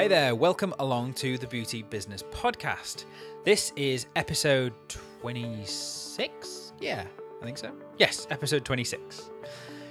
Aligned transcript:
Hey 0.00 0.08
there, 0.08 0.34
welcome 0.34 0.72
along 0.78 1.12
to 1.16 1.36
the 1.36 1.46
Beauty 1.46 1.82
Business 1.82 2.22
Podcast. 2.22 3.04
This 3.44 3.70
is 3.76 4.06
episode 4.16 4.72
26? 5.20 6.72
Yeah, 6.80 7.04
I 7.42 7.44
think 7.44 7.58
so. 7.58 7.70
Yes, 7.98 8.26
episode 8.30 8.64
26. 8.64 9.28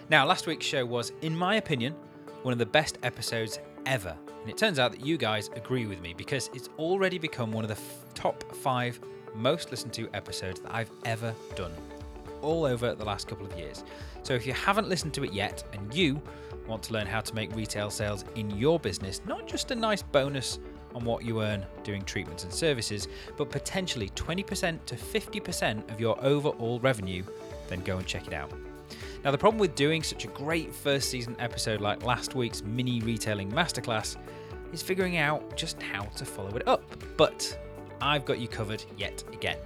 Now, 0.10 0.26
last 0.26 0.48
week's 0.48 0.66
show 0.66 0.84
was, 0.84 1.12
in 1.22 1.38
my 1.38 1.58
opinion, 1.58 1.94
one 2.42 2.54
of 2.54 2.58
the 2.58 2.66
best 2.66 2.98
episodes 3.04 3.60
ever. 3.86 4.18
And 4.42 4.50
it 4.50 4.58
turns 4.58 4.80
out 4.80 4.94
that 4.94 5.06
you 5.06 5.16
guys 5.16 5.52
agree 5.56 5.86
with 5.86 6.02
me 6.02 6.16
because 6.16 6.50
it's 6.56 6.70
already 6.80 7.20
become 7.20 7.52
one 7.52 7.64
of 7.64 7.68
the 7.68 7.76
f- 7.76 8.06
top 8.16 8.44
five 8.56 9.00
most 9.36 9.70
listened 9.70 9.94
to 9.94 10.10
episodes 10.16 10.60
that 10.62 10.74
I've 10.74 10.90
ever 11.06 11.36
done, 11.54 11.74
all 12.42 12.66
over 12.66 12.96
the 12.96 13.06
last 13.06 13.28
couple 13.28 13.46
of 13.46 13.56
years. 13.56 13.84
So 14.24 14.34
if 14.34 14.46
you 14.46 14.54
haven't 14.54 14.90
listened 14.90 15.14
to 15.16 15.24
it 15.24 15.34
yet 15.34 15.64
and 15.74 15.94
you 15.94 16.22
want 16.68 16.84
to 16.84 16.94
learn 16.94 17.08
how 17.08 17.22
to 17.22 17.36
make 17.36 17.56
retail 17.56 17.90
sales 17.90 18.26
in 18.36 18.50
your 18.52 18.80
business, 18.80 19.22
not 19.26 19.48
just 19.48 19.72
a 19.72 19.76
nice 19.76 20.02
bonus 20.02 20.60
on 20.96 21.04
what 21.04 21.24
you 21.24 21.42
earn 21.42 21.66
doing 21.84 22.04
treatments 22.04 22.44
and 22.44 22.54
services, 22.54 23.08
but 23.38 23.50
potentially 23.50 24.10
20% 24.10 24.86
to 24.86 24.96
50% 24.96 25.92
of 25.92 26.00
your 26.00 26.24
overall 26.24 26.80
revenue, 26.80 27.24
then 27.68 27.82
go 27.82 27.98
and 27.98 28.06
check 28.06 28.28
it 28.28 28.34
out. 28.34 28.52
Now, 29.24 29.32
the 29.32 29.38
problem 29.38 29.60
with 29.60 29.76
doing 29.76 30.02
such 30.02 30.26
a 30.26 30.30
great 30.30 30.74
first 30.74 31.10
season 31.10 31.36
episode 31.40 31.82
like 31.82 32.04
last 32.04 32.36
week's 32.36 32.64
mini 32.64 33.02
retailing 33.02 33.52
masterclass 33.52 34.16
is 34.72 34.82
figuring 34.82 35.18
out 35.18 35.58
just 35.58 35.82
how 35.82 36.04
to 36.04 36.26
follow 36.26 36.56
it 36.56 36.68
up. 36.68 36.84
But 37.18 37.58
I've 38.02 38.26
got 38.26 38.40
you 38.40 38.48
covered 38.48 38.84
yet 38.98 39.24
again. 39.34 39.58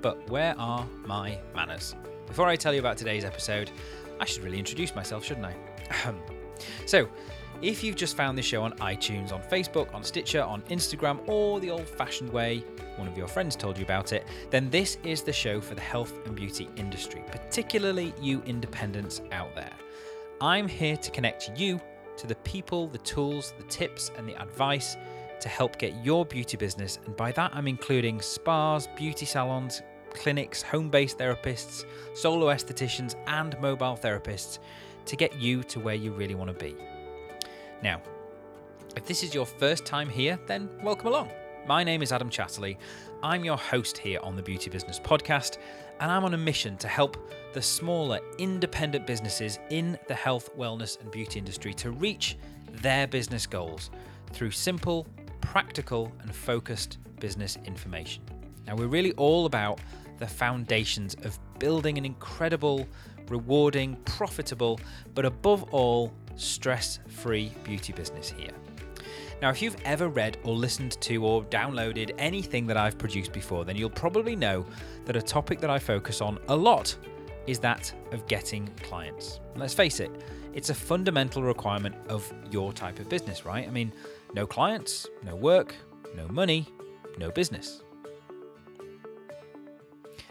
But 0.00 0.28
where 0.30 0.54
are 0.58 0.86
my 1.04 1.38
manners? 1.54 1.94
Before 2.26 2.48
I 2.48 2.56
tell 2.56 2.74
you 2.74 2.80
about 2.80 2.96
today's 2.96 3.24
episode, 3.24 3.70
I 4.20 4.24
should 4.24 4.42
really 4.42 4.58
introduce 4.58 4.94
myself, 4.94 5.24
shouldn't 5.24 5.46
I? 5.46 5.54
so, 6.86 7.08
if 7.62 7.82
you've 7.82 7.96
just 7.96 8.16
found 8.16 8.36
this 8.36 8.44
show 8.44 8.62
on 8.62 8.72
iTunes, 8.74 9.32
on 9.32 9.40
Facebook, 9.42 9.94
on 9.94 10.02
Stitcher, 10.02 10.42
on 10.42 10.60
Instagram, 10.62 11.26
or 11.26 11.60
the 11.60 11.70
old 11.70 11.88
fashioned 11.88 12.30
way, 12.30 12.62
one 12.96 13.08
of 13.08 13.16
your 13.16 13.28
friends 13.28 13.56
told 13.56 13.78
you 13.78 13.84
about 13.84 14.12
it, 14.12 14.26
then 14.50 14.68
this 14.68 14.98
is 15.04 15.22
the 15.22 15.32
show 15.32 15.60
for 15.60 15.74
the 15.74 15.80
health 15.80 16.12
and 16.26 16.34
beauty 16.34 16.68
industry, 16.76 17.24
particularly 17.30 18.12
you 18.20 18.42
independents 18.44 19.22
out 19.32 19.54
there. 19.54 19.72
I'm 20.40 20.68
here 20.68 20.96
to 20.98 21.10
connect 21.10 21.50
you 21.56 21.80
to 22.18 22.26
the 22.26 22.34
people, 22.36 22.88
the 22.88 22.98
tools, 22.98 23.54
the 23.56 23.64
tips, 23.64 24.10
and 24.18 24.28
the 24.28 24.40
advice 24.40 24.96
to 25.40 25.48
help 25.48 25.78
get 25.78 25.94
your 26.04 26.26
beauty 26.26 26.56
business, 26.56 26.98
and 27.06 27.16
by 27.16 27.32
that 27.32 27.52
I'm 27.54 27.68
including 27.68 28.20
spas, 28.20 28.88
beauty 28.96 29.26
salons, 29.26 29.82
clinics, 30.16 30.62
home 30.62 30.88
based 30.88 31.18
therapists, 31.18 31.84
solo 32.14 32.46
estheticians, 32.46 33.14
and 33.26 33.58
mobile 33.60 33.96
therapists 33.96 34.58
to 35.04 35.16
get 35.16 35.38
you 35.38 35.62
to 35.64 35.78
where 35.78 35.94
you 35.94 36.12
really 36.12 36.34
want 36.34 36.48
to 36.50 36.64
be. 36.64 36.74
Now, 37.82 38.00
if 38.96 39.06
this 39.06 39.22
is 39.22 39.34
your 39.34 39.46
first 39.46 39.84
time 39.84 40.08
here, 40.08 40.38
then 40.46 40.68
welcome 40.82 41.08
along. 41.08 41.30
My 41.66 41.84
name 41.84 42.02
is 42.02 42.12
Adam 42.12 42.30
Chatterley. 42.30 42.76
I'm 43.22 43.44
your 43.44 43.56
host 43.56 43.98
here 43.98 44.20
on 44.22 44.36
the 44.36 44.42
Beauty 44.42 44.70
Business 44.70 44.98
Podcast, 44.98 45.58
and 46.00 46.10
I'm 46.10 46.24
on 46.24 46.34
a 46.34 46.38
mission 46.38 46.76
to 46.78 46.88
help 46.88 47.16
the 47.52 47.62
smaller 47.62 48.20
independent 48.38 49.06
businesses 49.06 49.58
in 49.70 49.98
the 50.08 50.14
health, 50.14 50.56
wellness, 50.56 51.00
and 51.00 51.10
beauty 51.10 51.38
industry 51.38 51.74
to 51.74 51.90
reach 51.90 52.36
their 52.82 53.06
business 53.06 53.46
goals 53.46 53.90
through 54.32 54.50
simple, 54.50 55.06
practical, 55.40 56.12
and 56.22 56.34
focused 56.34 56.98
business 57.20 57.58
information. 57.64 58.22
Now, 58.66 58.76
we're 58.76 58.86
really 58.86 59.12
all 59.12 59.46
about 59.46 59.80
the 60.18 60.26
foundations 60.26 61.14
of 61.24 61.38
building 61.58 61.98
an 61.98 62.04
incredible, 62.04 62.86
rewarding, 63.28 63.96
profitable, 64.04 64.80
but 65.14 65.24
above 65.24 65.64
all, 65.72 66.12
stress 66.36 66.98
free 67.08 67.52
beauty 67.64 67.92
business 67.92 68.28
here. 68.30 68.50
Now, 69.42 69.50
if 69.50 69.60
you've 69.60 69.76
ever 69.84 70.08
read 70.08 70.38
or 70.44 70.54
listened 70.54 71.00
to 71.02 71.24
or 71.24 71.44
downloaded 71.44 72.14
anything 72.18 72.66
that 72.68 72.76
I've 72.76 72.96
produced 72.96 73.32
before, 73.32 73.64
then 73.64 73.76
you'll 73.76 73.90
probably 73.90 74.34
know 74.34 74.64
that 75.04 75.14
a 75.14 75.22
topic 75.22 75.60
that 75.60 75.68
I 75.68 75.78
focus 75.78 76.20
on 76.20 76.38
a 76.48 76.56
lot 76.56 76.96
is 77.46 77.58
that 77.60 77.92
of 78.12 78.26
getting 78.26 78.68
clients. 78.82 79.40
And 79.52 79.60
let's 79.60 79.74
face 79.74 80.00
it, 80.00 80.10
it's 80.54 80.70
a 80.70 80.74
fundamental 80.74 81.42
requirement 81.42 81.94
of 82.08 82.32
your 82.50 82.72
type 82.72 82.98
of 82.98 83.08
business, 83.10 83.44
right? 83.44 83.66
I 83.66 83.70
mean, 83.70 83.92
no 84.34 84.46
clients, 84.46 85.06
no 85.22 85.36
work, 85.36 85.74
no 86.16 86.26
money, 86.28 86.66
no 87.18 87.30
business. 87.30 87.82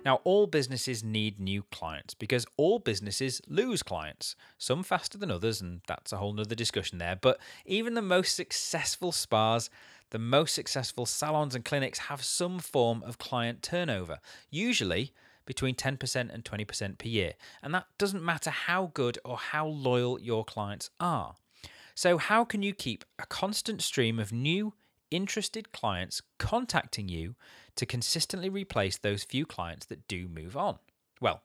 Now, 0.05 0.21
all 0.23 0.45
businesses 0.45 1.03
need 1.03 1.39
new 1.39 1.63
clients 1.71 2.13
because 2.13 2.45
all 2.57 2.77
businesses 2.77 3.41
lose 3.47 3.81
clients, 3.81 4.35
some 4.59 4.83
faster 4.83 5.17
than 5.17 5.31
others, 5.31 5.61
and 5.61 5.81
that's 5.87 6.13
a 6.13 6.17
whole 6.17 6.31
nother 6.31 6.53
discussion 6.53 6.99
there. 6.99 7.17
But 7.19 7.39
even 7.65 7.95
the 7.95 8.03
most 8.03 8.35
successful 8.35 9.11
spas, 9.11 9.71
the 10.11 10.19
most 10.19 10.53
successful 10.53 11.07
salons 11.07 11.55
and 11.55 11.65
clinics 11.65 11.97
have 11.97 12.23
some 12.23 12.59
form 12.59 13.01
of 13.01 13.17
client 13.17 13.63
turnover, 13.63 14.19
usually 14.51 15.11
between 15.47 15.73
10% 15.73 16.33
and 16.33 16.45
20% 16.45 16.97
per 16.99 17.07
year. 17.07 17.33
And 17.63 17.73
that 17.73 17.87
doesn't 17.97 18.23
matter 18.23 18.51
how 18.51 18.91
good 18.93 19.17
or 19.25 19.37
how 19.37 19.65
loyal 19.65 20.19
your 20.19 20.45
clients 20.45 20.91
are. 20.99 21.35
So, 21.95 22.17
how 22.17 22.43
can 22.45 22.61
you 22.61 22.73
keep 22.73 23.05
a 23.17 23.25
constant 23.25 23.81
stream 23.81 24.19
of 24.19 24.31
new, 24.31 24.73
interested 25.11 25.71
clients 25.71 26.21
contacting 26.37 27.07
you 27.07 27.35
to 27.75 27.85
consistently 27.85 28.49
replace 28.49 28.97
those 28.97 29.23
few 29.23 29.45
clients 29.45 29.85
that 29.87 30.07
do 30.07 30.27
move 30.27 30.55
on? 30.55 30.77
Well, 31.21 31.41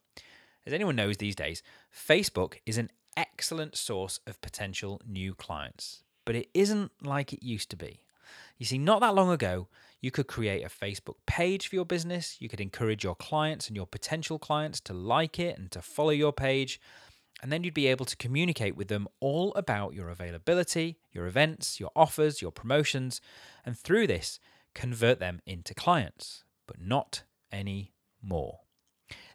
as 0.66 0.72
anyone 0.72 0.96
knows 0.96 1.16
these 1.16 1.36
days, 1.36 1.62
Facebook 1.94 2.56
is 2.66 2.78
an 2.78 2.90
excellent 3.16 3.76
source 3.76 4.20
of 4.26 4.40
potential 4.40 5.00
new 5.06 5.34
clients, 5.34 6.02
but 6.24 6.36
it 6.36 6.48
isn't 6.54 6.92
like 7.02 7.32
it 7.32 7.42
used 7.42 7.70
to 7.70 7.76
be. 7.76 8.02
You 8.58 8.66
see, 8.66 8.78
not 8.78 9.00
that 9.00 9.14
long 9.14 9.30
ago, 9.30 9.68
you 10.00 10.10
could 10.10 10.26
create 10.26 10.64
a 10.64 10.68
Facebook 10.68 11.16
page 11.26 11.68
for 11.68 11.74
your 11.74 11.84
business. 11.84 12.36
You 12.40 12.48
could 12.48 12.60
encourage 12.60 13.04
your 13.04 13.14
clients 13.14 13.68
and 13.68 13.76
your 13.76 13.86
potential 13.86 14.38
clients 14.38 14.80
to 14.80 14.94
like 14.94 15.38
it 15.38 15.58
and 15.58 15.70
to 15.72 15.82
follow 15.82 16.10
your 16.10 16.32
page. 16.32 16.80
And 17.42 17.50
then 17.50 17.64
you'd 17.64 17.74
be 17.74 17.86
able 17.86 18.04
to 18.06 18.16
communicate 18.16 18.76
with 18.76 18.88
them 18.88 19.08
all 19.18 19.52
about 19.54 19.94
your 19.94 20.10
availability, 20.10 20.98
your 21.12 21.26
events, 21.26 21.80
your 21.80 21.90
offers, 21.96 22.42
your 22.42 22.52
promotions. 22.52 23.20
And 23.64 23.76
through 23.76 24.06
this, 24.06 24.40
convert 24.74 25.18
them 25.18 25.40
into 25.46 25.74
clients, 25.74 26.44
but 26.66 26.80
not 26.80 27.22
any 27.52 27.92
more. 28.22 28.60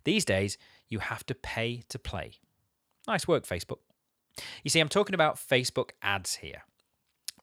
These 0.03 0.25
days, 0.25 0.57
you 0.87 0.99
have 0.99 1.25
to 1.25 1.35
pay 1.35 1.83
to 1.89 1.99
play. 1.99 2.33
Nice 3.07 3.27
work, 3.27 3.45
Facebook. 3.45 3.79
You 4.63 4.69
see, 4.69 4.79
I'm 4.79 4.89
talking 4.89 5.13
about 5.13 5.37
Facebook 5.37 5.91
ads 6.01 6.35
here. 6.35 6.63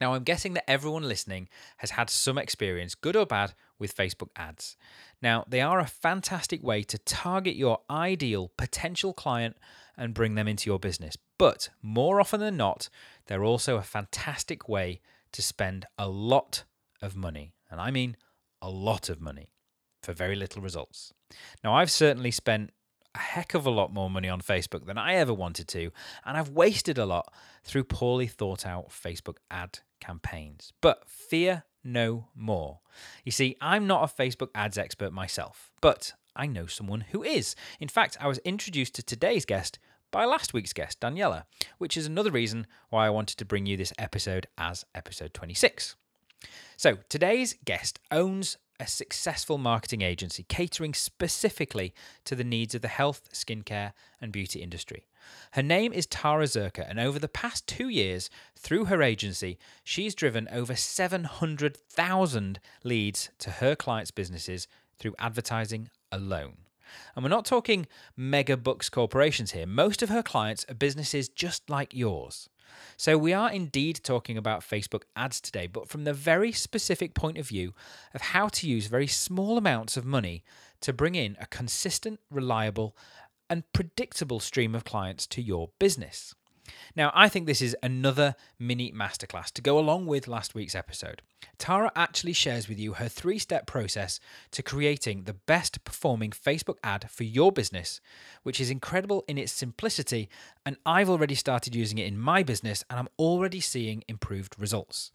Now, 0.01 0.15
I'm 0.15 0.25
guessing 0.25 0.55
that 0.55 0.69
everyone 0.69 1.05
listening 1.05 1.49
has 1.77 1.91
had 1.93 2.11
some 2.11 2.37
experience, 2.37 2.95
good 2.95 3.15
or 3.15 3.25
bad, 3.25 3.55
with 3.79 3.97
Facebook 3.97 4.31
ads. 4.37 4.77
Now, 5.21 5.45
they 5.47 5.61
are 5.61 5.79
a 5.79 5.87
fantastic 5.87 6.63
way 6.63 6.83
to 6.85 6.99
target 6.99 7.55
your 7.55 7.81
ideal 7.89 8.51
potential 8.57 9.13
client 9.13 9.57
and 9.97 10.15
bring 10.15 10.35
them 10.35 10.49
into 10.49 10.69
your 10.69 10.81
business. 10.81 11.17
But 11.39 11.69
more 11.83 12.21
often 12.21 12.41
than 12.41 12.57
not, 12.57 12.89
they're 13.27 13.45
also 13.45 13.77
a 13.77 13.83
fantastic 13.83 14.69
way 14.69 15.01
to 15.33 15.43
spend 15.43 15.87
a 15.97 16.09
lot 16.09 16.65
of 17.01 17.15
money 17.17 17.55
and 17.73 17.81
I 17.81 17.91
mean 17.91 18.17
a 18.61 18.71
lot 18.71 19.09
of 19.09 19.21
money, 19.21 19.51
for 20.03 20.13
very 20.13 20.37
little 20.37 20.63
results. 20.63 21.13
Now, 21.65 21.75
I've 21.75 21.91
certainly 21.91 22.31
spent 22.31 22.71
a 23.15 23.19
heck 23.19 23.55
of 23.55 23.67
a 23.67 23.71
lot 23.71 23.93
more 23.93 24.09
money 24.09 24.29
on 24.29 24.41
Facebook 24.41 24.87
than 24.87 24.99
I 24.99 25.15
ever 25.15 25.35
wanted 25.35 25.69
to, 25.69 25.91
and 26.25 26.37
I've 26.37 26.51
wasted 26.51 26.99
a 26.99 27.07
lot 27.07 27.33
through 27.65 27.85
poorly 27.85 28.27
thought 28.27 28.65
out 28.65 28.91
Facebook 28.91 29.37
ad 29.51 29.81
campaigns. 30.01 30.73
But 30.81 31.09
fear 31.09 31.65
no 31.85 32.29
more. 32.35 32.81
You 33.25 33.33
see, 33.33 33.57
I'm 33.61 33.87
not 33.87 34.05
a 34.05 34.23
Facebook 34.23 34.49
ads 34.55 34.79
expert 34.79 35.13
myself, 35.13 35.73
but 35.81 36.13
I 36.37 36.47
know 36.47 36.67
someone 36.67 37.03
who 37.11 37.23
is. 37.23 37.55
In 37.81 37.89
fact, 37.89 38.17
I 38.21 38.29
was 38.29 38.39
introduced 38.39 38.95
to 38.95 39.03
today's 39.03 39.45
guest 39.45 39.79
by 40.11 40.25
last 40.25 40.53
week's 40.55 40.73
guest, 40.73 41.01
Daniela, 41.01 41.45
which 41.79 41.97
is 41.97 42.07
another 42.07 42.31
reason 42.31 42.67
why 42.91 43.07
I 43.07 43.11
wanted 43.11 43.39
to 43.39 43.45
bring 43.45 43.67
you 43.67 43.77
this 43.77 43.93
episode 43.99 44.47
as 44.57 44.85
episode 44.95 45.35
26. 45.35 45.97
So, 46.77 46.99
today's 47.09 47.55
guest 47.65 47.99
owns 48.11 48.57
a 48.81 48.87
successful 48.87 49.59
marketing 49.59 50.03
agency 50.03 50.43
catering 50.49 50.93
specifically 50.93 51.95
to 52.25 52.35
the 52.35 52.43
needs 52.43 52.75
of 52.75 52.83
the 52.83 52.89
health, 52.89 53.29
skincare, 53.33 53.93
and 54.21 54.33
beauty 54.33 54.61
industry. 54.61 55.07
Her 55.53 55.63
name 55.63 55.93
is 55.93 56.07
Tara 56.07 56.47
Zirker, 56.47 56.89
and 56.89 56.99
over 56.99 57.21
the 57.21 57.29
past 57.29 57.69
two 57.69 57.89
years, 57.89 58.29
through 58.59 58.87
her 58.87 59.03
agency, 59.03 59.59
she's 59.85 60.17
driven 60.17 60.49
over 60.51 60.75
700,000 60.75 62.61
leads 62.83 63.31
to 63.39 63.51
her 63.51 63.77
clients' 63.77 64.11
businesses 64.11 64.67
through 64.99 65.15
advertising 65.19 65.89
alone. 66.11 66.57
And 67.15 67.25
we're 67.25 67.31
not 67.31 67.45
talking 67.45 67.87
mega 68.17 68.57
bucks 68.57 68.89
corporations 68.89 69.53
here. 69.53 69.67
Most 69.67 70.03
of 70.03 70.09
her 70.09 70.23
clients 70.23 70.67
are 70.69 70.75
businesses 70.75 71.29
just 71.29 71.71
like 71.71 71.95
yours. 71.95 72.49
So, 72.97 73.19
we 73.19 73.33
are 73.33 73.51
indeed 73.51 74.01
talking 74.03 74.37
about 74.37 74.61
Facebook 74.61 75.03
ads 75.17 75.41
today, 75.41 75.67
but 75.67 75.89
from 75.89 76.05
the 76.05 76.15
very 76.15 76.53
specific 76.53 77.15
point 77.15 77.39
of 77.39 77.49
view 77.49 77.75
of 78.15 78.21
how 78.21 78.49
to 78.49 78.69
use 78.69 78.87
very 78.87 79.07
small 79.07 79.59
amounts 79.59 79.97
of 79.97 80.05
money 80.05 80.43
to 80.81 80.93
bring 80.93 81.15
in 81.15 81.37
a 81.41 81.47
consistent, 81.47 82.21
reliable, 82.31 82.97
and 83.49 83.71
predictable 83.73 84.41
stream 84.41 84.75
of 84.75 84.85
clients 84.85 85.27
to 85.27 85.43
your 85.43 85.71
business. 85.79 86.35
Now, 86.95 87.11
I 87.15 87.29
think 87.29 87.47
this 87.47 87.63
is 87.63 87.77
another 87.83 88.35
mini 88.59 88.93
masterclass 88.93 89.51
to 89.53 89.63
go 89.63 89.79
along 89.79 90.07
with 90.07 90.29
last 90.29 90.55
week's 90.55 90.75
episode. 90.75 91.23
Tara 91.59 91.91
actually 91.97 92.33
shares 92.33 92.69
with 92.69 92.79
you 92.79 92.95
her 92.95 93.09
three 93.09 93.39
step 93.39 93.67
process 93.67 94.21
to 94.53 94.63
creating 94.63 95.25
the 95.25 95.35
best 95.35 95.85
performing 95.85 96.31
Facebook 96.31 96.77
ad 96.85 97.11
for 97.11 97.25
your 97.25 97.53
business, 97.53 98.01
which 98.43 98.61
is 98.61 98.71
incredible 98.71 99.25
in 99.27 99.39
its 99.39 99.53
simplicity. 99.53 100.29
And 100.65 100.77
I've 100.87 101.11
already 101.11 101.35
started 101.35 101.75
using 101.75 101.99
it 101.99 102.07
in 102.07 102.19
my 102.19 102.43
business 102.43 102.85
and 102.89 102.99
I'm 102.99 103.09
already 103.19 103.61
seeing 103.61 104.05
improved 104.09 104.57
results. 104.59 105.13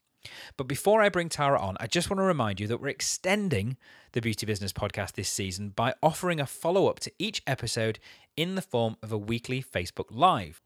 But 0.57 0.67
before 0.67 1.01
I 1.01 1.09
bring 1.09 1.29
Tara 1.29 1.59
on, 1.59 1.77
I 1.79 1.87
just 1.87 2.09
want 2.09 2.19
to 2.19 2.23
remind 2.23 2.59
you 2.59 2.67
that 2.67 2.81
we're 2.81 2.89
extending 2.89 3.77
the 4.11 4.21
Beauty 4.21 4.45
Business 4.45 4.73
podcast 4.73 5.13
this 5.13 5.29
season 5.29 5.69
by 5.69 5.93
offering 6.03 6.39
a 6.39 6.45
follow 6.45 6.87
up 6.87 6.99
to 7.01 7.11
each 7.17 7.41
episode 7.47 7.99
in 8.35 8.55
the 8.55 8.61
form 8.61 8.97
of 9.01 9.11
a 9.11 9.17
weekly 9.17 9.63
Facebook 9.63 10.07
Live. 10.09 10.61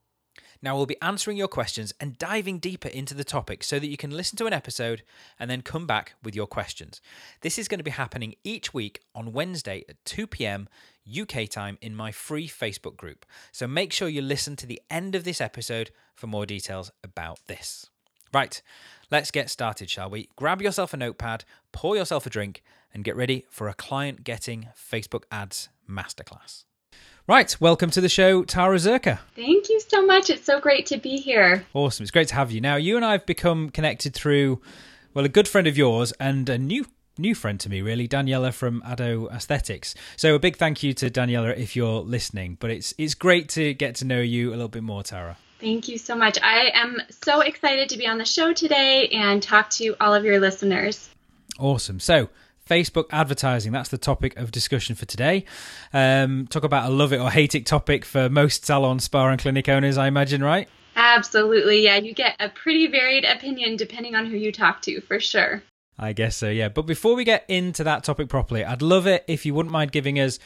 Now, 0.63 0.75
we'll 0.75 0.85
be 0.85 1.01
answering 1.01 1.37
your 1.37 1.47
questions 1.47 1.93
and 1.99 2.17
diving 2.17 2.59
deeper 2.59 2.87
into 2.87 3.15
the 3.15 3.23
topic 3.23 3.63
so 3.63 3.79
that 3.79 3.87
you 3.87 3.97
can 3.97 4.11
listen 4.11 4.37
to 4.37 4.45
an 4.45 4.53
episode 4.53 5.01
and 5.39 5.49
then 5.49 5.61
come 5.61 5.87
back 5.87 6.13
with 6.23 6.35
your 6.35 6.45
questions. 6.45 7.01
This 7.41 7.57
is 7.57 7.67
going 7.67 7.79
to 7.79 7.83
be 7.83 7.91
happening 7.91 8.35
each 8.43 8.73
week 8.73 9.01
on 9.15 9.33
Wednesday 9.33 9.83
at 9.89 10.03
2 10.05 10.27
p.m. 10.27 10.69
UK 11.09 11.49
time 11.49 11.79
in 11.81 11.95
my 11.95 12.11
free 12.11 12.47
Facebook 12.47 12.95
group. 12.95 13.25
So 13.51 13.67
make 13.67 13.91
sure 13.91 14.07
you 14.07 14.21
listen 14.21 14.55
to 14.57 14.67
the 14.67 14.81
end 14.89 15.15
of 15.15 15.23
this 15.23 15.41
episode 15.41 15.89
for 16.13 16.27
more 16.27 16.45
details 16.45 16.91
about 17.03 17.39
this. 17.47 17.89
Right, 18.33 18.61
let's 19.09 19.31
get 19.31 19.49
started, 19.49 19.89
shall 19.89 20.09
we? 20.09 20.29
Grab 20.35 20.61
yourself 20.61 20.93
a 20.93 20.97
notepad, 20.97 21.43
pour 21.71 21.97
yourself 21.97 22.25
a 22.25 22.29
drink, 22.29 22.63
and 22.93 23.03
get 23.03 23.15
ready 23.15 23.45
for 23.49 23.67
a 23.67 23.73
client 23.73 24.23
getting 24.23 24.69
Facebook 24.75 25.23
ads 25.31 25.69
masterclass. 25.89 26.65
Right, 27.27 27.55
welcome 27.61 27.91
to 27.91 28.01
the 28.01 28.09
show, 28.09 28.43
Tara 28.43 28.77
Zirker. 28.77 29.19
Thank 29.35 29.69
you 29.69 29.79
so 29.79 30.03
much. 30.03 30.31
It's 30.31 30.43
so 30.43 30.59
great 30.59 30.87
to 30.87 30.97
be 30.97 31.17
here. 31.17 31.63
Awesome. 31.73 32.03
It's 32.03 32.11
great 32.11 32.27
to 32.29 32.35
have 32.35 32.51
you. 32.51 32.59
Now, 32.61 32.77
you 32.77 32.95
and 32.95 33.05
I 33.05 33.11
have 33.11 33.27
become 33.27 33.69
connected 33.69 34.15
through, 34.15 34.59
well, 35.13 35.23
a 35.23 35.29
good 35.29 35.47
friend 35.47 35.67
of 35.67 35.77
yours 35.77 36.11
and 36.19 36.49
a 36.49 36.57
new 36.57 36.85
new 37.17 37.35
friend 37.35 37.59
to 37.59 37.69
me, 37.69 37.81
really, 37.81 38.07
Daniela 38.07 38.51
from 38.51 38.81
Ado 38.85 39.29
Aesthetics. 39.31 39.93
So 40.17 40.33
a 40.33 40.39
big 40.39 40.57
thank 40.57 40.81
you 40.81 40.93
to 40.95 41.11
Daniela 41.11 41.55
if 41.55 41.75
you're 41.75 42.01
listening. 42.01 42.57
But 42.59 42.71
it's 42.71 42.93
it's 42.97 43.13
great 43.13 43.49
to 43.49 43.75
get 43.75 43.95
to 43.95 44.05
know 44.05 44.19
you 44.19 44.49
a 44.49 44.51
little 44.51 44.67
bit 44.67 44.83
more, 44.83 45.03
Tara. 45.03 45.37
Thank 45.59 45.87
you 45.87 45.99
so 45.99 46.15
much. 46.15 46.39
I 46.41 46.71
am 46.73 46.97
so 47.23 47.41
excited 47.41 47.89
to 47.89 47.97
be 47.99 48.07
on 48.07 48.17
the 48.17 48.25
show 48.25 48.51
today 48.51 49.09
and 49.09 49.43
talk 49.43 49.69
to 49.71 49.95
all 50.01 50.15
of 50.15 50.25
your 50.25 50.39
listeners. 50.39 51.07
Awesome. 51.59 51.99
So 51.99 52.29
Facebook 52.67 53.05
advertising. 53.11 53.71
That's 53.71 53.89
the 53.89 53.97
topic 53.97 54.37
of 54.37 54.51
discussion 54.51 54.95
for 54.95 55.05
today. 55.05 55.45
Um, 55.93 56.47
talk 56.47 56.63
about 56.63 56.89
a 56.89 56.93
love 56.93 57.13
it 57.13 57.19
or 57.19 57.29
hate 57.29 57.55
it 57.55 57.65
topic 57.65 58.05
for 58.05 58.29
most 58.29 58.65
salon, 58.65 58.99
spa, 58.99 59.27
and 59.27 59.41
clinic 59.41 59.67
owners, 59.67 59.97
I 59.97 60.07
imagine, 60.07 60.43
right? 60.43 60.67
Absolutely. 60.95 61.83
Yeah, 61.83 61.97
you 61.97 62.13
get 62.13 62.35
a 62.39 62.49
pretty 62.49 62.87
varied 62.87 63.25
opinion 63.25 63.77
depending 63.77 64.15
on 64.15 64.25
who 64.25 64.37
you 64.37 64.51
talk 64.51 64.81
to, 64.83 65.01
for 65.01 65.19
sure. 65.19 65.63
I 65.97 66.13
guess 66.13 66.35
so, 66.35 66.49
yeah. 66.49 66.69
But 66.69 66.83
before 66.83 67.15
we 67.15 67.23
get 67.23 67.45
into 67.47 67.83
that 67.83 68.03
topic 68.03 68.27
properly, 68.27 68.65
I'd 68.65 68.81
love 68.81 69.07
it 69.07 69.23
if 69.27 69.45
you 69.45 69.53
wouldn't 69.53 69.71
mind 69.71 69.91
giving 69.91 70.19
us 70.19 70.39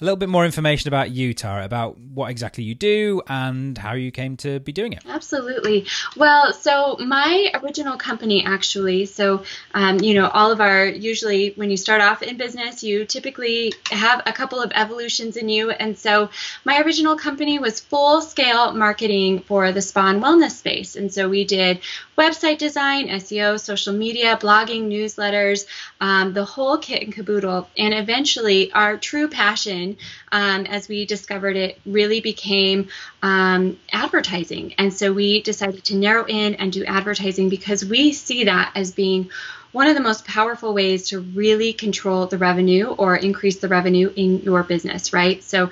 a 0.00 0.04
little 0.04 0.16
bit 0.16 0.28
more 0.28 0.44
information 0.44 0.88
about 0.88 1.10
you, 1.10 1.34
Tara, 1.34 1.64
about 1.64 1.98
what 1.98 2.30
exactly 2.30 2.62
you 2.62 2.74
do 2.74 3.20
and 3.26 3.76
how 3.76 3.94
you 3.94 4.10
came 4.10 4.36
to 4.38 4.60
be 4.60 4.72
doing 4.72 4.92
it. 4.92 5.02
Absolutely. 5.08 5.86
Well, 6.16 6.52
so 6.52 6.96
my 7.00 7.50
original 7.62 7.96
company, 7.96 8.44
actually, 8.44 9.06
so, 9.06 9.42
um, 9.74 9.98
you 9.98 10.14
know, 10.14 10.28
all 10.28 10.52
of 10.52 10.60
our, 10.60 10.86
usually 10.86 11.50
when 11.56 11.70
you 11.70 11.76
start 11.76 12.00
off 12.00 12.22
in 12.22 12.36
business, 12.36 12.82
you 12.84 13.04
typically 13.04 13.72
have 13.90 14.22
a 14.26 14.32
couple 14.32 14.60
of 14.60 14.70
evolutions 14.74 15.36
in 15.36 15.48
you. 15.48 15.70
And 15.70 15.98
so 15.98 16.30
my 16.64 16.80
original 16.80 17.16
company 17.16 17.58
was 17.58 17.80
full 17.80 18.20
scale 18.20 18.72
marketing 18.72 19.40
for 19.40 19.72
the 19.72 19.82
spa 19.82 20.08
and 20.08 20.22
wellness 20.22 20.52
space. 20.52 20.94
And 20.94 21.12
so 21.12 21.28
we 21.28 21.44
did 21.44 21.80
website 22.18 22.58
design, 22.58 23.08
SEO, 23.08 23.58
social 23.60 23.94
media, 23.94 24.36
blogging, 24.36 24.88
newsletters, 24.88 25.66
um, 26.00 26.32
the 26.32 26.44
whole 26.44 26.76
kit 26.76 27.02
and 27.04 27.14
caboodle. 27.14 27.68
And 27.78 27.94
eventually, 27.94 28.72
our 28.72 28.98
true 28.98 29.28
passion 29.28 29.96
um, 30.32 30.66
as 30.66 30.88
we 30.88 31.06
discovered 31.06 31.56
it, 31.56 31.80
really 31.86 32.20
became 32.20 32.88
um, 33.22 33.78
advertising. 33.92 34.74
And 34.78 34.92
so 34.92 35.12
we 35.12 35.42
decided 35.42 35.84
to 35.84 35.96
narrow 35.96 36.24
in 36.26 36.56
and 36.56 36.72
do 36.72 36.84
advertising 36.84 37.48
because 37.48 37.84
we 37.84 38.12
see 38.12 38.44
that 38.44 38.72
as 38.74 38.92
being 38.92 39.30
one 39.70 39.86
of 39.86 39.94
the 39.94 40.02
most 40.02 40.24
powerful 40.24 40.72
ways 40.74 41.08
to 41.08 41.20
really 41.20 41.72
control 41.72 42.26
the 42.26 42.38
revenue 42.38 42.86
or 42.86 43.16
increase 43.16 43.58
the 43.58 43.68
revenue 43.68 44.12
in 44.16 44.40
your 44.40 44.62
business, 44.62 45.12
right? 45.12 45.44
So, 45.44 45.70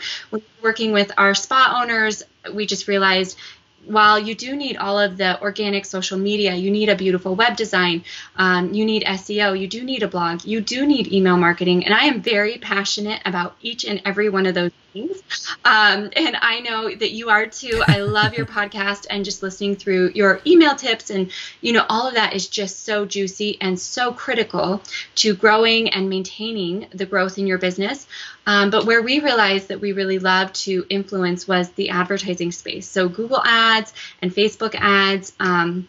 working 0.63 0.93
with 0.93 1.11
our 1.17 1.35
spa 1.35 1.81
owners, 1.83 2.23
we 2.53 2.67
just 2.67 2.89
realized 2.89 3.39
while 3.87 4.19
you 4.19 4.35
do 4.35 4.57
need 4.57 4.77
all 4.77 4.99
of 4.99 5.17
the 5.17 5.41
organic 5.41 5.85
social 5.85 6.19
media, 6.19 6.55
you 6.55 6.71
need 6.71 6.89
a 6.89 6.97
beautiful 6.97 7.35
web 7.35 7.57
design, 7.57 8.05
um, 8.37 8.73
you 8.75 8.85
need 8.85 9.05
SEO, 9.05 9.59
you 9.59 9.69
do 9.69 9.83
need 9.85 10.03
a 10.03 10.09
blog, 10.09 10.45
you 10.45 10.61
do 10.61 10.87
need 10.87 11.13
email 11.13 11.37
marketing. 11.37 11.85
And 11.85 11.95
I 11.95 12.05
am 12.05 12.21
very 12.21 12.59
passionate 12.59 13.23
about 13.25 13.57
each 13.61 13.85
and 13.85 14.03
every 14.05 14.29
one 14.29 14.47
of 14.47 14.55
those 14.55 14.73
things. 14.97 15.23
Um, 15.65 16.11
and 16.17 16.37
I 16.41 16.61
know 16.61 16.95
that 16.95 17.13
you 17.13 17.31
are 17.31 17.47
too. 17.47 17.83
I 17.87 18.01
love 18.01 18.35
your 18.35 18.47
podcast 18.57 19.07
and 19.11 19.25
just 19.25 19.43
listening 19.43 19.77
through 19.77 20.13
your 20.15 20.41
email 20.47 20.75
tips. 20.75 21.11
And, 21.11 21.31
you 21.61 21.73
know, 21.73 21.85
all 21.89 22.09
of 22.09 22.15
that 22.15 22.35
is 22.35 22.49
just 22.49 22.85
so 22.85 23.07
juicy 23.07 23.59
and 23.61 23.79
so 23.79 24.13
critical 24.13 24.83
to 25.17 25.35
growing 25.35 25.91
and 25.91 26.09
maintaining 26.09 26.87
the 26.93 27.07
growth 27.07 27.39
in 27.39 27.47
your 27.47 27.59
business. 27.59 28.07
Um, 28.47 28.71
but 28.71 28.87
where 28.87 29.03
we 29.03 29.21
realized 29.21 29.69
that 29.69 29.81
we 29.81 29.93
really 29.93 30.19
love 30.19 30.53
to 30.55 30.87
influence 30.89 31.49
was 31.49 31.71
the 31.71 31.91
advertising 31.91 32.53
space. 32.53 32.89
So 32.89 33.09
Google 33.09 33.43
ads 33.45 33.93
and 34.23 34.33
Facebook 34.33 34.75
ads. 34.75 35.33
Um, 35.41 35.89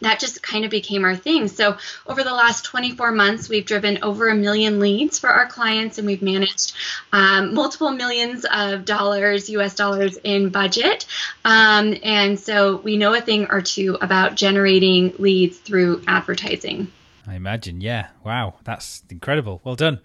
that 0.00 0.20
just 0.20 0.42
kind 0.42 0.64
of 0.64 0.70
became 0.70 1.04
our 1.04 1.16
thing. 1.16 1.48
So 1.48 1.76
over 2.06 2.22
the 2.22 2.32
last 2.32 2.64
24 2.64 3.12
months, 3.12 3.48
we've 3.48 3.64
driven 3.64 4.02
over 4.02 4.28
a 4.28 4.34
million 4.34 4.80
leads 4.80 5.18
for 5.18 5.28
our 5.30 5.46
clients, 5.46 5.98
and 5.98 6.06
we've 6.06 6.22
managed 6.22 6.72
um, 7.12 7.54
multiple 7.54 7.90
millions 7.90 8.44
of 8.50 8.84
dollars, 8.84 9.48
US 9.50 9.74
dollars 9.74 10.16
in 10.22 10.50
budget. 10.50 11.06
Um, 11.44 11.96
and 12.02 12.38
so 12.38 12.76
we 12.76 12.96
know 12.96 13.14
a 13.14 13.20
thing 13.20 13.46
or 13.50 13.60
two 13.60 13.96
about 14.00 14.34
generating 14.34 15.14
leads 15.18 15.58
through 15.58 16.02
advertising. 16.06 16.90
I 17.26 17.34
imagine, 17.34 17.80
yeah. 17.80 18.08
Wow, 18.24 18.54
that's 18.64 19.02
incredible. 19.10 19.60
Well 19.62 19.76
done. 19.76 20.00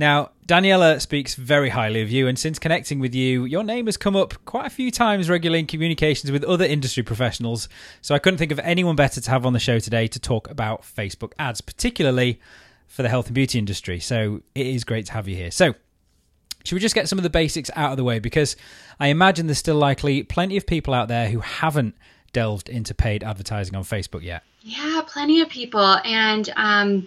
Now, 0.00 0.30
Daniela 0.46 0.98
speaks 0.98 1.34
very 1.34 1.68
highly 1.68 2.00
of 2.00 2.10
you, 2.10 2.26
and 2.26 2.38
since 2.38 2.58
connecting 2.58 3.00
with 3.00 3.14
you, 3.14 3.44
your 3.44 3.62
name 3.62 3.84
has 3.84 3.98
come 3.98 4.16
up 4.16 4.32
quite 4.46 4.64
a 4.64 4.70
few 4.70 4.90
times 4.90 5.28
regularly 5.28 5.58
in 5.58 5.66
communications 5.66 6.32
with 6.32 6.42
other 6.42 6.64
industry 6.64 7.02
professionals. 7.02 7.68
So 8.00 8.14
I 8.14 8.18
couldn't 8.18 8.38
think 8.38 8.50
of 8.50 8.58
anyone 8.60 8.96
better 8.96 9.20
to 9.20 9.30
have 9.30 9.44
on 9.44 9.52
the 9.52 9.58
show 9.58 9.78
today 9.78 10.06
to 10.06 10.18
talk 10.18 10.48
about 10.50 10.84
Facebook 10.84 11.32
ads, 11.38 11.60
particularly 11.60 12.40
for 12.86 13.02
the 13.02 13.10
health 13.10 13.26
and 13.26 13.34
beauty 13.34 13.58
industry. 13.58 14.00
So 14.00 14.40
it 14.54 14.66
is 14.68 14.84
great 14.84 15.04
to 15.04 15.12
have 15.12 15.28
you 15.28 15.36
here. 15.36 15.50
So, 15.50 15.74
should 16.64 16.76
we 16.76 16.80
just 16.80 16.94
get 16.94 17.06
some 17.06 17.18
of 17.18 17.22
the 17.22 17.28
basics 17.28 17.70
out 17.76 17.90
of 17.90 17.98
the 17.98 18.04
way? 18.04 18.20
Because 18.20 18.56
I 18.98 19.08
imagine 19.08 19.48
there's 19.48 19.58
still 19.58 19.76
likely 19.76 20.22
plenty 20.22 20.56
of 20.56 20.66
people 20.66 20.94
out 20.94 21.08
there 21.08 21.28
who 21.28 21.40
haven't 21.40 21.94
delved 22.32 22.70
into 22.70 22.94
paid 22.94 23.22
advertising 23.22 23.74
on 23.74 23.84
Facebook 23.84 24.22
yet. 24.22 24.44
Yeah, 24.62 25.02
plenty 25.06 25.42
of 25.42 25.50
people. 25.50 25.98
And, 26.04 26.48
um, 26.56 27.06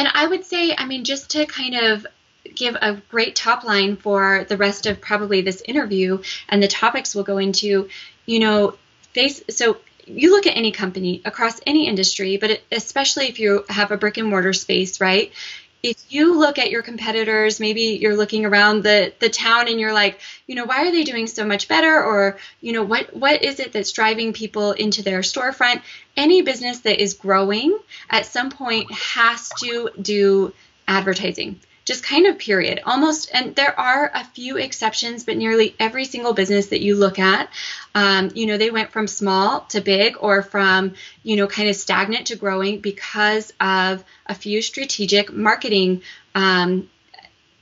and 0.00 0.08
I 0.14 0.26
would 0.26 0.46
say, 0.46 0.74
I 0.74 0.86
mean, 0.86 1.04
just 1.04 1.32
to 1.32 1.44
kind 1.44 1.74
of 1.74 2.06
give 2.54 2.74
a 2.74 3.02
great 3.10 3.36
top 3.36 3.64
line 3.64 3.96
for 3.96 4.46
the 4.48 4.56
rest 4.56 4.86
of 4.86 4.98
probably 4.98 5.42
this 5.42 5.60
interview 5.60 6.22
and 6.48 6.62
the 6.62 6.68
topics 6.68 7.14
we'll 7.14 7.24
go 7.24 7.36
into, 7.36 7.90
you 8.24 8.38
know, 8.38 8.78
face 9.12 9.42
so 9.50 9.76
you 10.06 10.30
look 10.30 10.46
at 10.46 10.56
any 10.56 10.72
company 10.72 11.20
across 11.26 11.60
any 11.66 11.86
industry, 11.86 12.38
but 12.38 12.62
especially 12.72 13.26
if 13.26 13.38
you 13.40 13.66
have 13.68 13.90
a 13.90 13.98
brick 13.98 14.16
and 14.16 14.28
mortar 14.28 14.54
space, 14.54 15.02
right? 15.02 15.32
If 15.82 15.96
you 16.10 16.38
look 16.38 16.58
at 16.58 16.70
your 16.70 16.82
competitors, 16.82 17.58
maybe 17.58 17.98
you're 18.00 18.16
looking 18.16 18.44
around 18.44 18.82
the, 18.82 19.12
the 19.18 19.30
town 19.30 19.68
and 19.68 19.80
you're 19.80 19.94
like, 19.94 20.20
you 20.46 20.54
know, 20.54 20.64
why 20.64 20.86
are 20.86 20.90
they 20.90 21.04
doing 21.04 21.26
so 21.26 21.44
much 21.44 21.68
better? 21.68 22.02
Or, 22.02 22.38
you 22.60 22.72
know, 22.72 22.82
what 22.82 23.16
what 23.16 23.42
is 23.42 23.60
it 23.60 23.72
that's 23.72 23.92
driving 23.92 24.32
people 24.32 24.72
into 24.72 25.02
their 25.02 25.20
storefront? 25.20 25.82
Any 26.16 26.42
business 26.42 26.80
that 26.80 27.02
is 27.02 27.14
growing 27.14 27.78
at 28.10 28.26
some 28.26 28.50
point 28.50 28.92
has 28.92 29.48
to 29.60 29.90
do 30.00 30.52
advertising 30.86 31.60
just 31.84 32.04
kind 32.04 32.26
of 32.26 32.38
period 32.38 32.80
almost 32.84 33.30
and 33.32 33.56
there 33.56 33.78
are 33.78 34.10
a 34.14 34.24
few 34.24 34.56
exceptions 34.56 35.24
but 35.24 35.36
nearly 35.36 35.74
every 35.78 36.04
single 36.04 36.32
business 36.32 36.68
that 36.68 36.80
you 36.80 36.94
look 36.94 37.18
at 37.18 37.48
um, 37.94 38.30
you 38.34 38.46
know 38.46 38.58
they 38.58 38.70
went 38.70 38.90
from 38.90 39.06
small 39.06 39.62
to 39.62 39.80
big 39.80 40.16
or 40.20 40.42
from 40.42 40.94
you 41.22 41.36
know 41.36 41.46
kind 41.46 41.68
of 41.68 41.76
stagnant 41.76 42.26
to 42.28 42.36
growing 42.36 42.80
because 42.80 43.52
of 43.60 44.04
a 44.26 44.34
few 44.34 44.62
strategic 44.62 45.32
marketing 45.32 46.02
um, 46.34 46.88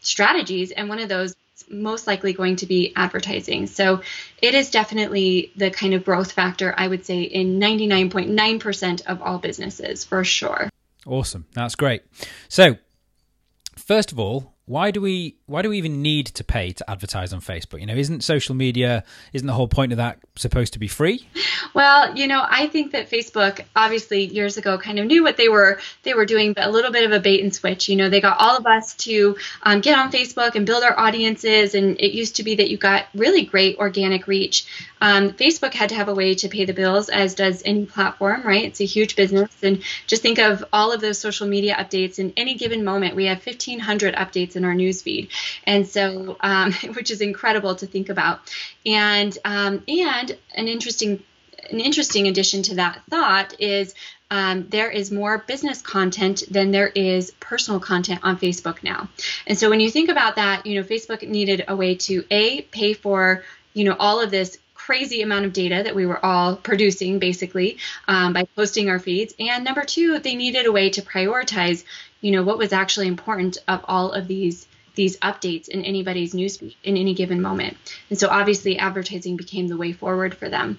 strategies 0.00 0.70
and 0.70 0.88
one 0.88 0.98
of 0.98 1.08
those 1.08 1.34
most 1.70 2.06
likely 2.06 2.32
going 2.32 2.56
to 2.56 2.66
be 2.66 2.92
advertising. 2.96 3.66
So 3.66 4.00
it 4.40 4.54
is 4.54 4.70
definitely 4.70 5.52
the 5.56 5.70
kind 5.70 5.94
of 5.94 6.04
growth 6.04 6.32
factor, 6.32 6.75
I 6.76 6.88
would 6.88 7.04
say, 7.04 7.22
in 7.22 7.58
99.9% 7.60 9.06
of 9.06 9.22
all 9.22 9.38
businesses 9.38 10.04
for 10.04 10.25
sure. 10.25 10.70
Awesome. 11.06 11.46
That's 11.52 11.75
great. 11.75 12.02
So 12.48 12.76
First 13.88 14.12
of 14.12 14.18
all, 14.18 14.52
why 14.66 14.90
do 14.90 15.00
we 15.00 15.38
why 15.48 15.62
do 15.62 15.70
we 15.70 15.78
even 15.78 16.02
need 16.02 16.26
to 16.26 16.44
pay 16.44 16.72
to 16.72 16.90
advertise 16.90 17.32
on 17.32 17.40
Facebook? 17.40 17.80
You 17.80 17.86
know, 17.86 17.96
isn't 17.96 18.22
social 18.22 18.54
media 18.54 19.02
isn't 19.32 19.46
the 19.46 19.54
whole 19.54 19.66
point 19.66 19.92
of 19.92 19.98
that 19.98 20.18
supposed 20.36 20.74
to 20.74 20.78
be 20.78 20.88
free? 20.88 21.26
Well, 21.74 22.16
you 22.16 22.26
know, 22.26 22.44
I 22.48 22.66
think 22.66 22.92
that 22.92 23.10
Facebook 23.10 23.64
obviously 23.74 24.24
years 24.24 24.58
ago 24.58 24.78
kind 24.78 24.98
of 24.98 25.06
knew 25.06 25.22
what 25.22 25.36
they 25.36 25.48
were 25.48 25.80
they 26.02 26.14
were 26.14 26.26
doing, 26.26 26.52
but 26.52 26.64
a 26.66 26.70
little 26.70 26.92
bit 26.92 27.04
of 27.04 27.12
a 27.12 27.20
bait 27.20 27.42
and 27.42 27.54
switch. 27.54 27.88
You 27.88 27.96
know, 27.96 28.08
they 28.08 28.20
got 28.20 28.38
all 28.38 28.56
of 28.56 28.66
us 28.66 28.94
to 28.96 29.36
um, 29.62 29.80
get 29.80 29.98
on 29.98 30.12
Facebook 30.12 30.54
and 30.54 30.66
build 30.66 30.84
our 30.84 30.98
audiences, 30.98 31.74
and 31.74 31.98
it 31.98 32.12
used 32.12 32.36
to 32.36 32.42
be 32.42 32.56
that 32.56 32.70
you 32.70 32.76
got 32.76 33.06
really 33.14 33.44
great 33.44 33.78
organic 33.78 34.26
reach. 34.26 34.66
Um, 35.00 35.30
Facebook 35.32 35.74
had 35.74 35.90
to 35.90 35.94
have 35.94 36.08
a 36.08 36.14
way 36.14 36.34
to 36.36 36.48
pay 36.48 36.64
the 36.64 36.72
bills, 36.72 37.08
as 37.08 37.34
does 37.34 37.62
any 37.64 37.86
platform, 37.86 38.42
right? 38.42 38.64
It's 38.64 38.80
a 38.80 38.84
huge 38.84 39.16
business, 39.16 39.50
and 39.62 39.82
just 40.06 40.22
think 40.22 40.38
of 40.38 40.64
all 40.72 40.92
of 40.92 41.00
those 41.00 41.18
social 41.18 41.46
media 41.46 41.74
updates. 41.74 42.18
In 42.18 42.32
any 42.36 42.54
given 42.54 42.84
moment, 42.84 43.16
we 43.16 43.26
have 43.26 43.44
1,500 43.44 44.14
updates 44.14 44.56
in 44.56 44.64
our 44.64 44.74
newsfeed, 44.74 45.30
and 45.64 45.87
so 45.87 46.37
um, 46.40 46.73
which 46.95 47.11
is 47.11 47.21
incredible 47.21 47.75
to 47.76 47.87
think 47.87 48.09
about. 48.09 48.40
And 48.85 49.37
um, 49.45 49.83
and 49.88 50.37
an 50.54 50.68
interesting 50.68 51.23
an 51.71 51.80
interesting 51.80 52.28
addition 52.28 52.62
to 52.62 52.76
that 52.76 53.02
thought 53.11 53.54
is 53.61 53.95
um, 54.30 54.66
there 54.68 54.90
is 54.90 55.11
more 55.11 55.38
business 55.38 55.83
content 55.83 56.42
than 56.50 56.71
there 56.71 56.88
is 56.88 57.30
personal 57.40 57.80
content 57.80 58.21
on 58.23 58.38
Facebook 58.38 58.83
now. 58.83 59.09
And 59.47 59.59
so 59.59 59.71
when 59.71 59.80
you 59.80 59.90
think 59.90 60.09
about 60.09 60.37
that, 60.37 60.66
you 60.66 60.76
know, 60.76 60.87
Facebook 60.87 61.26
needed 61.26 61.64
a 61.68 61.75
way 61.75 61.95
to 61.97 62.25
a 62.30 62.62
pay 62.62 62.92
for 62.92 63.42
you 63.75 63.85
know 63.85 63.97
all 63.99 64.21
of 64.21 64.30
this 64.30 64.59
crazy 64.75 65.23
amount 65.23 65.45
of 65.45 65.52
data 65.52 65.83
that 65.85 65.95
we 65.95 66.07
were 66.07 66.25
all 66.25 66.57
producing 66.57 67.18
basically 67.18 67.78
um, 68.07 68.33
by 68.33 68.45
posting 68.57 68.88
our 68.88 68.99
feeds 68.99 69.35
and 69.38 69.62
number 69.62 69.85
two 69.85 70.18
they 70.18 70.35
needed 70.35 70.64
a 70.64 70.73
way 70.73 70.88
to 70.88 71.02
prioritize 71.02 71.85
you 72.23 72.30
know 72.33 72.42
what 72.42 72.57
was 72.57 72.73
actually 72.73 73.07
important 73.07 73.59
of 73.68 73.85
all 73.85 74.12
of 74.12 74.26
these 74.26 74.66
these 74.98 75.16
updates 75.20 75.68
in 75.68 75.84
anybody's 75.84 76.34
newsfeed 76.34 76.74
in 76.82 76.96
any 76.96 77.14
given 77.14 77.40
moment. 77.40 77.76
And 78.10 78.18
so 78.18 78.28
obviously 78.28 78.76
advertising 78.78 79.36
became 79.36 79.68
the 79.68 79.76
way 79.76 79.92
forward 79.92 80.36
for 80.36 80.50
them. 80.50 80.78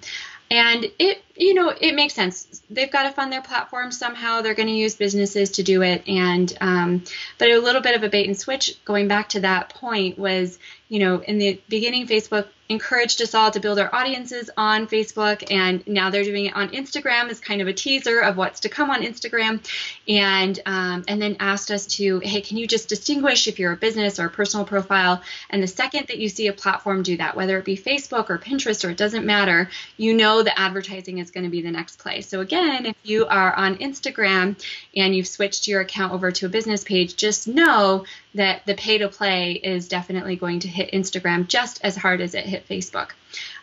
And 0.51 0.85
it 0.99 1.23
you 1.39 1.53
know 1.53 1.69
it 1.69 1.95
makes 1.95 2.13
sense. 2.13 2.61
They've 2.69 2.91
got 2.91 3.03
to 3.03 3.11
fund 3.11 3.31
their 3.31 3.41
platform 3.41 3.91
somehow. 3.91 4.41
They're 4.41 4.53
going 4.53 4.67
to 4.67 4.73
use 4.73 4.95
businesses 4.95 5.51
to 5.51 5.63
do 5.63 5.81
it. 5.81 6.07
And 6.07 6.55
um, 6.61 7.03
but 7.37 7.49
a 7.49 7.59
little 7.59 7.81
bit 7.81 7.95
of 7.95 8.03
a 8.03 8.09
bait 8.09 8.27
and 8.27 8.37
switch 8.37 8.83
going 8.85 9.07
back 9.07 9.29
to 9.29 9.39
that 9.39 9.69
point 9.69 10.19
was 10.19 10.59
you 10.89 10.99
know 10.99 11.19
in 11.19 11.37
the 11.37 11.61
beginning 11.69 12.07
facebook 12.07 12.47
encouraged 12.69 13.19
us 13.23 13.33
all 13.33 13.49
to 13.49 13.59
build 13.59 13.79
our 13.79 13.93
audiences 13.93 14.51
on 14.55 14.85
Facebook, 14.85 15.51
and 15.51 15.85
now 15.87 16.11
they're 16.11 16.23
doing 16.23 16.45
it 16.45 16.55
on 16.55 16.69
Instagram 16.69 17.29
as 17.29 17.39
kind 17.39 17.61
of 17.61 17.67
a 17.67 17.73
teaser 17.73 18.19
of 18.19 18.37
what's 18.37 18.59
to 18.61 18.69
come 18.69 18.91
on 18.91 19.01
Instagram, 19.01 19.59
and 20.07 20.59
um, 20.67 21.03
and 21.07 21.19
then 21.19 21.35
asked 21.39 21.71
us 21.71 21.87
to, 21.87 22.19
hey, 22.19 22.41
can 22.41 22.57
you 22.57 22.67
just 22.67 22.87
distinguish 22.87 23.47
if 23.47 23.57
you're 23.57 23.73
a 23.73 23.77
business 23.77 24.19
or 24.19 24.27
a 24.27 24.29
personal 24.29 24.65
profile? 24.65 25.21
And 25.49 25.63
the 25.63 25.67
second 25.67 26.07
that 26.07 26.19
you 26.19 26.29
see 26.29 26.47
a 26.47 26.53
platform 26.53 27.01
do 27.01 27.17
that, 27.17 27.35
whether 27.35 27.57
it 27.57 27.65
be 27.65 27.75
Facebook 27.75 28.29
or 28.29 28.37
Pinterest 28.37 28.87
or 28.87 28.91
it 28.91 28.97
doesn't 28.97 29.25
matter, 29.25 29.69
you 29.97 30.13
know 30.13 30.43
the 30.43 30.57
advertising 30.57 31.17
is 31.17 31.28
going 31.31 31.43
to 31.43 31.49
be 31.49 31.61
the 31.61 31.71
next 31.71 31.99
play. 31.99 32.21
So 32.21 32.41
again, 32.41 32.85
if 32.85 32.95
you 33.03 33.25
are 33.25 33.53
on 33.53 33.77
Instagram 33.77 34.61
and 34.95 35.15
you've 35.15 35.27
switched 35.27 35.67
your 35.67 35.81
account 35.81 36.13
over 36.13 36.31
to 36.31 36.45
a 36.45 36.49
business 36.49 36.83
page, 36.83 37.15
just 37.15 37.47
know 37.47 38.05
that 38.35 38.65
the 38.65 38.75
pay 38.75 38.97
to 38.99 39.09
play 39.09 39.53
is 39.53 39.87
definitely 39.87 40.35
going 40.35 40.61
to 40.61 40.67
hit 40.67 40.91
Instagram 40.91 41.47
just 41.47 41.83
as 41.83 41.95
hard 41.95 42.21
as 42.21 42.35
it 42.35 42.45
hit 42.45 42.67
Facebook. 42.67 43.11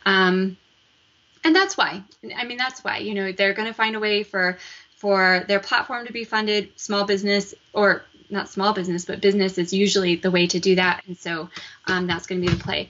Um, 0.04 0.56
and 1.44 1.54
that's 1.54 1.76
why. 1.76 2.02
I 2.37 2.44
mean, 2.44 2.56
that's 2.56 2.82
why. 2.82 2.99
You 2.99 3.14
know, 3.14 3.32
they're 3.32 3.54
going 3.54 3.68
to 3.68 3.75
find 3.75 3.96
a 3.96 4.00
way 4.00 4.23
for 4.23 4.58
for 4.96 5.44
their 5.46 5.61
platform 5.61 6.06
to 6.06 6.12
be 6.12 6.25
funded. 6.25 6.73
Small 6.76 7.04
business 7.04 7.54
or 7.73 8.04
not 8.30 8.49
small 8.49 8.73
business, 8.73 9.04
but 9.04 9.20
business 9.20 9.58
is 9.58 9.73
usually 9.73 10.16
the 10.16 10.30
way 10.30 10.46
to 10.49 10.58
do 10.58 10.75
that, 10.75 11.04
and 11.06 11.16
so 11.16 11.49
um, 11.87 12.06
that's 12.06 12.26
going 12.26 12.40
to 12.40 12.46
be 12.46 12.52
the 12.52 12.62
play. 12.62 12.88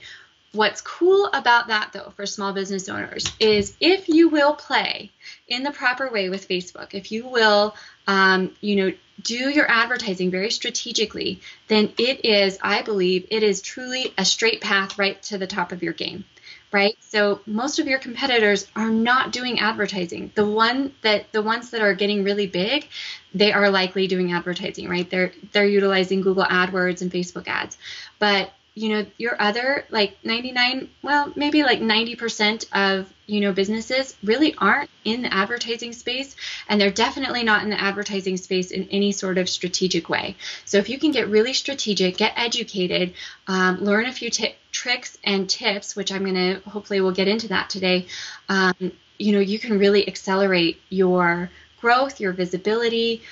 What's 0.53 0.81
cool 0.81 1.29
about 1.33 1.67
that, 1.67 1.91
though, 1.93 2.11
for 2.15 2.25
small 2.25 2.53
business 2.53 2.87
owners 2.87 3.31
is 3.39 3.75
if 3.79 4.07
you 4.07 4.29
will 4.29 4.53
play 4.53 5.11
in 5.47 5.63
the 5.63 5.71
proper 5.71 6.09
way 6.09 6.29
with 6.29 6.47
Facebook, 6.47 6.93
if 6.93 7.11
you 7.11 7.27
will, 7.27 7.75
um, 8.07 8.55
you 8.61 8.75
know, 8.77 8.93
do 9.21 9.49
your 9.49 9.69
advertising 9.69 10.31
very 10.31 10.51
strategically, 10.51 11.41
then 11.67 11.91
it 11.97 12.23
is, 12.23 12.57
I 12.61 12.81
believe, 12.81 13.27
it 13.29 13.43
is 13.43 13.61
truly 13.61 14.13
a 14.17 14.23
straight 14.23 14.61
path 14.61 14.97
right 14.97 15.21
to 15.23 15.37
the 15.37 15.47
top 15.47 15.71
of 15.71 15.83
your 15.83 15.93
game. 15.93 16.23
Right? 16.71 16.97
So 16.99 17.39
most 17.45 17.79
of 17.79 17.87
your 17.87 17.99
competitors 17.99 18.67
are 18.75 18.89
not 18.89 19.31
doing 19.31 19.59
advertising. 19.59 20.31
The 20.35 20.45
one 20.45 20.93
that 21.01 21.31
the 21.31 21.41
ones 21.41 21.69
that 21.69 21.81
are 21.81 21.93
getting 21.93 22.25
really 22.25 22.45
big, 22.45 22.87
they 23.33 23.53
are 23.53 23.69
likely 23.69 24.07
doing 24.07 24.33
advertising, 24.33 24.89
right? 24.89 25.09
They're 25.09 25.31
they're 25.53 25.65
utilizing 25.65 26.21
Google 26.21 26.43
AdWords 26.43 27.01
and 27.01 27.09
Facebook 27.09 27.47
ads. 27.47 27.77
But 28.19 28.51
you 28.77 28.89
know 28.89 29.05
your 29.17 29.35
other 29.41 29.85
like 29.89 30.15
99 30.23 30.87
well 31.01 31.33
maybe 31.35 31.63
like 31.63 31.79
90% 31.79 32.67
of 32.73 33.11
you 33.25 33.41
know 33.41 33.51
businesses 33.51 34.15
really 34.23 34.53
aren't 34.55 34.89
in 35.03 35.23
the 35.23 35.33
advertising 35.33 35.93
space 35.93 36.35
and 36.69 36.79
they're 36.79 36.91
definitely 36.91 37.41
not 37.43 37.63
in 37.63 37.71
the 37.71 37.81
advertising 37.81 38.37
space 38.37 38.69
in 38.69 38.87
any 38.89 39.11
sort 39.11 39.39
of 39.39 39.49
strategic 39.49 40.09
way. 40.09 40.35
So 40.65 40.77
if 40.77 40.89
you 40.89 40.99
can 40.99 41.11
get 41.11 41.27
really 41.27 41.53
strategic 41.53 42.17
get 42.17 42.33
educated 42.35 43.15
um, 43.47 43.83
learn 43.83 44.05
a 44.05 44.13
few 44.13 44.29
t- 44.29 44.55
tricks 44.71 45.17
and 45.23 45.49
tips 45.49 45.95
which 45.95 46.11
i'm 46.11 46.23
going 46.23 46.35
to 46.35 46.69
hopefully 46.69 47.01
we'll 47.01 47.11
get 47.11 47.27
into 47.27 47.47
that 47.47 47.71
today 47.71 48.05
um, 48.47 48.91
you 49.17 49.31
know 49.31 49.39
you 49.39 49.57
can 49.57 49.79
really 49.79 50.07
accelerate 50.07 50.79
your 50.89 51.49
growth 51.81 52.19
your 52.19 52.31
visibility 52.31 53.23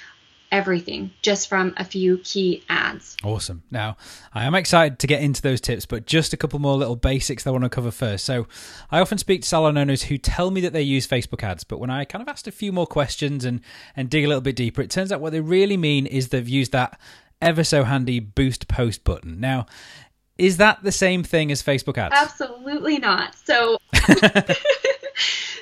everything 0.55 1.11
just 1.21 1.49
from 1.49 1.73
a 1.75 1.83
few 1.83 2.17
key 2.19 2.63
ads. 2.69 3.17
Awesome. 3.23 3.63
Now, 3.69 3.97
I 4.33 4.45
am 4.45 4.55
excited 4.55 4.99
to 4.99 5.07
get 5.07 5.21
into 5.21 5.41
those 5.41 5.59
tips, 5.59 5.85
but 5.85 6.05
just 6.05 6.31
a 6.31 6.37
couple 6.37 6.59
more 6.59 6.77
little 6.77 6.95
basics 6.95 7.43
that 7.43 7.49
I 7.49 7.51
want 7.51 7.65
to 7.65 7.69
cover 7.69 7.91
first. 7.91 8.23
So, 8.23 8.47
I 8.89 9.01
often 9.01 9.17
speak 9.17 9.41
to 9.41 9.47
salon 9.47 9.77
owners 9.77 10.03
who 10.03 10.17
tell 10.17 10.51
me 10.51 10.61
that 10.61 10.71
they 10.71 10.81
use 10.81 11.05
Facebook 11.05 11.43
ads, 11.43 11.65
but 11.65 11.79
when 11.79 11.89
I 11.89 12.05
kind 12.05 12.21
of 12.21 12.29
asked 12.29 12.47
a 12.47 12.51
few 12.51 12.71
more 12.71 12.87
questions 12.87 13.43
and, 13.43 13.59
and 13.97 14.09
dig 14.09 14.23
a 14.23 14.27
little 14.27 14.41
bit 14.41 14.55
deeper, 14.55 14.81
it 14.81 14.89
turns 14.89 15.11
out 15.11 15.19
what 15.19 15.33
they 15.33 15.41
really 15.41 15.77
mean 15.77 16.05
is 16.05 16.29
they've 16.29 16.47
used 16.47 16.71
that 16.71 16.99
ever 17.41 17.63
so 17.63 17.83
handy 17.83 18.19
boost 18.19 18.69
post 18.69 19.03
button. 19.03 19.41
Now, 19.41 19.65
is 20.37 20.57
that 20.57 20.83
the 20.83 20.91
same 20.91 21.23
thing 21.23 21.51
as 21.51 21.61
Facebook 21.61 21.97
ads? 21.97 22.15
Absolutely 22.15 22.97
not. 22.97 23.35
So, 23.35 23.77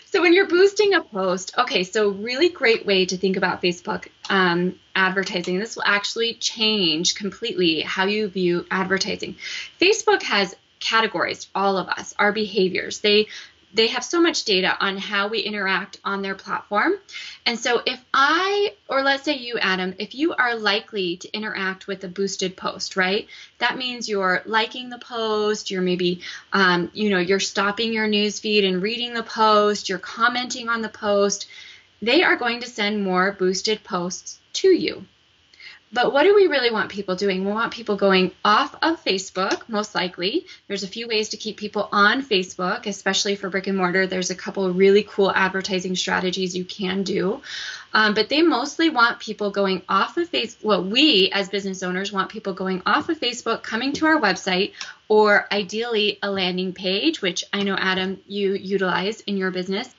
so 0.06 0.22
when 0.22 0.34
you're 0.34 0.48
boosting 0.48 0.94
a 0.94 1.02
post, 1.02 1.58
okay, 1.58 1.84
so 1.84 2.10
really 2.10 2.50
great 2.50 2.86
way 2.86 3.06
to 3.06 3.18
think 3.18 3.38
about 3.38 3.62
Facebook 3.62 4.08
um, 4.30 4.80
advertising. 4.96 5.60
This 5.60 5.76
will 5.76 5.84
actually 5.86 6.36
change 6.36 7.16
completely 7.16 7.82
how 7.82 8.06
you 8.06 8.28
view 8.28 8.66
advertising. 8.70 9.36
Facebook 9.80 10.24
has 10.24 10.56
categories, 10.80 11.48
all 11.56 11.78
of 11.78 11.88
us, 11.88 12.14
our 12.20 12.32
behaviors. 12.32 13.00
They 13.00 13.28
they 13.74 13.88
have 13.88 14.04
so 14.06 14.22
much 14.22 14.46
data 14.46 14.78
on 14.80 14.98
how 14.98 15.28
we 15.28 15.40
interact 15.40 16.00
on 16.06 16.22
their 16.22 16.36
platform. 16.36 16.94
And 17.46 17.60
so 17.60 17.82
if 17.86 18.04
I, 18.14 18.74
or 18.88 19.02
let's 19.02 19.24
say 19.24 19.38
you, 19.38 19.58
Adam, 19.58 19.96
if 19.98 20.14
you 20.14 20.34
are 20.34 20.56
likely 20.56 21.18
to 21.18 21.36
interact 21.36 21.88
with 21.88 22.04
a 22.04 22.08
boosted 22.08 22.56
post, 22.56 22.96
right? 22.96 23.28
That 23.58 23.78
means 23.78 24.08
you're 24.08 24.44
liking 24.46 24.90
the 24.90 25.00
post, 25.00 25.72
you're 25.72 25.82
maybe, 25.82 26.22
um, 26.52 26.92
you 26.94 27.10
know, 27.10 27.20
you're 27.20 27.40
stopping 27.40 27.94
your 27.94 28.08
newsfeed 28.08 28.68
and 28.68 28.82
reading 28.82 29.14
the 29.14 29.24
post, 29.24 29.90
you're 29.90 30.00
commenting 30.00 30.70
on 30.70 30.82
the 30.82 30.90
post. 30.90 31.48
They 32.02 32.22
are 32.24 32.36
going 32.36 32.62
to 32.62 32.70
send 32.70 33.04
more 33.04 33.32
boosted 33.32 33.84
posts 33.84 34.40
to 34.54 34.68
you. 34.68 35.06
But 35.94 36.12
what 36.12 36.24
do 36.24 36.34
we 36.34 36.48
really 36.48 36.72
want 36.72 36.90
people 36.90 37.16
doing? 37.16 37.46
We 37.46 37.52
want 37.52 37.72
people 37.72 37.96
going 37.96 38.32
off 38.44 38.74
of 38.82 39.04
Facebook, 39.06 39.70
most 39.70 39.94
likely. 39.94 40.48
There's 40.68 40.82
a 40.82 40.88
few 40.88 41.08
ways 41.08 41.30
to 41.30 41.38
keep 41.38 41.56
people 41.56 41.88
on 41.92 42.24
Facebook, 42.24 42.88
especially 42.88 43.36
for 43.36 43.52
brick 43.52 43.68
and 43.68 43.78
mortar. 43.78 44.08
There's 44.08 44.32
a 44.32 44.36
couple 44.36 44.74
really 44.74 45.04
cool 45.04 45.32
advertising 45.32 45.96
strategies 45.96 46.58
you 46.58 46.66
can 46.66 47.04
do. 47.04 47.44
Um, 47.94 48.16
but 48.16 48.28
they 48.28 48.42
mostly 48.42 48.90
want 48.90 49.20
people 49.20 49.52
going 49.52 49.84
off 49.88 50.18
of 50.18 50.32
Facebook. 50.32 50.64
Well, 50.64 50.84
we 50.84 51.30
as 51.32 51.50
business 51.50 51.84
owners 51.84 52.12
want 52.12 52.32
people 52.32 52.54
going 52.54 52.82
off 52.88 53.10
of 53.10 53.20
Facebook, 53.20 53.62
coming 53.62 53.94
to 53.94 54.08
our 54.08 54.20
website, 54.20 54.72
or 55.08 55.48
ideally 55.52 56.18
a 56.24 56.32
landing 56.32 56.74
page, 56.74 57.22
which 57.22 57.44
I 57.54 57.62
know, 57.62 57.76
Adam, 57.76 58.20
you 58.28 58.54
utilize 58.54 59.22
in 59.22 59.38
your 59.38 59.52
business. 59.52 59.94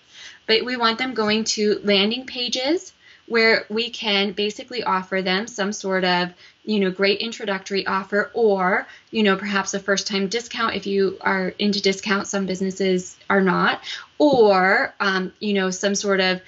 But 0.46 0.64
we 0.64 0.76
want 0.76 0.98
them 0.98 1.14
going 1.14 1.44
to 1.44 1.80
landing 1.84 2.26
pages 2.26 2.92
where 3.26 3.64
we 3.70 3.90
can 3.90 4.32
basically 4.32 4.82
offer 4.82 5.22
them 5.22 5.46
some 5.46 5.72
sort 5.72 6.04
of 6.04 6.32
you 6.64 6.80
know 6.80 6.90
great 6.90 7.20
introductory 7.20 7.86
offer 7.86 8.30
or 8.34 8.86
you 9.10 9.22
know 9.22 9.36
perhaps 9.36 9.74
a 9.74 9.80
first 9.80 10.06
time 10.06 10.28
discount 10.28 10.74
if 10.74 10.86
you 10.86 11.16
are 11.20 11.48
into 11.58 11.80
discounts 11.80 12.30
some 12.30 12.46
businesses 12.46 13.16
are 13.28 13.40
not 13.40 13.80
or 14.18 14.94
um, 15.00 15.32
you 15.40 15.54
know 15.54 15.70
some 15.70 15.94
sort 15.94 16.20
of 16.20 16.40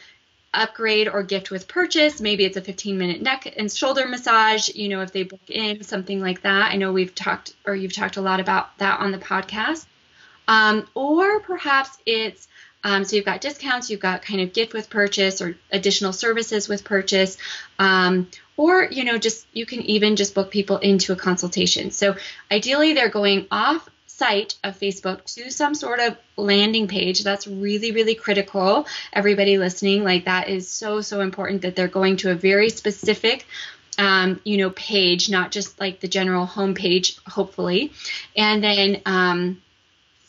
upgrade 0.56 1.06
or 1.06 1.23
gift 1.23 1.50
with 1.50 1.68
purchase. 1.68 2.21
Maybe 2.21 2.45
it's 2.45 2.56
a 2.56 2.62
15 2.62 2.99
minute 2.99 3.21
neck 3.21 3.52
and 3.56 3.71
shoulder 3.71 4.06
massage 4.06 4.68
you 4.71 4.88
know 4.88 5.02
if 5.02 5.12
they 5.12 5.23
book 5.23 5.49
in 5.49 5.83
something 5.83 6.21
like 6.21 6.42
that. 6.42 6.73
I 6.73 6.76
know 6.76 6.92
we've 6.92 7.14
talked 7.14 7.54
or 7.66 7.76
you've 7.76 7.92
talked 7.92 8.16
a 8.16 8.23
lot 8.23 8.40
about 8.40 8.76
that 8.78 9.00
on 9.00 9.12
the 9.12 9.18
podcast. 9.18 9.87
Um, 10.49 10.88
or 10.95 11.40
perhaps 11.40 11.99
it's 12.06 12.47
um, 12.87 13.05
so 13.05 13.16
you've 13.16 13.25
got 13.25 13.40
discounts, 13.40 13.90
you've 13.90 13.99
got 13.99 14.23
kind 14.23 14.40
of 14.40 14.52
gift 14.52 14.73
with 14.73 14.88
purchase 14.88 15.43
or 15.43 15.57
additional 15.73 16.12
services 16.12 16.69
with 16.69 16.85
purchase, 16.85 17.37
um, 17.81 18.31
or 18.57 18.85
you 18.85 19.02
know 19.02 19.19
just 19.19 19.45
you 19.52 19.66
can 19.66 19.81
even 19.81 20.14
just 20.14 20.37
book 20.37 20.52
people 20.52 20.78
into 20.78 21.12
a 21.12 21.16
consultation. 21.16 21.90
So 21.90 22.14
ideally 22.49 22.93
they're 22.93 23.09
going 23.09 23.49
off 23.50 23.88
site 24.07 24.55
of 24.64 24.78
facebook 24.78 25.25
to 25.35 25.50
some 25.50 25.75
sort 25.75 25.99
of 25.99 26.16
landing 26.37 26.87
page. 26.87 27.25
That's 27.25 27.49
really 27.49 27.90
really 27.90 28.14
critical. 28.14 28.87
Everybody 29.12 29.59
listening 29.59 30.05
like 30.05 30.26
that 30.26 30.49
is 30.49 30.69
so 30.69 31.00
so 31.00 31.23
important 31.23 31.62
that 31.62 31.75
they're 31.75 31.88
going 31.88 32.19
to 32.19 32.31
a 32.31 32.37
very 32.37 32.71
specific 32.71 33.47
um, 33.99 34.40
you 34.45 34.59
know 34.59 34.71
page 34.71 35.28
not 35.28 35.50
just 35.50 35.81
like 35.81 35.99
the 35.99 36.09
general 36.09 36.47
home 36.47 36.75
page 36.75 37.19
hopefully. 37.26 37.93
And 38.37 38.62
then 38.62 39.02
um, 39.07 39.61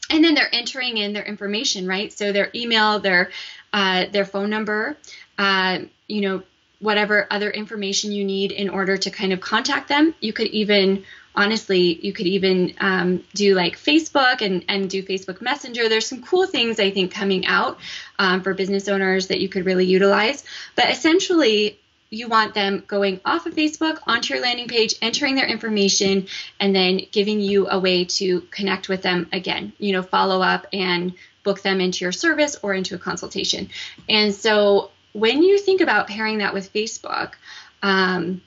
and 0.10 0.24
then 0.24 0.34
they're 0.36 0.54
entering 0.54 0.98
in 0.98 1.14
their 1.14 1.26
information 1.26 1.88
right 1.88 2.14
so 2.14 2.32
their 2.32 2.50
email 2.56 3.00
their 3.00 3.32
uh, 3.74 4.06
their 4.12 4.26
phone 4.26 4.50
number 4.50 4.98
uh, 5.38 5.80
you 6.08 6.22
know 6.22 6.44
whatever 6.80 7.28
other 7.32 7.50
information 7.50 8.12
you 8.12 8.24
need 8.24 8.52
in 8.52 8.70
order 8.70 8.98
to 8.98 9.10
kind 9.10 9.34
of 9.34 9.42
contact 9.42 9.90
them. 9.90 10.14
You 10.20 10.32
could 10.32 10.48
even, 10.48 11.04
honestly, 11.36 12.00
you 12.06 12.14
could 12.14 12.28
even 12.28 12.74
um, 12.80 13.24
do 13.34 13.56
like 13.56 13.78
Facebook 13.78 14.42
and, 14.42 14.64
and 14.68 14.90
do 14.90 15.02
Facebook 15.02 15.42
Messenger. 15.42 15.90
There's 15.90 16.06
some 16.06 16.22
cool 16.22 16.46
things 16.46 16.80
I 16.80 16.92
think 16.92 17.12
coming 17.12 17.46
out 17.46 17.80
um, 18.20 18.42
for 18.42 18.54
business 18.54 18.88
owners 18.88 19.28
that 19.28 19.42
you 19.42 19.50
could 19.50 19.66
really 19.66 19.86
utilize. 19.86 20.44
But 20.76 20.90
essentially, 20.92 21.80
you 22.10 22.28
want 22.28 22.54
them 22.54 22.84
going 22.88 23.20
off 23.26 23.46
of 23.46 23.54
Facebook 23.54 24.00
onto 24.08 24.34
your 24.34 24.42
landing 24.42 24.68
page, 24.68 24.96
entering 25.02 25.36
their 25.36 25.48
information, 25.48 26.28
and 26.60 26.76
then 26.76 27.02
giving 27.12 27.40
you 27.40 27.68
a 27.70 27.80
way 27.80 28.06
to 28.06 28.42
connect 28.52 28.88
with 28.88 29.02
them 29.02 29.28
again, 29.34 29.74
you 29.78 29.92
know, 29.92 30.02
follow 30.02 30.42
up 30.42 30.68
and 30.72 31.14
book 31.44 31.62
them 31.62 31.82
into 31.82 32.06
your 32.06 32.12
service 32.12 32.58
or 32.62 32.74
into 32.74 32.96
a 32.96 32.98
consultation. 32.98 33.70
And 34.08 34.34
so 34.34 34.92
when 35.14 35.44
you 35.44 35.58
think 35.58 35.82
about 35.82 36.08
pairing 36.08 36.40
that 36.40 36.54
with 36.54 36.72
Facebook, 36.74 37.34
um, 37.82 38.42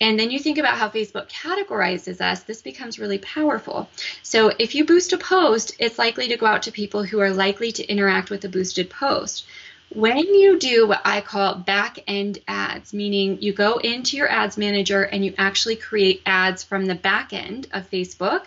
and 0.00 0.18
then 0.18 0.30
you 0.30 0.38
think 0.38 0.58
about 0.58 0.78
how 0.78 0.88
Facebook 0.88 1.28
categorizes 1.28 2.20
us, 2.20 2.44
this 2.44 2.62
becomes 2.62 2.98
really 2.98 3.18
powerful. 3.18 3.88
So 4.22 4.52
if 4.58 4.74
you 4.74 4.84
boost 4.84 5.12
a 5.12 5.18
post, 5.18 5.74
it's 5.78 5.98
likely 5.98 6.28
to 6.28 6.36
go 6.36 6.46
out 6.46 6.62
to 6.62 6.72
people 6.72 7.02
who 7.02 7.20
are 7.20 7.30
likely 7.30 7.72
to 7.72 7.86
interact 7.86 8.30
with 8.30 8.42
the 8.42 8.48
boosted 8.48 8.90
post. 8.90 9.44
When 9.94 10.18
you 10.18 10.58
do 10.58 10.86
what 10.86 11.00
I 11.04 11.20
call 11.22 11.54
back 11.54 11.98
end 12.06 12.38
ads, 12.46 12.92
meaning 12.92 13.40
you 13.40 13.52
go 13.52 13.78
into 13.78 14.16
your 14.16 14.28
ads 14.28 14.58
manager 14.58 15.02
and 15.02 15.24
you 15.24 15.34
actually 15.38 15.76
create 15.76 16.22
ads 16.26 16.62
from 16.62 16.84
the 16.84 16.94
back 16.94 17.32
end 17.32 17.68
of 17.72 17.90
Facebook, 17.90 18.44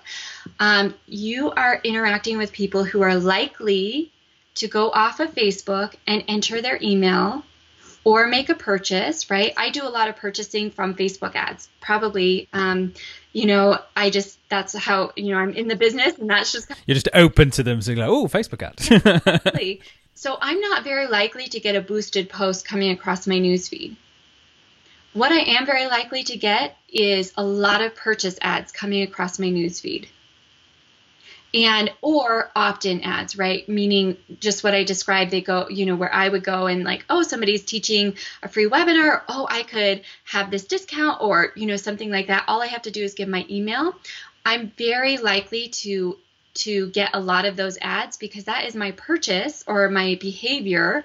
um, 0.60 0.94
you 1.08 1.52
are 1.52 1.82
interacting 1.84 2.38
with 2.38 2.52
people 2.52 2.84
who 2.84 3.02
are 3.02 3.16
likely 3.16 4.12
to 4.56 4.68
go 4.68 4.92
off 4.92 5.20
of 5.20 5.34
Facebook 5.34 5.96
and 6.06 6.24
enter 6.28 6.62
their 6.62 6.78
email 6.82 7.44
or 8.04 8.28
make 8.28 8.50
a 8.50 8.56
purchase, 8.56 9.30
right? 9.30 9.54
I 9.58 9.70
do 9.70 9.84
a 9.84 9.90
lot 9.90 10.10
of 10.10 10.16
purchasing 10.16 10.72
from 10.72 10.96
Facebook 10.96 11.36
ads. 11.36 11.70
Probably, 11.82 12.48
um, 12.52 12.94
you 13.34 13.46
know, 13.46 13.80
I 13.96 14.10
just 14.10 14.38
that's 14.50 14.76
how 14.76 15.12
you 15.16 15.32
know 15.32 15.38
I'm 15.38 15.54
in 15.54 15.68
the 15.68 15.76
business, 15.76 16.18
and 16.18 16.30
that's 16.30 16.52
just 16.52 16.72
you're 16.86 16.96
just 16.96 17.10
open 17.14 17.52
to 17.52 17.64
them, 17.64 17.82
so 17.82 17.92
you're 17.92 18.06
like, 18.06 18.10
oh, 18.10 18.28
Facebook 18.28 18.64
ads. 18.64 18.90
yeah, 18.90 19.76
so 20.16 20.38
I'm 20.40 20.60
not 20.60 20.84
very 20.84 21.08
likely 21.08 21.48
to 21.48 21.60
get 21.60 21.76
a 21.76 21.82
boosted 21.82 22.30
post 22.30 22.68
coming 22.68 22.92
across 22.92 23.28
my 23.28 23.36
newsfeed. 23.36 23.96
What 25.14 25.32
I 25.32 25.40
am 25.58 25.66
very 25.66 25.88
likely 25.88 26.24
to 26.24 26.38
get 26.38 26.78
is 26.88 27.34
a 27.36 27.44
lot 27.44 27.82
of 27.82 27.96
purchase 27.96 28.38
ads 28.42 28.72
coming 28.72 29.04
across 29.04 29.40
my 29.40 29.48
newsfeed. 29.48 30.08
And 31.54 31.92
or 32.02 32.50
opt-in 32.56 33.02
ads 33.02 33.38
right? 33.38 33.68
Meaning 33.68 34.16
just 34.40 34.64
what 34.64 34.74
i 34.74 34.86
described 34.86 35.32
they 35.32 35.42
go 35.42 35.68
you 35.68 35.86
know 35.86 35.98
where 35.98 36.14
i 36.14 36.30
would 36.30 36.46
go 36.46 36.68
and 36.68 36.86
like 36.86 37.04
oh 37.10 37.24
somebody's 37.24 37.66
teaching 37.66 38.16
a 38.42 38.48
free 38.48 38.70
webinar. 38.70 39.22
Oh 39.28 39.48
i 39.50 39.64
could 39.64 40.04
have 40.24 40.50
this 40.50 40.64
discount 40.64 41.22
or 41.22 41.52
you 41.58 41.66
know 41.66 41.76
something 41.76 42.10
like 42.10 42.28
that. 42.28 42.46
All 42.48 42.62
i 42.62 42.68
have 42.68 42.84
to 42.84 42.92
do 42.92 43.04
is 43.04 43.16
give 43.16 43.28
my 43.28 43.46
email. 43.50 43.96
I'm 44.46 44.72
very 44.78 45.18
likely 45.18 45.68
to 45.84 46.18
to 46.54 46.90
get 46.90 47.12
a 47.14 47.20
lot 47.20 47.46
of 47.46 47.56
those 47.56 47.78
ads 47.82 48.18
because 48.18 48.46
that 48.46 48.66
is 48.66 48.76
my 48.76 48.92
purchase 48.92 49.64
or 49.68 49.90
my 49.90 50.18
behavior 50.20 51.04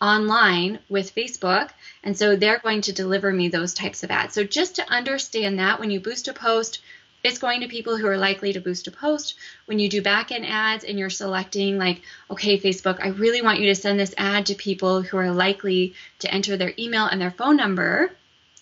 online 0.00 0.78
with 0.88 1.14
Facebook. 1.14 1.70
And 2.04 2.16
so 2.16 2.36
they're 2.36 2.58
going 2.58 2.82
to 2.82 2.92
deliver 2.92 3.32
me 3.32 3.48
those 3.48 3.74
types 3.74 4.02
of 4.02 4.10
ads. 4.10 4.34
So 4.34 4.44
just 4.44 4.76
to 4.76 4.90
understand 4.90 5.58
that 5.58 5.80
when 5.80 5.90
you 5.90 6.00
boost 6.00 6.28
a 6.28 6.32
post, 6.32 6.80
it's 7.24 7.38
going 7.38 7.62
to 7.62 7.68
people 7.68 7.96
who 7.96 8.06
are 8.06 8.16
likely 8.16 8.52
to 8.52 8.60
boost 8.60 8.86
a 8.86 8.92
post. 8.92 9.34
When 9.66 9.78
you 9.78 9.88
do 9.88 10.02
back 10.02 10.30
end 10.30 10.46
ads 10.46 10.84
and 10.84 10.98
you're 10.98 11.10
selecting, 11.10 11.76
like, 11.76 12.02
okay, 12.30 12.58
Facebook, 12.58 13.00
I 13.02 13.08
really 13.08 13.42
want 13.42 13.58
you 13.58 13.66
to 13.66 13.74
send 13.74 13.98
this 13.98 14.14
ad 14.16 14.46
to 14.46 14.54
people 14.54 15.02
who 15.02 15.16
are 15.16 15.32
likely 15.32 15.94
to 16.20 16.32
enter 16.32 16.56
their 16.56 16.72
email 16.78 17.06
and 17.06 17.20
their 17.20 17.32
phone 17.32 17.56
number 17.56 18.12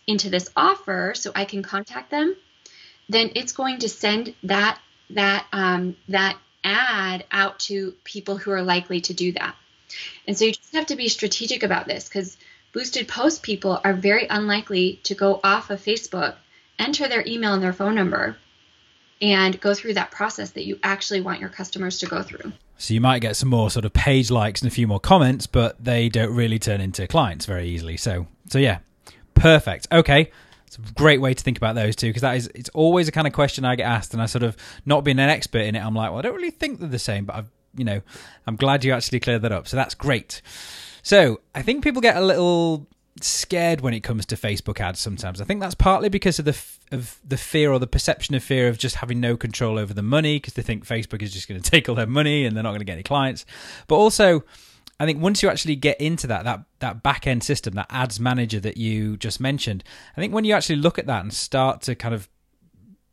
into 0.07 0.31
this 0.31 0.49
offer 0.57 1.13
so 1.15 1.33
I 1.35 1.45
can 1.45 1.63
contact 1.63 2.11
them, 2.11 2.35
then 3.09 3.31
it's 3.35 3.53
going 3.53 3.81
to 3.81 3.89
send 3.89 4.35
that 4.45 4.81
that 5.11 5.47
um, 5.53 5.97
that 6.09 6.37
ad 6.65 7.25
out 7.31 7.59
to 7.61 7.93
people 8.05 8.37
who 8.37 8.51
are 8.51 8.63
likely 8.63 9.01
to 9.01 9.15
do 9.15 9.33
that. 9.33 9.55
And 10.27 10.37
so 10.37 10.45
you 10.47 10.53
just 10.53 10.75
have 10.75 10.87
to 10.87 10.97
be 10.97 11.09
strategic 11.09 11.63
about 11.63 11.87
this 11.87 12.09
because 12.09 12.37
boosted 12.73 13.09
post 13.09 13.43
people 13.43 13.81
are 13.85 13.95
very 13.95 14.27
unlikely 14.29 15.01
to 15.05 15.15
go 15.15 15.41
off 15.43 15.71
of 15.71 15.81
Facebook, 15.81 16.35
enter 16.79 17.09
their 17.09 17.25
email 17.27 17.55
and 17.55 17.63
their 17.63 17.73
phone 17.73 17.95
number, 17.95 18.37
and 19.23 19.59
go 19.61 19.75
through 19.75 19.95
that 19.95 20.11
process 20.11 20.51
that 20.51 20.65
you 20.65 20.79
actually 20.83 21.21
want 21.21 21.41
your 21.41 21.49
customers 21.49 22.01
to 22.01 22.07
go 22.07 22.23
through. 22.23 22.53
So 22.79 22.93
you 22.93 23.01
might 23.01 23.21
get 23.21 23.37
some 23.37 23.49
more 23.49 23.71
sort 23.71 23.85
of 23.85 23.93
page 23.93 24.31
likes 24.31 24.61
and 24.61 24.71
a 24.71 24.75
few 24.75 24.87
more 24.87 25.01
comments, 25.01 25.47
but 25.47 25.83
they 25.83 26.09
don't 26.09 26.35
really 26.35 26.59
turn 26.59 26.81
into 26.81 27.07
clients 27.07 27.47
very 27.47 27.69
easily. 27.69 27.97
So 27.97 28.27
so 28.49 28.59
yeah, 28.59 28.81
perfect. 29.35 29.89
Okay. 29.91 30.31
It's 30.67 30.77
a 30.77 30.93
great 30.95 31.21
way 31.21 31.35
to 31.35 31.43
think 31.43 31.57
about 31.57 31.75
those 31.75 31.97
two 31.97 32.09
because 32.09 32.23
that 32.23 32.37
is 32.37 32.51
it's 32.55 32.71
always 32.71 33.09
a 33.09 33.13
kind 33.13 33.27
of 33.27 33.33
question 33.33 33.65
I 33.65 33.77
get 33.77 33.87
asked 33.87 34.13
and 34.13 34.23
I 34.23 34.27
sort 34.27 34.43
of 34.43 34.57
not 34.85 35.05
being 35.05 35.19
an 35.19 35.29
expert 35.29 35.63
in 35.63 35.75
it, 35.77 35.81
I'm 35.81 35.95
like, 35.95 36.11
well, 36.11 36.19
I 36.19 36.23
don't 36.23 36.35
really 36.35 36.51
think 36.51 36.81
they're 36.81 36.89
the 36.89 36.99
same, 36.99 37.25
but 37.25 37.37
I've 37.37 37.51
you 37.77 37.85
know, 37.85 38.01
I'm 38.47 38.57
glad 38.57 38.85
you 38.85 38.93
actually 38.93 39.21
cleared 39.21 39.43
that 39.43 39.53
up. 39.53 39.69
So 39.69 39.77
that's 39.77 39.95
great. 39.95 40.43
So 41.03 41.41
I 41.55 41.63
think 41.63 41.85
people 41.85 42.01
get 42.01 42.17
a 42.17 42.21
little 42.21 42.87
scared 43.21 43.81
when 43.81 43.95
it 43.95 44.01
comes 44.01 44.27
to 44.27 44.37
Facebook 44.37 44.81
ads 44.81 45.01
sometimes. 45.01 45.41
I 45.41 45.45
think 45.45 45.61
that's 45.61 45.75
partly 45.75 46.09
because 46.09 46.39
of 46.39 46.45
the 46.45 46.51
f- 46.51 46.81
of 46.93 47.19
the 47.27 47.37
fear 47.37 47.73
or 47.73 47.79
the 47.79 47.87
perception 47.87 48.35
of 48.35 48.43
fear 48.43 48.69
of 48.69 48.79
just 48.79 48.97
having 48.97 49.21
no 49.21 49.37
control 49.37 49.79
over 49.79 49.95
the 49.95 50.03
money 50.03 50.37
because 50.37 50.55
they 50.55 50.63
think 50.63 50.87
Facebook 50.87 51.23
is 51.23 51.33
just 51.33 51.49
going 51.49 51.61
to 51.63 51.71
take 51.71 51.89
all 51.89 51.95
their 51.95 52.07
money 52.07 52.45
and 52.45 52.57
they're 52.57 52.63
not 52.63 52.71
going 52.71 52.81
to 52.81 52.85
get 52.85 52.95
any 52.95 53.03
clients. 53.03 53.47
But 53.89 53.97
also 53.97 54.45
I 54.99 55.07
think 55.07 55.21
once 55.21 55.43
you 55.43 55.49
actually 55.49 55.77
get 55.77 56.01
into 56.01 56.27
that 56.29 56.45
that 56.45 56.65
that 56.79 57.03
back 57.03 57.27
end 57.27 57.45
system, 57.45 57.75
that 57.75 57.87
ads 57.91 58.19
manager 58.19 58.61
that 58.61 58.77
you 58.77 59.17
just 59.17 59.41
mentioned, 59.41 59.85
I 60.17 60.21
think 60.21 60.33
when 60.33 60.45
you 60.45 60.55
actually 60.55 60.77
look 60.77 60.99
at 60.99 61.07
that 61.07 61.23
and 61.23 61.33
start 61.33 61.83
to 61.83 61.95
kind 61.95 62.15
of 62.15 62.29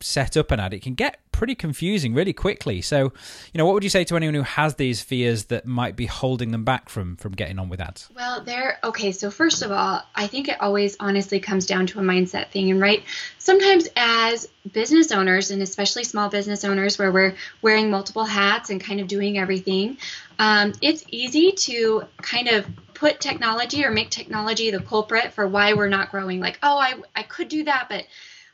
set 0.03 0.35
up 0.35 0.51
an 0.51 0.59
ad, 0.59 0.73
it 0.73 0.81
can 0.81 0.93
get 0.93 1.19
pretty 1.31 1.55
confusing 1.55 2.13
really 2.13 2.33
quickly. 2.33 2.81
So, 2.81 3.11
you 3.53 3.57
know, 3.57 3.65
what 3.65 3.73
would 3.73 3.83
you 3.83 3.89
say 3.89 4.03
to 4.05 4.15
anyone 4.15 4.35
who 4.35 4.43
has 4.43 4.75
these 4.75 5.01
fears 5.01 5.45
that 5.45 5.65
might 5.65 5.95
be 5.95 6.05
holding 6.05 6.51
them 6.51 6.63
back 6.63 6.89
from 6.89 7.15
from 7.17 7.33
getting 7.33 7.59
on 7.59 7.69
with 7.69 7.81
ads? 7.81 8.09
Well, 8.15 8.43
there. 8.43 8.79
Okay, 8.83 9.11
so 9.11 9.31
first 9.31 9.61
of 9.61 9.71
all, 9.71 10.01
I 10.15 10.27
think 10.27 10.47
it 10.47 10.61
always 10.61 10.95
honestly 10.99 11.39
comes 11.39 11.65
down 11.65 11.87
to 11.87 11.99
a 11.99 12.03
mindset 12.03 12.49
thing, 12.49 12.69
and 12.71 12.79
right. 12.79 13.03
Sometimes 13.39 13.87
as 13.97 14.47
business 14.71 15.11
owners, 15.11 15.51
and 15.51 15.61
especially 15.61 16.05
small 16.05 16.29
business 16.29 16.63
owners, 16.63 16.97
where 16.97 17.11
we're 17.11 17.35
wearing 17.61 17.89
multiple 17.89 18.23
hats 18.23 18.69
and 18.69 18.81
kind 18.81 19.01
of 19.01 19.07
doing 19.07 19.37
everything, 19.37 19.97
um, 20.39 20.73
it's 20.81 21.03
easy 21.09 21.51
to 21.51 22.03
kind 22.21 22.47
of 22.47 22.65
put 22.93 23.19
technology 23.19 23.85
or 23.85 23.91
make 23.91 24.09
technology 24.09 24.71
the 24.71 24.79
culprit 24.79 25.33
for 25.33 25.47
why 25.47 25.73
we're 25.73 25.89
not 25.89 26.11
growing. 26.11 26.39
Like, 26.39 26.59
oh, 26.63 26.77
I 26.77 26.95
I 27.15 27.23
could 27.23 27.49
do 27.49 27.63
that, 27.65 27.87
but 27.89 28.05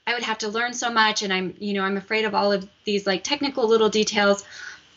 I 0.07 0.13
would 0.13 0.23
have 0.23 0.39
to 0.39 0.49
learn 0.49 0.73
so 0.73 0.89
much, 0.89 1.21
and 1.21 1.31
I'm, 1.31 1.55
you 1.59 1.73
know, 1.73 1.83
I'm 1.83 1.97
afraid 1.97 2.25
of 2.25 2.33
all 2.33 2.51
of 2.51 2.67
these 2.83 3.05
like 3.05 3.23
technical 3.23 3.67
little 3.67 3.89
details. 3.89 4.43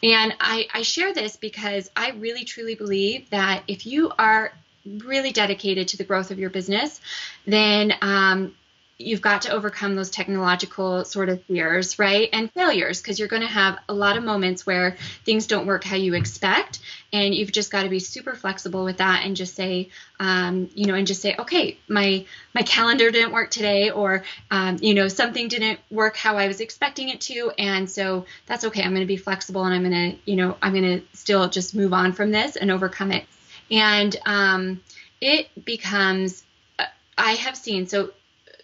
And 0.03 0.35
I, 0.41 0.67
I 0.73 0.83
share 0.83 1.15
this 1.15 1.37
because 1.37 1.91
I 1.95 2.11
really 2.11 2.45
truly 2.45 2.75
believe 2.75 3.31
that 3.31 3.63
if 3.69 3.87
you 3.87 4.11
are 4.19 4.53
really 4.85 5.31
dedicated 5.31 5.89
to 5.89 5.97
the 5.97 6.05
growth 6.05 6.31
of 6.31 6.39
your 6.39 6.51
business, 6.51 7.01
then 7.47 7.95
um, 8.01 8.55
you've 9.03 9.21
got 9.21 9.43
to 9.43 9.53
overcome 9.53 9.95
those 9.95 10.11
technological 10.11 11.05
sort 11.05 11.29
of 11.29 11.43
fears, 11.45 11.99
right? 11.99 12.29
And 12.33 12.53
failures, 12.53 13.01
because 13.01 13.19
you're 13.19 13.29
going 13.29 13.43
to 13.43 13.49
have 13.49 13.79
a 13.89 13.95
lot 13.95 14.17
of 14.17 14.25
moments 14.25 14.67
where 14.67 14.97
things 15.25 15.47
don't 15.47 15.67
work 15.67 15.85
how 15.85 15.97
you 15.97 16.15
expect. 16.15 16.81
And 17.13 17.35
you've 17.35 17.53
just 17.53 17.71
got 17.71 17.83
to 17.83 17.91
be 17.91 17.99
super 17.99 18.35
flexible 18.35 18.85
with 18.85 18.99
that 18.99 19.27
and 19.27 19.37
just 19.37 19.55
say, 19.55 19.91
um, 20.19 20.71
you 20.75 20.87
know, 20.87 20.95
and 20.95 21.07
just 21.07 21.21
say, 21.21 21.37
okay, 21.39 21.77
my 21.89 22.25
my 22.55 22.63
calendar 22.63 23.11
didn't 23.11 23.33
work 23.33 23.51
today, 23.51 23.91
or 23.91 24.25
um, 24.51 24.79
you 24.81 24.95
know, 24.95 25.09
something 25.09 25.49
didn't 25.49 25.81
work 25.91 26.17
how 26.17 26.39
I 26.39 26.47
was 26.49 26.61
expecting 26.61 27.11
it 27.11 27.21
to, 27.23 27.53
and 27.59 27.91
so 27.91 28.25
that's 28.47 28.65
okay. 28.65 28.83
I'm 28.83 28.91
going 28.91 29.03
to 29.03 29.07
be 29.07 29.17
flexible, 29.17 29.65
and 29.65 29.75
I'm 29.75 29.83
going 29.83 30.13
to, 30.13 30.19
you 30.31 30.37
know, 30.37 30.57
I'm 30.63 30.73
going 30.73 31.01
to 31.01 31.17
still 31.17 31.49
just 31.49 31.75
move 31.75 31.93
on 31.93 32.13
from 32.13 32.31
this 32.31 32.57
and 32.57 32.71
overcome 32.71 33.13
it. 33.13 33.27
And 33.71 34.17
um, 34.25 34.81
it 35.21 35.49
becomes, 35.65 36.45
uh, 36.79 36.87
I 37.17 37.33
have 37.33 37.57
seen 37.57 37.87
so 37.87 38.11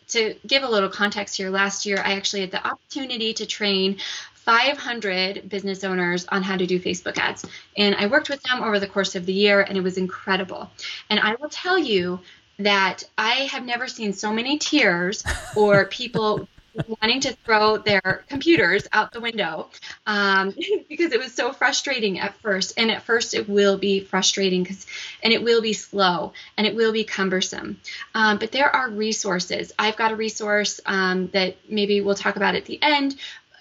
to 0.09 0.35
give 0.47 0.63
a 0.63 0.69
little 0.69 0.89
context 0.89 1.37
here, 1.37 1.51
last 1.51 1.87
year 1.87 1.99
I 1.99 2.13
actually 2.13 2.41
had 2.41 2.51
the 2.51 2.67
opportunity 2.67 3.35
to 3.35 3.47
train 3.47 3.99
500 4.35 5.49
business 5.49 5.85
owners 5.85 6.27
on 6.29 6.43
how 6.43 6.57
to 6.57 6.67
do 6.67 6.81
Facebook 6.81 7.19
ads. 7.19 7.45
And 7.77 7.95
I 7.95 8.07
worked 8.07 8.31
with 8.31 8.43
them 8.43 8.63
over 8.63 8.79
the 8.81 8.87
course 8.87 9.15
of 9.15 9.27
the 9.27 9.33
year, 9.33 9.61
and 9.61 9.77
it 9.77 9.83
was 9.83 9.99
incredible. 9.99 10.71
And 11.11 11.21
I 11.21 11.35
will 11.35 11.51
tell 11.51 11.79
you, 11.79 12.21
that 12.59 13.05
I 13.17 13.47
have 13.53 13.65
never 13.65 13.87
seen 13.87 14.13
so 14.13 14.33
many 14.33 14.59
tears 14.59 15.23
or 15.57 15.87
people 15.87 16.49
wanting 16.87 17.21
to 17.21 17.33
throw 17.45 17.79
their 17.79 18.25
computers 18.29 18.87
out 18.93 19.13
the 19.13 19.21
window 19.21 19.69
um, 20.07 20.55
because 20.89 21.13
it 21.13 21.19
was 21.19 21.35
so 21.35 21.53
frustrating 21.53 22.19
at 22.19 22.35
first. 22.37 22.75
And 22.77 22.91
at 22.91 23.03
first, 23.03 23.35
it 23.35 23.49
will 23.49 23.79
be 23.79 24.01
frustrating 24.01 24.63
because, 24.63 24.87
and 25.23 25.33
it 25.33 25.43
will 25.43 25.63
be 25.63 25.73
slow 25.73 26.33
and 26.57 26.67
it 26.67 26.75
will 26.75 26.93
be 26.93 27.05
cumbersome. 27.05 27.81
Um, 28.15 28.39
but 28.39 28.53
there 28.53 28.75
are 28.75 28.91
resources. 28.91 29.73
I've 29.79 29.97
got 29.97 30.13
a 30.13 30.17
resource 30.17 30.81
um, 30.87 31.29
that 31.29 31.57
maybe 31.69 32.01
we'll 32.01 32.15
talk 32.15 32.37
about 32.37 32.55
at 32.55 32.65
the 32.65 32.81
end 32.83 33.17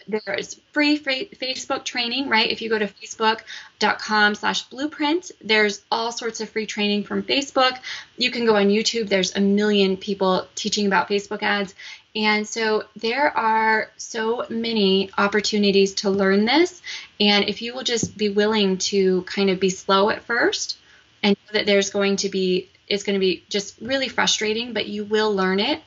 there's 0.07 0.55
free 0.71 0.97
Facebook 0.99 1.83
training, 1.83 2.29
right? 2.29 2.49
If 2.49 2.61
you 2.61 2.69
go 2.69 2.79
to 2.79 2.87
facebook.com 2.87 4.35
slash 4.35 4.63
blueprint, 4.63 5.31
there's 5.41 5.81
all 5.91 6.11
sorts 6.11 6.39
of 6.39 6.49
free 6.49 6.65
training 6.65 7.03
from 7.03 7.23
Facebook. 7.23 7.77
You 8.17 8.31
can 8.31 8.45
go 8.45 8.55
on 8.55 8.67
YouTube. 8.67 9.09
There's 9.09 9.35
a 9.35 9.41
million 9.41 9.97
people 9.97 10.47
teaching 10.55 10.87
about 10.87 11.09
Facebook 11.09 11.43
ads. 11.43 11.75
And 12.17 12.47
so 12.47 12.85
there 12.95 13.37
are 13.37 13.91
so 13.97 14.47
many 14.49 15.11
opportunities 15.19 15.93
to 15.95 16.09
learn 16.09 16.45
this. 16.45 16.81
And 17.19 17.47
if 17.47 17.61
you 17.61 17.75
will 17.75 17.83
just 17.83 18.17
be 18.17 18.29
willing 18.29 18.79
to 18.79 19.21
kind 19.23 19.51
of 19.51 19.59
be 19.59 19.69
slow 19.69 20.09
at 20.09 20.23
first 20.23 20.79
and 21.21 21.37
know 21.37 21.53
that 21.53 21.67
there's 21.67 21.91
going 21.91 22.15
to 22.17 22.29
be 22.29 22.69
it's 22.87 23.03
going 23.03 23.15
to 23.15 23.19
be 23.19 23.43
just 23.49 23.75
really 23.81 24.07
frustrating, 24.07 24.71
but 24.71 24.87
you 24.87 25.03
will 25.03 25.35
learn 25.35 25.59
it. 25.59 25.81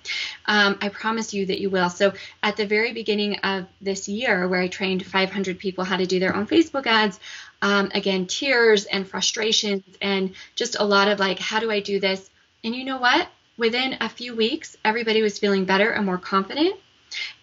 Um, 0.44 0.76
I 0.82 0.90
promise 0.90 1.32
you 1.32 1.46
that 1.46 1.58
you 1.58 1.70
will. 1.70 1.88
So, 1.88 2.12
at 2.42 2.58
the 2.58 2.66
very 2.66 2.92
beginning 2.92 3.38
of 3.38 3.64
this 3.80 4.06
year, 4.06 4.46
where 4.46 4.60
I 4.60 4.68
trained 4.68 5.06
500 5.06 5.58
people 5.58 5.84
how 5.84 5.96
to 5.96 6.04
do 6.04 6.20
their 6.20 6.36
own 6.36 6.46
Facebook 6.46 6.86
ads, 6.86 7.18
um, 7.62 7.90
again, 7.94 8.26
tears 8.26 8.84
and 8.84 9.08
frustrations, 9.08 9.82
and 10.02 10.34
just 10.54 10.76
a 10.78 10.84
lot 10.84 11.08
of 11.08 11.18
like, 11.18 11.38
how 11.38 11.58
do 11.58 11.70
I 11.70 11.80
do 11.80 12.00
this? 12.00 12.28
And 12.62 12.74
you 12.74 12.84
know 12.84 12.98
what? 12.98 13.26
Within 13.60 13.98
a 14.00 14.08
few 14.08 14.34
weeks, 14.34 14.78
everybody 14.86 15.20
was 15.20 15.38
feeling 15.38 15.66
better 15.66 15.90
and 15.90 16.06
more 16.06 16.16
confident. 16.16 16.76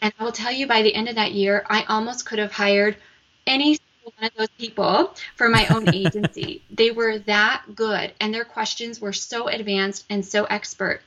And 0.01 0.11
I 0.17 0.23
will 0.23 0.31
tell 0.31 0.51
you, 0.51 0.65
by 0.65 0.81
the 0.81 0.95
end 0.95 1.07
of 1.07 1.13
that 1.13 1.33
year, 1.33 1.63
I 1.69 1.83
almost 1.83 2.25
could 2.25 2.39
have 2.39 2.51
hired 2.51 2.97
any 3.45 3.77
one 4.03 4.25
of 4.25 4.35
those 4.35 4.49
people 4.57 5.13
for 5.35 5.47
my 5.47 5.67
own 5.67 5.87
agency. 5.93 6.63
they 6.71 6.89
were 6.89 7.19
that 7.19 7.65
good, 7.75 8.13
and 8.19 8.33
their 8.33 8.45
questions 8.45 8.99
were 8.99 9.13
so 9.13 9.47
advanced 9.47 10.05
and 10.09 10.25
so 10.25 10.45
expert. 10.45 11.01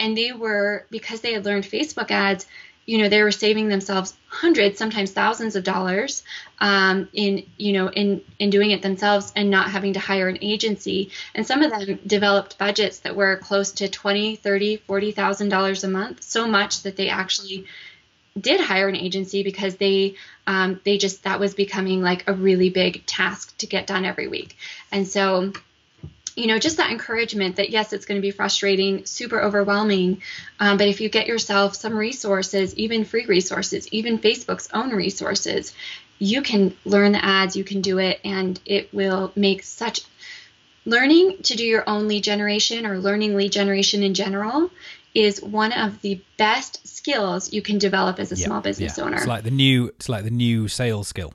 And 0.00 0.16
they 0.16 0.32
were, 0.32 0.86
because 0.88 1.20
they 1.20 1.34
had 1.34 1.44
learned 1.44 1.64
Facebook 1.64 2.10
ads, 2.10 2.46
you 2.86 2.98
know, 2.98 3.08
they 3.08 3.22
were 3.22 3.30
saving 3.30 3.68
themselves 3.68 4.14
hundreds, 4.28 4.78
sometimes 4.78 5.12
thousands 5.12 5.56
of 5.56 5.64
dollars 5.64 6.22
um, 6.58 7.08
in, 7.12 7.44
you 7.56 7.72
know, 7.72 7.88
in 7.88 8.22
in 8.38 8.50
doing 8.50 8.70
it 8.70 8.82
themselves 8.82 9.32
and 9.34 9.50
not 9.50 9.70
having 9.70 9.94
to 9.94 10.00
hire 10.00 10.28
an 10.28 10.38
agency. 10.42 11.10
And 11.34 11.46
some 11.46 11.62
of 11.62 11.70
them 11.70 11.98
developed 12.06 12.58
budgets 12.58 13.00
that 13.00 13.16
were 13.16 13.36
close 13.36 13.72
to 13.72 13.88
twenty, 13.88 14.36
thirty, 14.36 14.76
forty 14.76 15.12
thousand 15.12 15.48
dollars 15.48 15.84
a 15.84 15.88
month, 15.88 16.22
so 16.22 16.46
much 16.46 16.82
that 16.82 16.96
they 16.96 17.08
actually 17.08 17.66
did 18.38 18.60
hire 18.60 18.88
an 18.88 18.96
agency 18.96 19.42
because 19.42 19.76
they 19.76 20.16
um, 20.46 20.80
they 20.84 20.98
just 20.98 21.24
that 21.24 21.40
was 21.40 21.54
becoming 21.54 22.02
like 22.02 22.28
a 22.28 22.34
really 22.34 22.70
big 22.70 23.06
task 23.06 23.56
to 23.58 23.66
get 23.66 23.86
done 23.86 24.04
every 24.04 24.28
week 24.28 24.56
and 24.90 25.06
so 25.06 25.52
you 26.36 26.46
know 26.46 26.58
just 26.58 26.76
that 26.76 26.90
encouragement 26.90 27.56
that 27.56 27.70
yes 27.70 27.92
it's 27.92 28.06
going 28.06 28.20
to 28.20 28.22
be 28.22 28.30
frustrating 28.30 29.04
super 29.06 29.40
overwhelming 29.40 30.22
um, 30.60 30.76
but 30.76 30.88
if 30.88 31.00
you 31.00 31.08
get 31.08 31.26
yourself 31.26 31.74
some 31.74 31.96
resources 31.96 32.74
even 32.76 33.04
free 33.04 33.26
resources 33.26 33.88
even 33.88 34.18
facebook's 34.18 34.68
own 34.72 34.90
resources 34.90 35.72
you 36.18 36.42
can 36.42 36.76
learn 36.84 37.12
the 37.12 37.24
ads 37.24 37.56
you 37.56 37.64
can 37.64 37.80
do 37.80 37.98
it 37.98 38.20
and 38.24 38.60
it 38.64 38.92
will 38.92 39.32
make 39.36 39.62
such 39.62 40.00
learning 40.84 41.38
to 41.42 41.56
do 41.56 41.64
your 41.64 41.88
own 41.88 42.08
lead 42.08 42.22
generation 42.22 42.86
or 42.86 42.98
learning 42.98 43.36
lead 43.36 43.52
generation 43.52 44.02
in 44.02 44.14
general 44.14 44.70
is 45.14 45.40
one 45.40 45.72
of 45.72 46.00
the 46.02 46.20
best 46.36 46.86
skills 46.86 47.52
you 47.52 47.62
can 47.62 47.78
develop 47.78 48.18
as 48.18 48.32
a 48.32 48.36
yeah, 48.36 48.46
small 48.46 48.60
business 48.60 48.98
yeah. 48.98 49.04
owner. 49.04 49.16
It's 49.16 49.26
like 49.26 49.44
the 49.44 49.50
new 49.50 49.86
it's 49.88 50.08
like 50.08 50.24
the 50.24 50.30
new 50.30 50.68
sales 50.68 51.08
skill. 51.08 51.32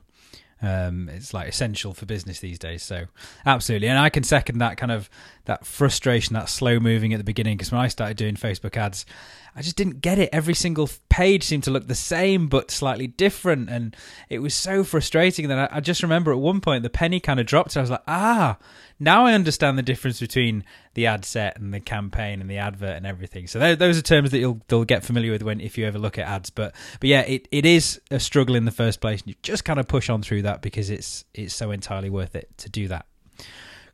Um, 0.62 1.08
it's 1.08 1.32
like 1.32 1.48
essential 1.48 1.94
for 1.94 2.06
business 2.06 2.40
these 2.40 2.58
days. 2.58 2.82
So 2.82 3.06
absolutely, 3.46 3.88
and 3.88 3.98
I 3.98 4.10
can 4.10 4.22
second 4.22 4.58
that 4.58 4.76
kind 4.76 4.92
of 4.92 5.08
that 5.46 5.64
frustration, 5.64 6.34
that 6.34 6.48
slow 6.48 6.78
moving 6.78 7.12
at 7.12 7.16
the 7.16 7.24
beginning. 7.24 7.56
Because 7.56 7.72
when 7.72 7.80
I 7.80 7.88
started 7.88 8.16
doing 8.16 8.34
Facebook 8.34 8.76
ads, 8.76 9.06
I 9.54 9.62
just 9.62 9.76
didn't 9.76 10.00
get 10.00 10.18
it. 10.18 10.28
Every 10.32 10.54
single 10.54 10.88
page 11.08 11.42
seemed 11.42 11.64
to 11.64 11.70
look 11.70 11.86
the 11.88 11.94
same 11.94 12.48
but 12.48 12.70
slightly 12.70 13.06
different, 13.06 13.68
and 13.68 13.96
it 14.28 14.38
was 14.38 14.54
so 14.54 14.84
frustrating 14.84 15.48
that 15.48 15.72
I, 15.72 15.76
I 15.76 15.80
just 15.80 16.02
remember 16.02 16.32
at 16.32 16.38
one 16.38 16.60
point 16.60 16.82
the 16.82 16.90
penny 16.90 17.20
kind 17.20 17.40
of 17.40 17.46
dropped. 17.46 17.76
I 17.76 17.80
was 17.80 17.90
like, 17.90 18.02
ah, 18.06 18.58
now 18.98 19.26
I 19.26 19.32
understand 19.32 19.76
the 19.76 19.82
difference 19.82 20.20
between 20.20 20.64
the 20.94 21.06
ad 21.06 21.24
set 21.24 21.58
and 21.58 21.72
the 21.72 21.80
campaign 21.80 22.40
and 22.40 22.50
the 22.50 22.58
advert 22.58 22.96
and 22.96 23.06
everything. 23.06 23.46
So 23.46 23.74
those 23.74 23.98
are 23.98 24.02
terms 24.02 24.30
that 24.30 24.38
you'll 24.38 24.60
they'll 24.68 24.84
get 24.84 25.04
familiar 25.04 25.32
with 25.32 25.42
when 25.42 25.60
if 25.60 25.76
you 25.76 25.86
ever 25.86 25.98
look 25.98 26.18
at 26.18 26.28
ads. 26.28 26.50
But 26.50 26.74
but 27.00 27.08
yeah, 27.08 27.22
it, 27.22 27.48
it 27.50 27.66
is 27.66 28.00
a 28.10 28.20
struggle 28.20 28.54
in 28.54 28.66
the 28.66 28.70
first 28.70 29.00
place, 29.00 29.22
and 29.22 29.30
you 29.30 29.34
just 29.42 29.64
kind 29.64 29.80
of 29.80 29.88
push 29.88 30.08
on 30.08 30.22
through 30.22 30.42
that 30.42 30.62
because 30.62 30.90
it's 30.90 31.24
it's 31.34 31.54
so 31.54 31.70
entirely 31.70 32.10
worth 32.10 32.36
it 32.36 32.48
to 32.58 32.68
do 32.68 32.88
that. 32.88 33.06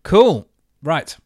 Cool, 0.03 0.49
right. 0.83 1.17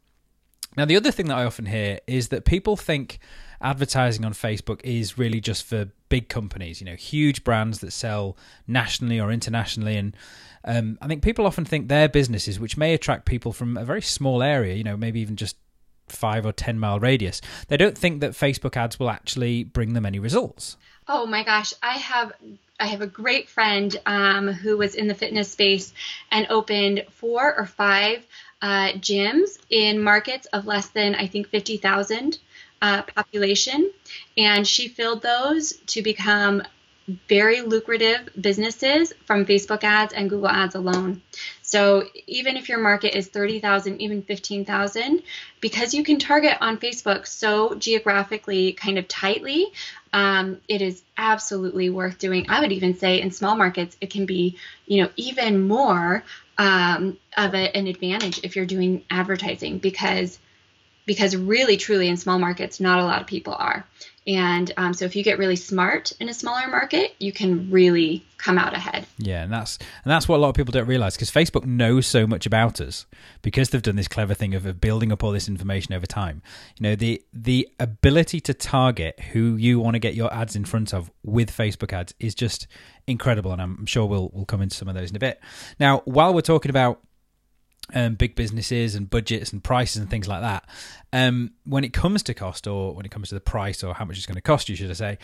Now 0.76 0.84
the 0.84 0.96
other 0.96 1.10
thing 1.10 1.26
that 1.26 1.36
I 1.36 1.44
often 1.44 1.66
hear 1.66 1.98
is 2.06 2.28
that 2.28 2.44
people 2.44 2.76
think 2.76 3.18
advertising 3.60 4.24
on 4.24 4.32
Facebook 4.32 4.80
is 4.82 5.18
really 5.18 5.40
just 5.40 5.64
for 5.64 5.88
big 6.08 6.28
companies, 6.28 6.80
you 6.80 6.84
know, 6.86 6.96
huge 6.96 7.44
brands 7.44 7.80
that 7.80 7.92
sell 7.92 8.36
nationally 8.66 9.20
or 9.20 9.30
internationally. 9.30 9.96
And 9.96 10.16
um, 10.64 10.98
I 11.00 11.06
think 11.06 11.22
people 11.22 11.46
often 11.46 11.64
think 11.64 11.88
their 11.88 12.08
businesses, 12.08 12.58
which 12.58 12.76
may 12.76 12.94
attract 12.94 13.26
people 13.26 13.52
from 13.52 13.76
a 13.76 13.84
very 13.84 14.02
small 14.02 14.42
area, 14.42 14.74
you 14.74 14.84
know, 14.84 14.96
maybe 14.96 15.20
even 15.20 15.36
just 15.36 15.56
five 16.08 16.44
or 16.44 16.52
10 16.52 16.78
mile 16.78 16.98
radius, 16.98 17.40
they 17.68 17.76
don't 17.76 17.96
think 17.96 18.20
that 18.20 18.32
Facebook 18.32 18.76
ads 18.76 18.98
will 18.98 19.10
actually 19.10 19.64
bring 19.64 19.92
them 19.92 20.04
any 20.04 20.18
results. 20.18 20.76
Oh 21.08 21.26
my 21.26 21.44
gosh, 21.44 21.72
I 21.82 21.98
have 21.98 22.32
I 22.78 22.86
have 22.86 23.02
a 23.02 23.06
great 23.06 23.48
friend 23.48 23.94
um, 24.06 24.48
who 24.48 24.78
was 24.78 24.94
in 24.94 25.06
the 25.06 25.14
fitness 25.14 25.50
space 25.50 25.92
and 26.30 26.46
opened 26.48 27.04
four 27.10 27.54
or 27.54 27.66
five 27.66 28.24
uh, 28.62 28.92
gyms 28.92 29.58
in 29.68 30.02
markets 30.02 30.46
of 30.46 30.66
less 30.66 30.88
than 30.88 31.14
I 31.14 31.26
think 31.26 31.48
fifty 31.48 31.76
thousand 31.76 32.38
uh, 32.82 33.02
population, 33.02 33.90
and 34.36 34.66
she 34.66 34.88
filled 34.88 35.22
those 35.22 35.72
to 35.86 36.02
become 36.02 36.62
very 37.28 37.60
lucrative 37.62 38.28
businesses 38.40 39.12
from 39.24 39.44
Facebook 39.44 39.84
ads 39.84 40.12
and 40.12 40.30
Google 40.30 40.48
ads 40.48 40.74
alone. 40.74 41.22
So 41.62 42.04
even 42.26 42.56
if 42.56 42.68
your 42.68 42.78
market 42.78 43.16
is 43.16 43.28
30,000, 43.28 44.00
even 44.00 44.22
15,000, 44.22 45.22
because 45.60 45.94
you 45.94 46.02
can 46.04 46.18
target 46.18 46.56
on 46.60 46.78
Facebook 46.78 47.26
so 47.26 47.74
geographically 47.74 48.72
kind 48.72 48.98
of 48.98 49.08
tightly, 49.08 49.66
um, 50.12 50.58
it 50.68 50.82
is 50.82 51.02
absolutely 51.16 51.90
worth 51.90 52.18
doing. 52.18 52.46
I 52.48 52.60
would 52.60 52.72
even 52.72 52.96
say 52.98 53.20
in 53.20 53.30
small 53.30 53.56
markets, 53.56 53.96
it 54.00 54.10
can 54.10 54.26
be, 54.26 54.56
you 54.86 55.02
know, 55.02 55.10
even 55.16 55.66
more 55.66 56.24
um, 56.58 57.16
of 57.36 57.54
a, 57.54 57.76
an 57.76 57.86
advantage 57.86 58.40
if 58.42 58.56
you're 58.56 58.66
doing 58.66 59.04
advertising 59.10 59.78
because 59.78 60.38
because 61.10 61.34
really 61.34 61.76
truly 61.76 62.06
in 62.06 62.16
small 62.16 62.38
markets 62.38 62.78
not 62.78 63.00
a 63.00 63.04
lot 63.04 63.20
of 63.20 63.26
people 63.26 63.52
are. 63.52 63.84
And 64.28 64.70
um, 64.76 64.94
so 64.94 65.06
if 65.06 65.16
you 65.16 65.24
get 65.24 65.38
really 65.38 65.56
smart 65.56 66.12
in 66.20 66.28
a 66.28 66.32
smaller 66.32 66.68
market 66.68 67.16
you 67.18 67.32
can 67.32 67.68
really 67.68 68.24
come 68.38 68.58
out 68.58 68.74
ahead. 68.76 69.08
Yeah 69.18 69.42
and 69.42 69.52
that's 69.52 69.76
and 70.04 70.10
that's 70.12 70.28
what 70.28 70.36
a 70.36 70.38
lot 70.38 70.50
of 70.50 70.54
people 70.54 70.70
don't 70.70 70.86
realize 70.86 71.16
because 71.16 71.32
facebook 71.32 71.64
knows 71.64 72.06
so 72.06 72.28
much 72.28 72.46
about 72.46 72.80
us 72.80 73.06
because 73.42 73.70
they've 73.70 73.82
done 73.82 73.96
this 73.96 74.06
clever 74.06 74.34
thing 74.34 74.54
of, 74.54 74.66
of 74.66 74.80
building 74.80 75.10
up 75.10 75.24
all 75.24 75.32
this 75.32 75.48
information 75.48 75.94
over 75.94 76.06
time. 76.06 76.42
You 76.78 76.84
know 76.84 76.94
the 76.94 77.20
the 77.32 77.68
ability 77.80 78.38
to 78.42 78.54
target 78.54 79.18
who 79.32 79.56
you 79.56 79.80
want 79.80 79.96
to 79.96 79.98
get 79.98 80.14
your 80.14 80.32
ads 80.32 80.54
in 80.54 80.64
front 80.64 80.94
of 80.94 81.10
with 81.24 81.50
facebook 81.50 81.92
ads 81.92 82.14
is 82.20 82.36
just 82.36 82.68
incredible 83.08 83.50
and 83.50 83.60
i'm 83.60 83.84
sure 83.84 84.06
we'll 84.06 84.30
we'll 84.32 84.44
come 84.44 84.62
into 84.62 84.76
some 84.76 84.86
of 84.86 84.94
those 84.94 85.10
in 85.10 85.16
a 85.16 85.18
bit. 85.18 85.40
Now 85.80 86.02
while 86.04 86.32
we're 86.32 86.40
talking 86.40 86.70
about 86.70 87.00
um, 87.94 88.14
big 88.14 88.34
businesses 88.34 88.94
and 88.94 89.08
budgets 89.08 89.52
and 89.52 89.62
prices 89.62 89.96
and 89.96 90.10
things 90.10 90.28
like 90.28 90.40
that. 90.42 90.68
Um, 91.12 91.52
when 91.64 91.84
it 91.84 91.92
comes 91.92 92.22
to 92.24 92.34
cost, 92.34 92.66
or 92.66 92.94
when 92.94 93.04
it 93.04 93.10
comes 93.10 93.28
to 93.30 93.34
the 93.34 93.40
price, 93.40 93.82
or 93.82 93.94
how 93.94 94.04
much 94.04 94.16
it's 94.16 94.26
going 94.26 94.36
to 94.36 94.40
cost 94.40 94.68
you, 94.68 94.76
should 94.76 94.90
I 94.90 94.94
say? 94.94 95.18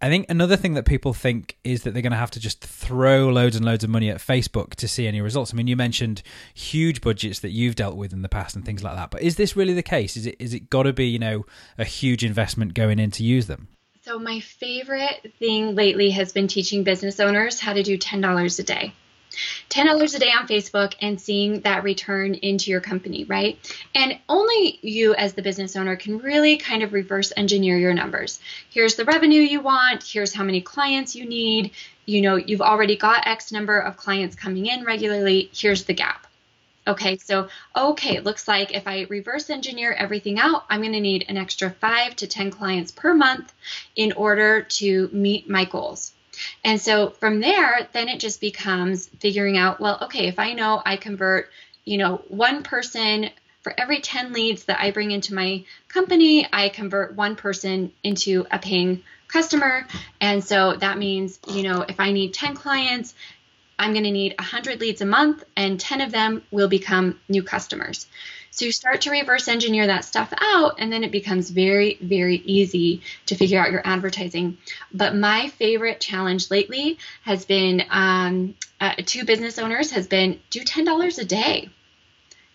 I 0.00 0.08
think 0.08 0.26
another 0.28 0.56
thing 0.56 0.74
that 0.74 0.84
people 0.84 1.12
think 1.12 1.56
is 1.64 1.82
that 1.82 1.92
they're 1.92 2.02
going 2.02 2.12
to 2.12 2.18
have 2.18 2.30
to 2.32 2.40
just 2.40 2.64
throw 2.64 3.30
loads 3.30 3.56
and 3.56 3.64
loads 3.64 3.82
of 3.82 3.90
money 3.90 4.10
at 4.10 4.18
Facebook 4.18 4.76
to 4.76 4.86
see 4.86 5.08
any 5.08 5.20
results. 5.20 5.52
I 5.52 5.56
mean, 5.56 5.66
you 5.66 5.74
mentioned 5.74 6.22
huge 6.54 7.00
budgets 7.00 7.40
that 7.40 7.50
you've 7.50 7.74
dealt 7.74 7.96
with 7.96 8.12
in 8.12 8.22
the 8.22 8.28
past 8.28 8.54
and 8.54 8.64
things 8.64 8.84
like 8.84 8.94
that. 8.94 9.10
But 9.10 9.22
is 9.22 9.34
this 9.34 9.56
really 9.56 9.74
the 9.74 9.82
case? 9.82 10.16
Is 10.16 10.26
it 10.26 10.36
is 10.38 10.54
it 10.54 10.70
got 10.70 10.84
to 10.84 10.92
be 10.92 11.06
you 11.06 11.18
know 11.18 11.46
a 11.78 11.84
huge 11.84 12.24
investment 12.24 12.74
going 12.74 13.00
in 13.00 13.10
to 13.12 13.24
use 13.24 13.46
them? 13.46 13.66
So 14.02 14.20
my 14.20 14.38
favorite 14.38 15.32
thing 15.40 15.74
lately 15.74 16.10
has 16.10 16.32
been 16.32 16.46
teaching 16.46 16.84
business 16.84 17.18
owners 17.18 17.58
how 17.58 17.72
to 17.72 17.82
do 17.82 17.98
ten 17.98 18.20
dollars 18.20 18.58
a 18.60 18.62
day. 18.62 18.94
$10 19.70 20.14
a 20.14 20.18
day 20.18 20.30
on 20.30 20.48
Facebook 20.48 20.94
and 21.00 21.20
seeing 21.20 21.60
that 21.60 21.84
return 21.84 22.34
into 22.34 22.70
your 22.70 22.80
company, 22.80 23.24
right? 23.24 23.58
And 23.94 24.18
only 24.28 24.78
you 24.82 25.14
as 25.14 25.34
the 25.34 25.42
business 25.42 25.76
owner 25.76 25.96
can 25.96 26.18
really 26.18 26.56
kind 26.56 26.82
of 26.82 26.92
reverse 26.92 27.32
engineer 27.36 27.78
your 27.78 27.94
numbers. 27.94 28.40
Here's 28.70 28.96
the 28.96 29.04
revenue 29.04 29.40
you 29.40 29.60
want, 29.60 30.02
here's 30.02 30.34
how 30.34 30.44
many 30.44 30.60
clients 30.60 31.14
you 31.14 31.26
need. 31.26 31.72
You 32.06 32.22
know, 32.22 32.36
you've 32.36 32.62
already 32.62 32.96
got 32.96 33.26
X 33.26 33.52
number 33.52 33.78
of 33.78 33.96
clients 33.96 34.36
coming 34.36 34.66
in 34.66 34.84
regularly, 34.84 35.50
here's 35.52 35.84
the 35.84 35.94
gap. 35.94 36.26
Okay, 36.88 37.18
so, 37.18 37.48
okay, 37.76 38.16
it 38.16 38.24
looks 38.24 38.48
like 38.48 38.74
if 38.74 38.88
I 38.88 39.06
reverse 39.10 39.50
engineer 39.50 39.92
everything 39.92 40.38
out, 40.38 40.64
I'm 40.70 40.80
going 40.80 40.94
to 40.94 41.00
need 41.00 41.26
an 41.28 41.36
extra 41.36 41.68
five 41.68 42.16
to 42.16 42.26
10 42.26 42.50
clients 42.50 42.92
per 42.92 43.12
month 43.12 43.52
in 43.94 44.12
order 44.12 44.62
to 44.62 45.10
meet 45.12 45.50
my 45.50 45.66
goals. 45.66 46.14
And 46.64 46.80
so 46.80 47.10
from 47.10 47.40
there, 47.40 47.88
then 47.92 48.08
it 48.08 48.20
just 48.20 48.40
becomes 48.40 49.08
figuring 49.20 49.56
out, 49.56 49.80
well, 49.80 49.98
okay, 50.02 50.28
if 50.28 50.38
I 50.38 50.52
know 50.52 50.82
I 50.84 50.96
convert, 50.96 51.50
you 51.84 51.98
know, 51.98 52.22
one 52.28 52.62
person 52.62 53.30
for 53.62 53.74
every 53.78 54.00
10 54.00 54.32
leads 54.32 54.64
that 54.64 54.80
I 54.80 54.90
bring 54.90 55.10
into 55.10 55.34
my 55.34 55.64
company, 55.88 56.46
I 56.52 56.68
convert 56.68 57.14
one 57.14 57.36
person 57.36 57.92
into 58.02 58.46
a 58.50 58.58
paying 58.58 59.02
customer. 59.26 59.86
And 60.20 60.42
so 60.42 60.74
that 60.76 60.98
means, 60.98 61.38
you 61.48 61.62
know, 61.62 61.82
if 61.82 62.00
I 62.00 62.12
need 62.12 62.34
10 62.34 62.54
clients, 62.54 63.14
I'm 63.78 63.92
going 63.92 64.04
to 64.04 64.10
need 64.10 64.34
100 64.38 64.80
leads 64.80 65.00
a 65.02 65.06
month, 65.06 65.44
and 65.56 65.78
10 65.78 66.00
of 66.00 66.10
them 66.10 66.42
will 66.50 66.68
become 66.68 67.20
new 67.28 67.42
customers. 67.42 68.06
So 68.50 68.64
you 68.64 68.72
start 68.72 69.02
to 69.02 69.10
reverse 69.10 69.48
engineer 69.48 69.86
that 69.86 70.04
stuff 70.04 70.32
out, 70.38 70.76
and 70.78 70.92
then 70.92 71.04
it 71.04 71.12
becomes 71.12 71.50
very, 71.50 71.98
very 72.00 72.36
easy 72.36 73.02
to 73.26 73.34
figure 73.34 73.60
out 73.60 73.70
your 73.70 73.82
advertising. 73.84 74.58
But 74.92 75.14
my 75.14 75.48
favorite 75.48 76.00
challenge 76.00 76.50
lately 76.50 76.98
has 77.22 77.44
been 77.44 77.84
um, 77.90 78.54
uh, 78.80 78.94
two 79.04 79.24
business 79.24 79.58
owners 79.58 79.90
has 79.92 80.06
been 80.06 80.40
do 80.50 80.60
$10 80.60 81.18
a 81.18 81.24
day. 81.24 81.70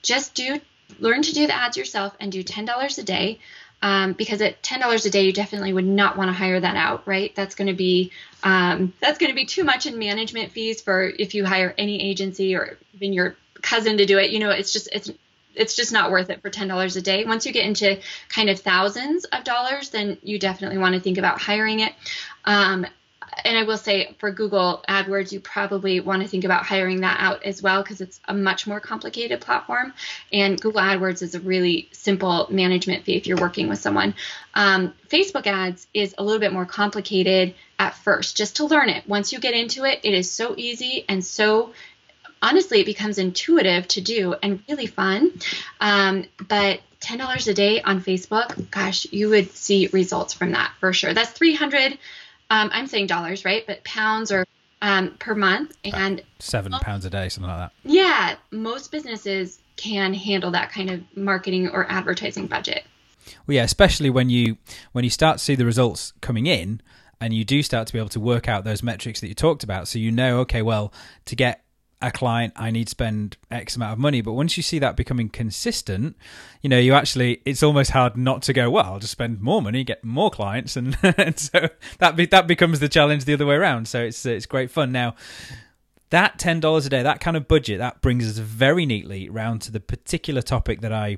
Just 0.02 0.34
do 0.34 0.60
learn 1.00 1.22
to 1.22 1.34
do 1.34 1.48
the 1.48 1.56
ads 1.56 1.78
yourself 1.78 2.16
and 2.20 2.32
do 2.32 2.44
$10 2.44 2.98
a 2.98 3.04
day 3.04 3.40
um, 3.84 4.14
because 4.14 4.42
at 4.42 4.64
ten 4.64 4.80
dollars 4.80 5.06
a 5.06 5.10
day, 5.10 5.26
you 5.26 5.34
definitely 5.34 5.74
would 5.74 5.86
not 5.86 6.18
want 6.18 6.30
to 6.30 6.34
hire 6.34 6.58
that 6.58 6.78
out, 6.78 7.06
right? 7.06 7.36
That's 7.36 7.54
going 7.54 7.68
to 7.68 7.74
be 7.74 8.12
um, 8.42 8.94
that's 9.02 9.18
going 9.18 9.30
to 9.30 9.36
be 9.36 9.46
too 9.46 9.66
much 9.66 9.86
in 9.86 10.00
management 10.00 10.54
fees 10.54 10.80
for 10.82 11.04
if 11.04 11.36
you 11.36 11.46
hire 11.46 11.76
any 11.78 12.02
agency 12.02 12.56
or 12.56 12.78
even 12.96 13.12
your 13.12 13.36
cousin 13.62 13.98
to 13.98 14.06
do 14.06 14.18
it. 14.18 14.32
You 14.32 14.40
know, 14.40 14.52
it's 14.52 14.72
just 14.72 14.88
it's 14.94 15.12
it's 15.56 15.76
just 15.76 15.92
not 15.92 16.12
worth 16.12 16.30
it 16.30 16.42
for 16.42 16.50
ten 16.50 16.68
dollars 16.68 16.96
a 16.96 17.02
day. 17.02 17.26
Once 17.26 17.46
you 17.46 17.54
get 17.54 17.66
into 17.66 18.00
kind 18.30 18.50
of 18.50 18.60
thousands 18.60 19.26
of 19.26 19.44
dollars, 19.44 19.90
then 19.90 20.18
you 20.24 20.40
definitely 20.40 20.78
want 20.78 20.96
to 20.96 21.02
think 21.02 21.18
about 21.18 21.42
hiring 21.42 21.80
it. 21.80 21.94
Um, 22.46 22.86
and 23.44 23.58
I 23.58 23.64
will 23.64 23.78
say 23.78 24.16
for 24.20 24.32
Google 24.32 24.84
AdWords, 24.88 25.32
you 25.32 25.40
probably 25.40 26.00
want 26.00 26.22
to 26.22 26.28
think 26.28 26.44
about 26.44 26.66
hiring 26.66 27.02
that 27.02 27.20
out 27.20 27.44
as 27.44 27.62
well 27.62 27.82
because 27.82 28.02
it's 28.02 28.20
a 28.28 28.34
much 28.34 28.68
more 28.68 28.80
complicated 28.80 29.42
platform. 29.42 29.94
And 30.32 30.60
Google 30.60 30.82
AdWords 30.82 31.22
is 31.22 31.36
a 31.36 31.40
really 31.40 31.90
simple 31.92 32.48
management 32.50 33.04
fee 33.04 33.16
if 33.16 33.28
you're 33.28 33.38
working 33.38 33.70
with 33.70 33.80
someone. 33.80 34.14
Um, 34.54 34.94
Facebook 35.10 35.48
ads 35.48 35.88
is 35.94 36.16
a 36.18 36.24
little 36.24 36.40
bit 36.40 36.54
more 36.54 36.66
complicated 36.66 37.56
at 37.80 37.96
first, 37.96 38.38
just 38.38 38.58
to 38.58 38.66
learn 38.66 38.90
it. 38.90 39.08
Once 39.08 39.34
you 39.34 39.40
get 39.40 39.54
into 39.54 39.84
it, 39.84 40.00
it 40.04 40.14
is 40.14 40.30
so 40.30 40.54
easy 40.58 41.06
and 41.10 41.26
so 41.26 41.74
honestly, 42.44 42.82
it 42.82 42.86
becomes 42.86 43.18
intuitive 43.18 43.88
to 43.88 44.02
do 44.02 44.36
and 44.44 44.62
really 44.70 44.86
fun. 44.86 45.32
Um, 45.82 46.26
but 46.48 46.82
$10 47.02 47.48
a 47.48 47.54
day 47.54 47.82
on 47.82 48.02
Facebook, 48.02 48.70
gosh, 48.70 49.08
you 49.12 49.30
would 49.30 49.52
see 49.52 49.88
results 49.88 50.34
from 50.34 50.52
that 50.52 50.74
for 50.80 50.94
sure. 50.94 51.14
That's 51.14 51.32
300 51.32 51.98
um, 52.50 52.70
I'm 52.72 52.88
saying 52.88 53.08
dollars, 53.08 53.46
right? 53.46 53.66
But 53.66 53.84
pounds 53.84 54.32
or 54.32 54.46
um, 54.82 55.16
per 55.18 55.34
month, 55.34 55.76
and 55.84 56.22
seven 56.40 56.72
pounds 56.74 57.06
a 57.06 57.10
day, 57.10 57.30
something 57.30 57.50
like 57.50 57.58
that. 57.58 57.72
Yeah, 57.84 58.36
most 58.52 58.92
businesses 58.92 59.60
can 59.76 60.14
handle 60.14 60.52
that 60.52 60.72
kind 60.72 60.92
of 60.92 61.02
marketing 61.16 61.70
or 61.70 61.90
advertising 61.90 62.48
budget. 62.48 62.84
Well, 63.48 63.56
yeah, 63.56 63.64
especially 63.64 64.10
when 64.10 64.30
you 64.30 64.58
when 64.92 65.04
you 65.04 65.10
start 65.10 65.40
to 65.40 65.44
see 65.44 65.56
the 65.56 65.66
results 65.66 66.14
coming 66.22 66.46
in, 66.46 66.82
and 67.20 67.34
you 67.34 67.46
do 67.46 67.64
start 67.64 67.88
to 67.88 67.94
be 67.94 68.00
able 68.00 68.10
to 68.10 68.20
work 68.20 68.48
out 68.48 68.66
those 68.66 68.84
metrics 68.84 69.22
that 69.22 69.30
you 69.30 69.34
talked 69.34 69.64
about. 69.64 69.88
So 69.88 69.98
you 69.98 70.12
know, 70.12 70.40
okay, 70.42 70.62
well, 70.62 70.94
to 71.26 71.36
get 71.36 71.63
a 72.04 72.12
client, 72.12 72.54
I 72.56 72.70
need 72.70 72.86
to 72.86 72.92
spend 72.92 73.38
X 73.50 73.76
amount 73.76 73.94
of 73.94 74.00
money. 74.00 74.22
But 74.22 74.34
once 74.34 74.58
you 74.58 74.64
see 74.64 74.78
that 74.80 74.96
becoming 74.96 75.30
consistent, 75.30 76.16
you 76.62 76.70
know, 76.70 76.78
you 76.78 76.94
actually, 76.94 77.42
it's 77.46 77.64
almost 77.64 77.92
hard 77.92 78.18
not 78.18 78.42
to 78.44 78.54
go, 78.54 78.70
well, 78.70 78.84
I'll 78.86 79.00
just 79.00 79.14
spend 79.14 79.42
more 79.42 79.62
money, 79.62 79.84
get 79.84 80.04
more 80.04 80.30
clients. 80.30 80.76
And, 80.76 80.98
and 81.18 81.40
so 81.40 81.70
that, 82.00 82.16
be, 82.16 82.26
that 82.28 82.46
becomes 82.46 82.80
the 82.80 82.90
challenge 82.90 83.26
the 83.26 83.34
other 83.34 83.46
way 83.46 83.56
around. 83.56 83.88
So 83.88 84.02
it's, 84.04 84.26
it's 84.26 84.46
great 84.46 84.70
fun. 84.70 84.92
Now, 84.92 85.16
that 86.10 86.38
$10 86.38 86.86
a 86.86 86.90
day, 86.90 87.04
that 87.04 87.22
kind 87.22 87.38
of 87.38 87.48
budget, 87.48 87.80
that 87.80 88.02
brings 88.02 88.30
us 88.30 88.38
very 88.38 88.86
neatly 88.86 89.30
round 89.30 89.62
to 89.64 89.72
the 89.72 89.80
particular 89.80 90.42
topic 90.42 90.82
that 90.82 90.94
I 90.94 91.18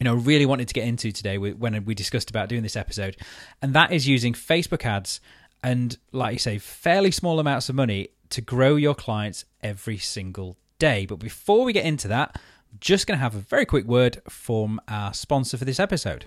you 0.00 0.04
know 0.04 0.14
really 0.14 0.46
wanted 0.46 0.68
to 0.68 0.74
get 0.74 0.86
into 0.86 1.10
today 1.10 1.38
when 1.38 1.84
we 1.84 1.92
discussed 1.92 2.30
about 2.30 2.48
doing 2.48 2.62
this 2.62 2.76
episode 2.76 3.16
and 3.60 3.74
that 3.74 3.90
is 3.90 4.06
using 4.06 4.32
facebook 4.32 4.84
ads 4.84 5.20
and 5.64 5.98
like 6.12 6.34
you 6.34 6.38
say 6.38 6.56
fairly 6.56 7.10
small 7.10 7.40
amounts 7.40 7.68
of 7.68 7.74
money 7.74 8.08
to 8.30 8.40
grow 8.40 8.76
your 8.76 8.94
clients 8.94 9.44
every 9.62 9.98
single 9.98 10.56
day. 10.78 11.06
But 11.06 11.16
before 11.16 11.64
we 11.64 11.72
get 11.72 11.84
into 11.84 12.08
that, 12.08 12.36
I'm 12.72 12.78
just 12.80 13.06
going 13.06 13.16
to 13.16 13.22
have 13.22 13.34
a 13.34 13.40
very 13.40 13.66
quick 13.66 13.86
word 13.86 14.20
from 14.28 14.80
our 14.88 15.14
sponsor 15.14 15.56
for 15.56 15.64
this 15.64 15.80
episode. 15.80 16.26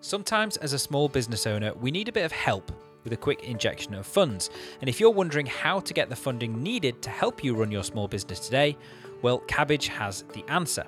Sometimes, 0.00 0.56
as 0.58 0.72
a 0.72 0.78
small 0.78 1.08
business 1.08 1.46
owner, 1.46 1.74
we 1.74 1.90
need 1.90 2.08
a 2.08 2.12
bit 2.12 2.24
of 2.24 2.32
help 2.32 2.70
with 3.04 3.12
a 3.12 3.16
quick 3.16 3.44
injection 3.44 3.94
of 3.94 4.06
funds. 4.06 4.50
And 4.80 4.88
if 4.88 5.00
you're 5.00 5.10
wondering 5.10 5.46
how 5.46 5.80
to 5.80 5.94
get 5.94 6.08
the 6.08 6.16
funding 6.16 6.62
needed 6.62 7.02
to 7.02 7.10
help 7.10 7.44
you 7.44 7.54
run 7.54 7.70
your 7.70 7.84
small 7.84 8.08
business 8.08 8.40
today, 8.40 8.76
well, 9.22 9.40
Kabbage 9.40 9.86
has 9.86 10.24
the 10.32 10.44
answer. 10.48 10.86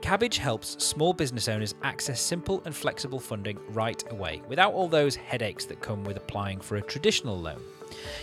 Kabbage 0.00 0.36
helps 0.36 0.82
small 0.82 1.12
business 1.12 1.48
owners 1.48 1.74
access 1.82 2.20
simple 2.20 2.62
and 2.64 2.74
flexible 2.74 3.18
funding 3.18 3.58
right 3.70 4.02
away 4.12 4.40
without 4.48 4.72
all 4.72 4.88
those 4.88 5.16
headaches 5.16 5.64
that 5.66 5.80
come 5.80 6.04
with 6.04 6.16
applying 6.16 6.60
for 6.60 6.76
a 6.76 6.82
traditional 6.82 7.38
loan. 7.38 7.60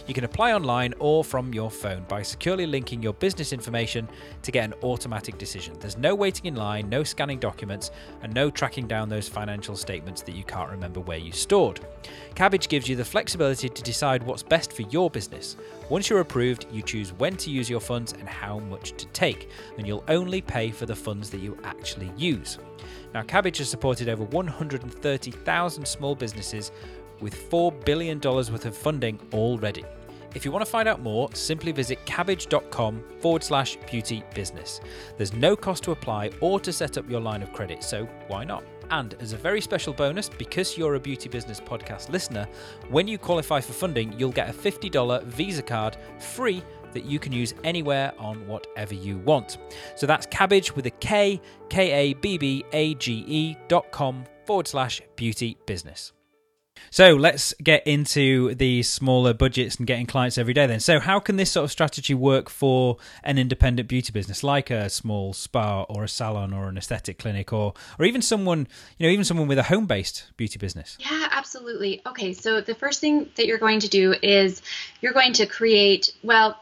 You 0.07 0.13
can 0.13 0.23
apply 0.23 0.53
online 0.53 0.93
or 0.99 1.23
from 1.23 1.53
your 1.53 1.71
phone 1.71 2.05
by 2.07 2.21
securely 2.21 2.65
linking 2.65 3.01
your 3.01 3.13
business 3.13 3.53
information 3.53 4.07
to 4.43 4.51
get 4.51 4.65
an 4.65 4.73
automatic 4.83 5.37
decision. 5.37 5.75
There's 5.79 5.97
no 5.97 6.15
waiting 6.15 6.45
in 6.45 6.55
line, 6.55 6.89
no 6.89 7.03
scanning 7.03 7.39
documents, 7.39 7.91
and 8.21 8.33
no 8.33 8.49
tracking 8.49 8.87
down 8.87 9.09
those 9.09 9.27
financial 9.27 9.75
statements 9.75 10.21
that 10.23 10.35
you 10.35 10.43
can't 10.43 10.69
remember 10.69 10.99
where 10.99 11.17
you 11.17 11.31
stored. 11.31 11.79
Kabbage 12.35 12.67
gives 12.67 12.87
you 12.87 12.95
the 12.95 13.05
flexibility 13.05 13.69
to 13.69 13.83
decide 13.83 14.23
what's 14.23 14.43
best 14.43 14.73
for 14.73 14.83
your 14.83 15.09
business. 15.09 15.57
Once 15.89 16.09
you're 16.09 16.19
approved, 16.19 16.65
you 16.71 16.81
choose 16.81 17.13
when 17.13 17.35
to 17.37 17.49
use 17.49 17.69
your 17.69 17.79
funds 17.79 18.13
and 18.13 18.27
how 18.27 18.59
much 18.59 18.93
to 18.97 19.05
take, 19.07 19.49
and 19.77 19.87
you'll 19.87 20.03
only 20.07 20.41
pay 20.41 20.71
for 20.71 20.85
the 20.85 20.95
funds 20.95 21.29
that 21.29 21.39
you 21.39 21.57
actually 21.63 22.11
use. 22.17 22.59
Now, 23.13 23.21
Kabbage 23.21 23.59
has 23.59 23.69
supported 23.69 24.09
over 24.09 24.25
130,000 24.25 25.87
small 25.87 26.15
businesses 26.15 26.71
with 27.21 27.49
$4 27.49 27.85
billion 27.85 28.19
worth 28.19 28.65
of 28.65 28.75
funding 28.75 29.19
already. 29.33 29.83
If 30.35 30.43
you 30.43 30.51
want 30.51 30.65
to 30.65 30.69
find 30.69 30.89
out 30.89 31.01
more, 31.01 31.29
simply 31.33 31.71
visit 31.71 31.97
kabbage.com 32.05 33.03
forward 33.21 33.41
slash 33.41 33.77
beauty 33.89 34.21
business. 34.33 34.81
There's 35.15 35.33
no 35.33 35.55
cost 35.55 35.83
to 35.83 35.91
apply 35.91 36.31
or 36.41 36.59
to 36.59 36.73
set 36.73 36.97
up 36.97 37.09
your 37.09 37.21
line 37.21 37.41
of 37.41 37.53
credit, 37.53 37.81
so 37.83 38.05
why 38.27 38.43
not? 38.43 38.63
And 38.91 39.15
as 39.21 39.31
a 39.31 39.37
very 39.37 39.61
special 39.61 39.93
bonus, 39.93 40.27
because 40.27 40.77
you're 40.77 40.95
a 40.95 40.99
Beauty 40.99 41.29
Business 41.29 41.61
Podcast 41.61 42.09
listener, 42.09 42.47
when 42.89 43.07
you 43.07 43.17
qualify 43.17 43.61
for 43.61 43.73
funding, 43.73 44.13
you'll 44.19 44.31
get 44.31 44.49
a 44.49 44.53
$50 44.53 45.23
Visa 45.23 45.63
card 45.63 45.97
free 46.19 46.61
that 46.91 47.05
you 47.05 47.19
can 47.19 47.31
use 47.31 47.53
anywhere 47.63 48.13
on 48.17 48.45
whatever 48.47 48.93
you 48.93 49.17
want. 49.19 49.57
So 49.95 50.05
that's 50.05 50.25
cabbage 50.25 50.75
with 50.75 50.85
a 50.85 50.91
K, 50.91 51.41
K 51.69 51.91
A 51.91 52.13
B 52.13 52.37
B 52.37 52.65
A 52.73 52.95
G 52.95 53.23
E 53.27 53.57
dot 53.67 53.91
com 53.91 54.25
forward 54.45 54.67
slash 54.67 55.01
beauty 55.15 55.57
business. 55.65 56.14
So 56.91 57.15
let's 57.15 57.53
get 57.63 57.85
into 57.85 58.55
the 58.55 58.83
smaller 58.83 59.33
budgets 59.33 59.75
and 59.77 59.87
getting 59.87 60.05
clients 60.05 60.37
every 60.37 60.53
day 60.53 60.67
then. 60.67 60.79
So 60.79 60.99
how 60.99 61.19
can 61.19 61.37
this 61.37 61.51
sort 61.51 61.65
of 61.65 61.71
strategy 61.71 62.13
work 62.13 62.49
for 62.49 62.97
an 63.23 63.37
independent 63.37 63.87
beauty 63.87 64.11
business 64.11 64.43
like 64.43 64.69
a 64.69 64.89
small 64.89 65.33
spa 65.33 65.83
or 65.83 66.03
a 66.03 66.09
salon 66.09 66.53
or 66.53 66.69
an 66.69 66.77
aesthetic 66.77 67.17
clinic 67.19 67.51
or 67.51 67.73
or 67.99 68.05
even 68.05 68.21
someone, 68.21 68.67
you 68.97 69.07
know, 69.07 69.11
even 69.11 69.25
someone 69.25 69.47
with 69.47 69.57
a 69.57 69.63
home-based 69.63 70.31
beauty 70.37 70.57
business? 70.57 70.97
Yeah, 70.99 71.27
absolutely. 71.31 72.01
Okay, 72.05 72.33
so 72.33 72.61
the 72.61 72.75
first 72.75 73.01
thing 73.01 73.29
that 73.35 73.45
you're 73.45 73.57
going 73.57 73.79
to 73.81 73.89
do 73.89 74.15
is 74.21 74.61
you're 75.01 75.13
going 75.13 75.33
to 75.33 75.45
create 75.45 76.09
well, 76.23 76.59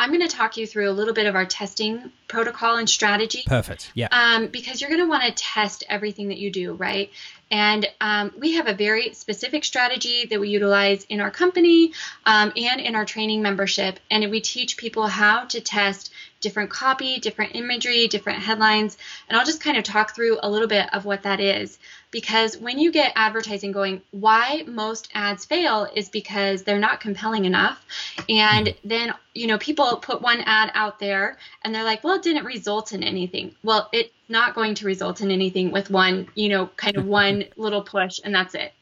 I'm 0.00 0.08
going 0.08 0.26
to 0.26 0.34
talk 0.34 0.56
you 0.56 0.66
through 0.66 0.88
a 0.88 0.92
little 0.92 1.12
bit 1.12 1.26
of 1.26 1.34
our 1.34 1.44
testing 1.44 2.10
protocol 2.26 2.76
and 2.76 2.88
strategy. 2.88 3.42
Perfect. 3.44 3.92
Yeah. 3.94 4.08
Um, 4.10 4.46
because 4.46 4.80
you're 4.80 4.88
going 4.88 5.02
to 5.02 5.08
want 5.08 5.24
to 5.24 5.32
test 5.32 5.84
everything 5.90 6.28
that 6.28 6.38
you 6.38 6.50
do, 6.50 6.72
right? 6.72 7.10
And 7.50 7.86
um, 8.00 8.32
we 8.38 8.54
have 8.54 8.68
a 8.68 8.74
very 8.74 9.12
specific 9.12 9.64
strategy 9.64 10.26
that 10.30 10.38
we 10.38 10.48
utilize 10.50 11.04
in 11.08 11.20
our 11.20 11.30
company 11.30 11.92
um, 12.24 12.52
and 12.56 12.80
in 12.80 12.94
our 12.94 13.04
training 13.04 13.42
membership. 13.42 13.98
And 14.10 14.30
we 14.30 14.40
teach 14.40 14.76
people 14.76 15.06
how 15.06 15.44
to 15.46 15.60
test 15.60 16.12
different 16.40 16.70
copy, 16.70 17.18
different 17.18 17.54
imagery, 17.54 18.08
different 18.08 18.40
headlines. 18.40 18.96
And 19.28 19.38
I'll 19.38 19.46
just 19.46 19.62
kind 19.62 19.76
of 19.76 19.84
talk 19.84 20.14
through 20.14 20.38
a 20.42 20.50
little 20.50 20.68
bit 20.68 20.92
of 20.94 21.04
what 21.04 21.22
that 21.22 21.40
is. 21.40 21.78
Because 22.10 22.58
when 22.58 22.78
you 22.78 22.90
get 22.90 23.12
advertising 23.14 23.70
going, 23.70 24.02
why 24.10 24.64
most 24.66 25.08
ads 25.14 25.44
fail 25.44 25.88
is 25.94 26.08
because 26.08 26.64
they're 26.64 26.78
not 26.78 27.00
compelling 27.00 27.44
enough. 27.44 27.84
And 28.28 28.68
hmm. 28.68 28.88
then, 28.88 29.14
you 29.34 29.46
know, 29.46 29.58
people 29.58 29.96
put 29.98 30.20
one 30.20 30.40
ad 30.40 30.72
out 30.74 30.98
there 30.98 31.38
and 31.62 31.74
they're 31.74 31.84
like, 31.84 32.02
well, 32.02 32.14
it 32.14 32.22
didn't 32.22 32.44
result 32.44 32.92
in 32.92 33.02
anything. 33.02 33.54
Well, 33.62 33.88
it's 33.92 34.10
not 34.28 34.54
going 34.54 34.74
to 34.76 34.86
result 34.86 35.20
in 35.20 35.30
anything 35.30 35.70
with 35.70 35.90
one, 35.90 36.28
you 36.34 36.48
know, 36.48 36.66
kind 36.76 36.96
of 36.96 37.06
one 37.20 37.44
little 37.56 37.82
push 37.82 38.20
and 38.24 38.34
that's 38.34 38.54
it. 38.54 38.72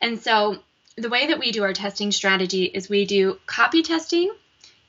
And 0.00 0.18
so 0.18 0.60
the 0.96 1.08
way 1.08 1.26
that 1.26 1.38
we 1.38 1.52
do 1.52 1.62
our 1.62 1.72
testing 1.72 2.12
strategy 2.12 2.64
is 2.64 2.88
we 2.88 3.04
do 3.04 3.38
copy 3.46 3.82
testing, 3.82 4.32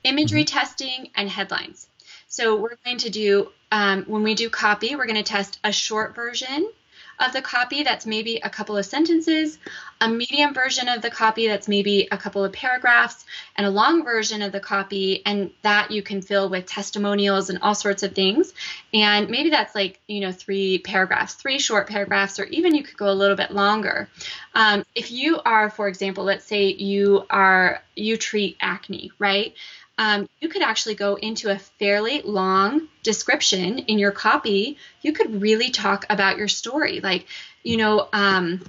imagery 0.04 0.44
mm-hmm. 0.44 0.58
testing, 0.58 1.10
and 1.14 1.28
headlines. 1.28 1.88
So 2.32 2.56
we're 2.56 2.76
going 2.82 2.96
to 2.96 3.10
do, 3.10 3.50
um, 3.70 4.04
when 4.04 4.22
we 4.22 4.34
do 4.34 4.48
copy, 4.48 4.96
we're 4.96 5.04
going 5.04 5.22
to 5.22 5.22
test 5.22 5.60
a 5.62 5.70
short 5.70 6.14
version 6.14 6.72
of 7.20 7.34
the 7.34 7.42
copy 7.42 7.82
that's 7.82 8.06
maybe 8.06 8.40
a 8.42 8.48
couple 8.48 8.78
of 8.78 8.86
sentences, 8.86 9.58
a 10.00 10.08
medium 10.08 10.54
version 10.54 10.88
of 10.88 11.02
the 11.02 11.10
copy 11.10 11.46
that's 11.46 11.68
maybe 11.68 12.08
a 12.10 12.16
couple 12.16 12.42
of 12.42 12.50
paragraphs, 12.54 13.26
and 13.54 13.66
a 13.66 13.70
long 13.70 14.02
version 14.02 14.40
of 14.40 14.50
the 14.50 14.60
copy, 14.60 15.20
and 15.26 15.50
that 15.60 15.90
you 15.90 16.02
can 16.02 16.22
fill 16.22 16.48
with 16.48 16.64
testimonials 16.64 17.50
and 17.50 17.58
all 17.60 17.74
sorts 17.74 18.02
of 18.02 18.14
things. 18.14 18.54
And 18.94 19.28
maybe 19.28 19.50
that's 19.50 19.74
like, 19.74 20.00
you 20.08 20.20
know, 20.20 20.32
three 20.32 20.78
paragraphs, 20.78 21.34
three 21.34 21.58
short 21.58 21.86
paragraphs, 21.86 22.40
or 22.40 22.44
even 22.44 22.74
you 22.74 22.82
could 22.82 22.96
go 22.96 23.10
a 23.10 23.12
little 23.12 23.36
bit 23.36 23.50
longer. 23.50 24.08
Um, 24.54 24.84
if 24.94 25.12
you 25.12 25.38
are, 25.44 25.68
for 25.68 25.86
example, 25.86 26.24
let's 26.24 26.46
say 26.46 26.68
you 26.68 27.26
are, 27.28 27.82
you 27.94 28.16
treat 28.16 28.56
acne, 28.58 29.12
right? 29.18 29.52
Um, 29.98 30.28
you 30.40 30.48
could 30.48 30.62
actually 30.62 30.94
go 30.94 31.16
into 31.16 31.50
a 31.50 31.58
fairly 31.58 32.22
long 32.22 32.88
description 33.02 33.80
in 33.80 33.98
your 33.98 34.12
copy. 34.12 34.78
You 35.02 35.12
could 35.12 35.40
really 35.42 35.70
talk 35.70 36.06
about 36.08 36.38
your 36.38 36.48
story. 36.48 37.00
Like, 37.00 37.26
you 37.62 37.76
know, 37.76 38.08
um, 38.12 38.62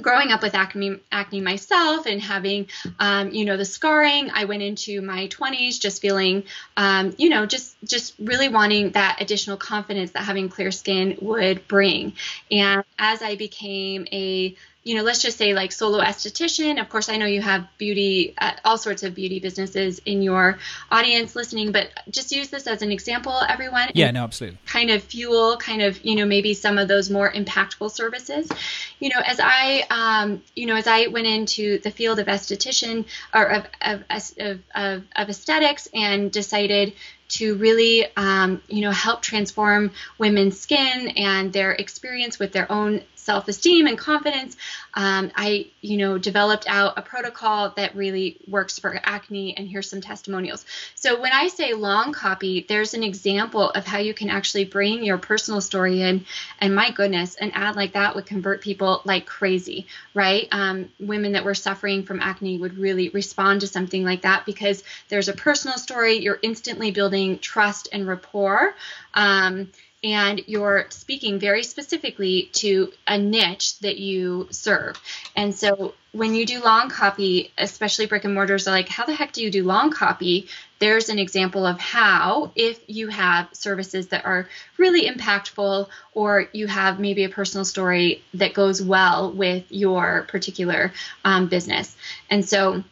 growing 0.00 0.30
up 0.30 0.42
with 0.42 0.54
acne, 0.54 0.98
acne 1.10 1.40
myself 1.40 2.06
and 2.06 2.20
having, 2.20 2.68
um, 2.98 3.30
you 3.30 3.44
know, 3.44 3.56
the 3.56 3.64
scarring, 3.64 4.30
I 4.32 4.44
went 4.44 4.62
into 4.62 5.02
my 5.02 5.28
20s 5.28 5.80
just 5.80 6.00
feeling, 6.00 6.44
um, 6.76 7.14
you 7.18 7.28
know, 7.28 7.46
just 7.46 7.76
just 7.84 8.14
really 8.18 8.48
wanting 8.48 8.90
that 8.90 9.18
additional 9.20 9.56
confidence 9.56 10.12
that 10.12 10.24
having 10.24 10.48
clear 10.48 10.70
skin 10.70 11.18
would 11.20 11.66
bring. 11.68 12.14
And 12.50 12.84
as 12.98 13.22
I 13.22 13.36
became 13.36 14.06
a 14.12 14.56
you 14.84 14.96
know, 14.96 15.02
let's 15.02 15.22
just 15.22 15.38
say 15.38 15.54
like 15.54 15.70
solo 15.70 16.00
esthetician. 16.00 16.80
Of 16.80 16.88
course, 16.88 17.08
I 17.08 17.16
know 17.16 17.26
you 17.26 17.40
have 17.40 17.66
beauty, 17.78 18.34
uh, 18.38 18.52
all 18.64 18.76
sorts 18.76 19.04
of 19.04 19.14
beauty 19.14 19.38
businesses 19.38 20.00
in 20.04 20.22
your 20.22 20.58
audience 20.90 21.36
listening, 21.36 21.70
but 21.70 21.88
just 22.10 22.32
use 22.32 22.48
this 22.48 22.66
as 22.66 22.82
an 22.82 22.90
example, 22.90 23.38
everyone. 23.48 23.90
Yeah, 23.94 24.10
no, 24.10 24.24
absolutely. 24.24 24.58
Kind 24.66 24.90
of 24.90 25.02
fuel, 25.04 25.56
kind 25.56 25.82
of, 25.82 26.04
you 26.04 26.16
know, 26.16 26.26
maybe 26.26 26.54
some 26.54 26.78
of 26.78 26.88
those 26.88 27.10
more 27.10 27.30
impactful 27.32 27.92
services. 27.92 28.50
You 28.98 29.10
know, 29.10 29.22
as 29.24 29.38
I, 29.40 29.86
um, 29.90 30.42
you 30.56 30.66
know, 30.66 30.74
as 30.74 30.88
I 30.88 31.06
went 31.06 31.28
into 31.28 31.78
the 31.78 31.90
field 31.90 32.18
of 32.18 32.26
esthetician 32.26 33.04
or 33.32 33.44
of, 33.44 33.66
of, 33.80 34.02
of, 34.10 34.60
of, 34.74 35.02
of 35.14 35.28
aesthetics 35.28 35.88
and 35.94 36.32
decided 36.32 36.94
to 37.32 37.54
really, 37.56 38.06
um, 38.16 38.62
you 38.68 38.82
know, 38.82 38.90
help 38.90 39.22
transform 39.22 39.90
women's 40.18 40.60
skin 40.60 41.08
and 41.16 41.52
their 41.52 41.72
experience 41.72 42.38
with 42.38 42.52
their 42.52 42.70
own 42.70 43.02
self-esteem 43.22 43.86
and 43.86 43.96
confidence. 43.96 44.56
Um, 44.94 45.30
i 45.36 45.66
you 45.80 45.96
know 45.96 46.18
developed 46.18 46.66
out 46.68 46.98
a 46.98 47.02
protocol 47.02 47.72
that 47.76 47.94
really 47.94 48.36
works 48.48 48.78
for 48.78 49.00
acne 49.04 49.56
and 49.56 49.68
here's 49.68 49.88
some 49.88 50.00
testimonials. 50.00 50.66
So 50.96 51.20
when 51.20 51.32
i 51.32 51.48
say 51.48 51.72
long 51.72 52.12
copy 52.12 52.66
there's 52.68 52.94
an 52.94 53.04
example 53.04 53.70
of 53.70 53.86
how 53.86 53.98
you 53.98 54.12
can 54.12 54.28
actually 54.28 54.64
bring 54.64 55.04
your 55.04 55.18
personal 55.18 55.60
story 55.60 56.02
in 56.02 56.24
and 56.60 56.74
my 56.74 56.90
goodness 56.90 57.36
an 57.36 57.52
ad 57.52 57.76
like 57.76 57.92
that 57.92 58.14
would 58.14 58.26
convert 58.26 58.60
people 58.60 59.02
like 59.04 59.24
crazy 59.24 59.86
right? 60.14 60.46
Um, 60.52 60.90
women 61.00 61.32
that 61.32 61.44
were 61.44 61.54
suffering 61.54 62.02
from 62.04 62.20
acne 62.20 62.58
would 62.58 62.76
really 62.76 63.08
respond 63.10 63.62
to 63.62 63.66
something 63.66 64.04
like 64.04 64.22
that 64.22 64.44
because 64.44 64.84
there's 65.08 65.28
a 65.28 65.32
personal 65.32 65.78
story 65.78 66.16
you're 66.16 66.38
instantly 66.42 66.90
building 66.90 67.21
trust 67.38 67.88
and 67.92 68.06
rapport 68.06 68.74
um, 69.14 69.68
and 70.04 70.42
you're 70.46 70.86
speaking 70.88 71.38
very 71.38 71.62
specifically 71.62 72.50
to 72.54 72.92
a 73.06 73.18
niche 73.18 73.78
that 73.80 73.98
you 73.98 74.48
serve. 74.50 75.00
And 75.36 75.54
so 75.54 75.94
when 76.10 76.34
you 76.34 76.44
do 76.44 76.60
long 76.60 76.90
copy, 76.90 77.52
especially 77.56 78.06
brick 78.06 78.24
and 78.24 78.34
mortars 78.34 78.66
are 78.66 78.72
like, 78.72 78.88
how 78.88 79.06
the 79.06 79.14
heck 79.14 79.32
do 79.32 79.42
you 79.42 79.50
do 79.50 79.62
long 79.62 79.90
copy? 79.90 80.48
There's 80.80 81.08
an 81.08 81.20
example 81.20 81.64
of 81.64 81.78
how, 81.78 82.50
if 82.56 82.80
you 82.88 83.08
have 83.08 83.48
services 83.52 84.08
that 84.08 84.24
are 84.26 84.48
really 84.76 85.08
impactful, 85.08 85.88
or 86.14 86.48
you 86.52 86.66
have 86.66 86.98
maybe 86.98 87.22
a 87.22 87.28
personal 87.28 87.64
story 87.64 88.24
that 88.34 88.54
goes 88.54 88.82
well 88.82 89.30
with 89.30 89.64
your 89.70 90.26
particular 90.28 90.92
um, 91.24 91.46
business. 91.46 91.96
And 92.28 92.44
so 92.44 92.82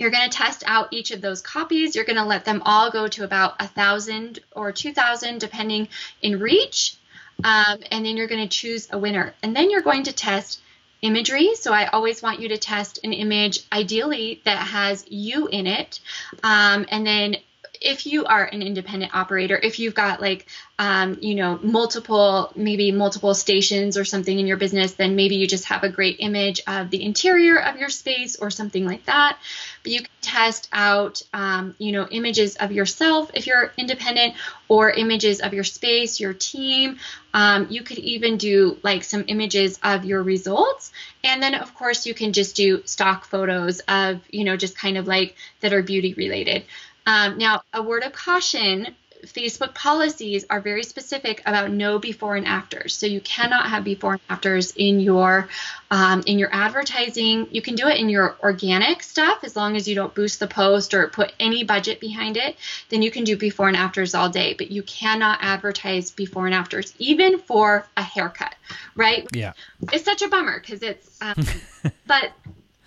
you're 0.00 0.10
going 0.10 0.28
to 0.28 0.36
test 0.36 0.64
out 0.66 0.88
each 0.92 1.10
of 1.10 1.20
those 1.20 1.42
copies. 1.42 1.94
You're 1.94 2.06
going 2.06 2.16
to 2.16 2.24
let 2.24 2.46
them 2.46 2.62
all 2.64 2.90
go 2.90 3.06
to 3.06 3.22
about 3.22 3.56
a 3.60 3.68
thousand 3.68 4.40
or 4.50 4.72
two 4.72 4.94
thousand, 4.94 5.40
depending 5.40 5.88
in 6.22 6.40
reach. 6.40 6.96
Um, 7.44 7.78
and 7.90 8.04
then 8.04 8.16
you're 8.16 8.26
going 8.26 8.48
to 8.48 8.48
choose 8.48 8.88
a 8.90 8.98
winner. 8.98 9.34
And 9.42 9.54
then 9.54 9.70
you're 9.70 9.82
going 9.82 10.04
to 10.04 10.12
test 10.12 10.60
imagery. 11.02 11.54
So 11.54 11.72
I 11.72 11.86
always 11.86 12.22
want 12.22 12.40
you 12.40 12.48
to 12.48 12.58
test 12.58 13.00
an 13.04 13.12
image, 13.12 13.60
ideally 13.70 14.40
that 14.44 14.58
has 14.58 15.04
you 15.08 15.46
in 15.48 15.66
it. 15.66 16.00
Um, 16.42 16.86
and 16.90 17.06
then 17.06 17.36
if 17.80 18.06
you 18.06 18.26
are 18.26 18.44
an 18.44 18.62
independent 18.62 19.14
operator, 19.14 19.58
if 19.60 19.78
you've 19.78 19.94
got 19.94 20.20
like, 20.20 20.46
um, 20.78 21.16
you 21.20 21.34
know, 21.34 21.58
multiple, 21.62 22.52
maybe 22.54 22.92
multiple 22.92 23.34
stations 23.34 23.96
or 23.96 24.04
something 24.04 24.38
in 24.38 24.46
your 24.46 24.58
business, 24.58 24.94
then 24.94 25.16
maybe 25.16 25.36
you 25.36 25.46
just 25.46 25.64
have 25.66 25.82
a 25.82 25.88
great 25.88 26.16
image 26.20 26.60
of 26.66 26.90
the 26.90 27.02
interior 27.02 27.58
of 27.58 27.76
your 27.76 27.88
space 27.88 28.36
or 28.36 28.50
something 28.50 28.84
like 28.84 29.04
that. 29.06 29.38
But 29.82 29.92
you 29.92 30.00
can 30.00 30.10
test 30.20 30.68
out, 30.72 31.22
um, 31.32 31.74
you 31.78 31.92
know, 31.92 32.06
images 32.10 32.56
of 32.56 32.70
yourself 32.70 33.30
if 33.34 33.46
you're 33.46 33.72
independent 33.78 34.34
or 34.68 34.90
images 34.90 35.40
of 35.40 35.54
your 35.54 35.64
space, 35.64 36.20
your 36.20 36.34
team. 36.34 36.98
Um, 37.32 37.68
you 37.70 37.82
could 37.82 37.98
even 37.98 38.36
do 38.36 38.78
like 38.82 39.04
some 39.04 39.24
images 39.28 39.78
of 39.82 40.04
your 40.04 40.22
results. 40.22 40.92
And 41.22 41.42
then, 41.42 41.54
of 41.54 41.74
course, 41.74 42.06
you 42.06 42.14
can 42.14 42.32
just 42.32 42.56
do 42.56 42.82
stock 42.84 43.24
photos 43.24 43.80
of, 43.80 44.20
you 44.30 44.44
know, 44.44 44.56
just 44.56 44.76
kind 44.76 44.98
of 44.98 45.06
like 45.06 45.36
that 45.60 45.72
are 45.72 45.82
beauty 45.82 46.14
related. 46.14 46.64
Um, 47.10 47.38
now, 47.38 47.62
a 47.74 47.82
word 47.82 48.04
of 48.04 48.12
caution 48.12 48.94
Facebook 49.26 49.74
policies 49.74 50.46
are 50.48 50.60
very 50.60 50.84
specific 50.84 51.42
about 51.44 51.70
no 51.70 51.98
before 51.98 52.36
and 52.36 52.46
afters. 52.46 52.96
So 52.96 53.06
you 53.06 53.20
cannot 53.20 53.68
have 53.68 53.82
before 53.84 54.12
and 54.12 54.20
afters 54.30 54.72
in 54.76 55.00
your 55.00 55.48
um, 55.90 56.22
in 56.24 56.38
your 56.38 56.48
advertising. 56.52 57.48
You 57.50 57.62
can 57.62 57.74
do 57.74 57.88
it 57.88 57.98
in 57.98 58.08
your 58.08 58.36
organic 58.40 59.02
stuff 59.02 59.40
as 59.42 59.56
long 59.56 59.76
as 59.76 59.88
you 59.88 59.96
don't 59.96 60.14
boost 60.14 60.38
the 60.38 60.46
post 60.46 60.94
or 60.94 61.08
put 61.08 61.32
any 61.40 61.64
budget 61.64 62.00
behind 62.00 62.36
it. 62.36 62.56
Then 62.90 63.02
you 63.02 63.10
can 63.10 63.24
do 63.24 63.36
before 63.36 63.66
and 63.66 63.76
afters 63.76 64.14
all 64.14 64.30
day. 64.30 64.54
But 64.54 64.70
you 64.70 64.84
cannot 64.84 65.40
advertise 65.42 66.12
before 66.12 66.46
and 66.46 66.54
afters, 66.54 66.94
even 66.98 67.40
for 67.40 67.86
a 67.96 68.02
haircut, 68.02 68.54
right? 68.94 69.26
Yeah. 69.32 69.52
It's 69.92 70.04
such 70.04 70.22
a 70.22 70.28
bummer 70.28 70.60
because 70.60 70.82
it's. 70.82 71.18
Um, 71.20 71.44
but 72.06 72.30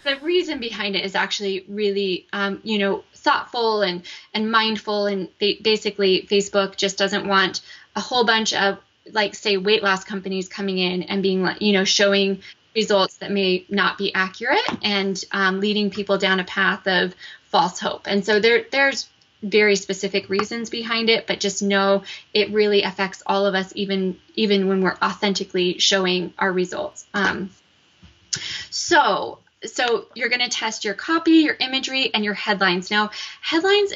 the 0.03 0.17
reason 0.21 0.59
behind 0.59 0.95
it 0.95 1.05
is 1.05 1.15
actually 1.15 1.65
really, 1.67 2.27
um, 2.33 2.59
you 2.63 2.77
know, 2.77 3.03
thoughtful 3.23 3.81
and 3.81 4.03
and 4.33 4.51
mindful 4.51 5.07
and 5.07 5.29
basically 5.39 6.27
Facebook 6.29 6.75
just 6.75 6.97
doesn't 6.97 7.27
want 7.27 7.61
a 7.95 8.01
whole 8.01 8.25
bunch 8.25 8.53
of 8.53 8.77
like 9.11 9.35
say 9.35 9.57
weight 9.57 9.83
loss 9.83 10.03
companies 10.03 10.47
coming 10.47 10.77
in 10.77 11.03
and 11.03 11.23
being 11.23 11.41
like 11.41 11.61
you 11.61 11.73
know 11.73 11.83
showing 11.83 12.41
results 12.75 13.17
that 13.17 13.31
may 13.31 13.65
not 13.69 13.97
be 13.97 14.13
accurate 14.13 14.67
and 14.81 15.23
um, 15.31 15.59
leading 15.59 15.91
people 15.91 16.17
down 16.17 16.39
a 16.39 16.43
path 16.43 16.87
of 16.87 17.13
false 17.45 17.79
hope. 17.79 18.07
And 18.07 18.25
so 18.25 18.39
there 18.39 18.65
there's 18.71 19.09
very 19.41 19.75
specific 19.75 20.29
reasons 20.29 20.69
behind 20.69 21.09
it 21.09 21.27
but 21.27 21.37
just 21.41 21.61
know 21.61 22.01
it 22.33 22.49
really 22.51 22.83
affects 22.83 23.21
all 23.27 23.45
of 23.45 23.53
us 23.55 23.73
even 23.75 24.17
even 24.35 24.69
when 24.69 24.81
we're 24.81 24.95
authentically 25.01 25.79
showing 25.79 26.33
our 26.39 26.51
results. 26.51 27.05
Um, 27.13 27.49
so 28.69 29.39
so 29.65 30.07
you're 30.13 30.29
going 30.29 30.41
to 30.41 30.49
test 30.49 30.85
your 30.85 30.93
copy, 30.93 31.31
your 31.31 31.55
imagery, 31.59 32.13
and 32.13 32.23
your 32.23 32.33
headlines. 32.33 32.91
Now, 32.91 33.11
headlines, 33.41 33.93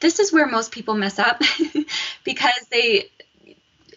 this 0.00 0.20
is 0.20 0.32
where 0.32 0.46
most 0.46 0.72
people 0.72 0.94
mess 0.94 1.18
up 1.18 1.40
because 2.24 2.66
they 2.70 3.10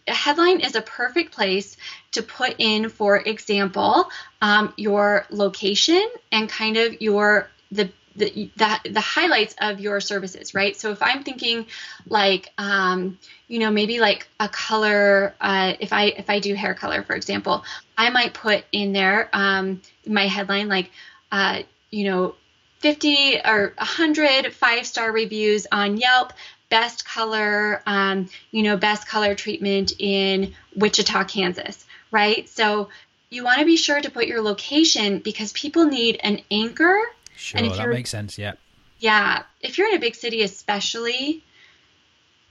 a 0.08 0.14
headline 0.14 0.60
is 0.60 0.76
a 0.76 0.82
perfect 0.82 1.34
place 1.34 1.78
to 2.12 2.24
put 2.24 2.56
in, 2.58 2.90
for 2.90 3.18
example, 3.18 4.10
um, 4.42 4.74
your 4.76 5.26
location 5.30 6.06
and 6.32 6.50
kind 6.50 6.78
of 6.78 7.02
your 7.02 7.50
the 7.72 7.92
the, 8.20 8.52
the, 8.56 8.90
the 8.92 9.02
highlights 9.02 9.56
of 9.60 9.80
your 9.80 10.00
services, 10.02 10.54
right? 10.54 10.76
So 10.76 10.92
if 10.92 11.02
I'm 11.02 11.24
thinking 11.24 11.66
like, 12.08 12.52
um, 12.58 13.18
you 13.48 13.60
know, 13.60 13.72
maybe 13.72 14.00
like 14.00 14.28
a 14.40 14.48
color, 14.48 15.34
uh, 15.42 15.74
if 15.80 15.92
I 15.92 16.06
if 16.06 16.30
I 16.30 16.40
do 16.40 16.54
hair 16.54 16.76
color, 16.76 17.04
for 17.04 17.16
example, 17.16 17.64
I 17.98 18.10
might 18.12 18.34
put 18.34 18.66
in 18.72 18.94
there 18.94 19.30
um, 19.34 19.82
my 20.06 20.28
headline 20.28 20.68
like 20.68 20.92
uh, 21.32 21.64
you 21.92 22.06
know, 22.06 22.36
50 22.80 23.42
or 23.46 23.74
100 23.78 24.54
five 24.54 24.86
star 24.86 25.12
reviews 25.12 25.68
on 25.72 25.98
Yelp, 25.98 26.34
best 26.70 27.06
color, 27.06 27.82
um, 27.86 28.30
you 28.52 28.64
know, 28.64 28.78
best 28.78 29.08
color 29.08 29.36
treatment 29.36 29.94
in 30.00 30.54
Wichita, 30.76 31.26
Kansas, 31.26 31.86
right? 32.12 32.48
So 32.48 32.90
you 33.30 33.44
want 33.44 33.60
to 33.60 33.66
be 33.66 33.78
sure 33.78 34.00
to 34.00 34.10
put 34.10 34.28
your 34.28 34.42
location 34.42 35.20
because 35.20 35.52
people 35.54 35.86
need 35.86 36.20
an 36.24 36.42
anchor. 36.50 37.00
Sure, 37.40 37.60
and 37.60 37.68
if 37.68 37.78
that 37.78 37.88
makes 37.88 38.10
sense. 38.10 38.38
Yeah. 38.38 38.54
Yeah. 39.00 39.44
If 39.62 39.78
you're 39.78 39.88
in 39.88 39.96
a 39.96 40.00
big 40.00 40.16
city, 40.16 40.42
especially, 40.44 41.42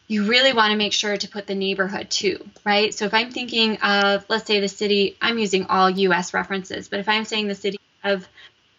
you 0.07 0.25
really 0.25 0.55
want 0.55 0.73
to 0.73 0.79
make 0.79 0.95
sure 0.95 1.17
to 1.17 1.29
put 1.29 1.47
the 1.47 1.55
neighborhood 1.55 2.11
too, 2.11 2.49
right? 2.65 2.95
So 2.95 3.05
if 3.05 3.13
I'm 3.13 3.31
thinking 3.31 3.77
of, 3.83 4.25
let's 4.29 4.47
say 4.47 4.61
the 4.61 4.69
city, 4.69 5.17
I'm 5.21 5.39
using 5.39 5.67
all 5.67 5.91
US 5.91 6.33
references, 6.33 6.89
but 6.89 7.01
if 7.01 7.09
I'm 7.09 7.27
saying 7.27 7.49
the 7.49 7.55
city 7.55 7.79
of 8.03 8.27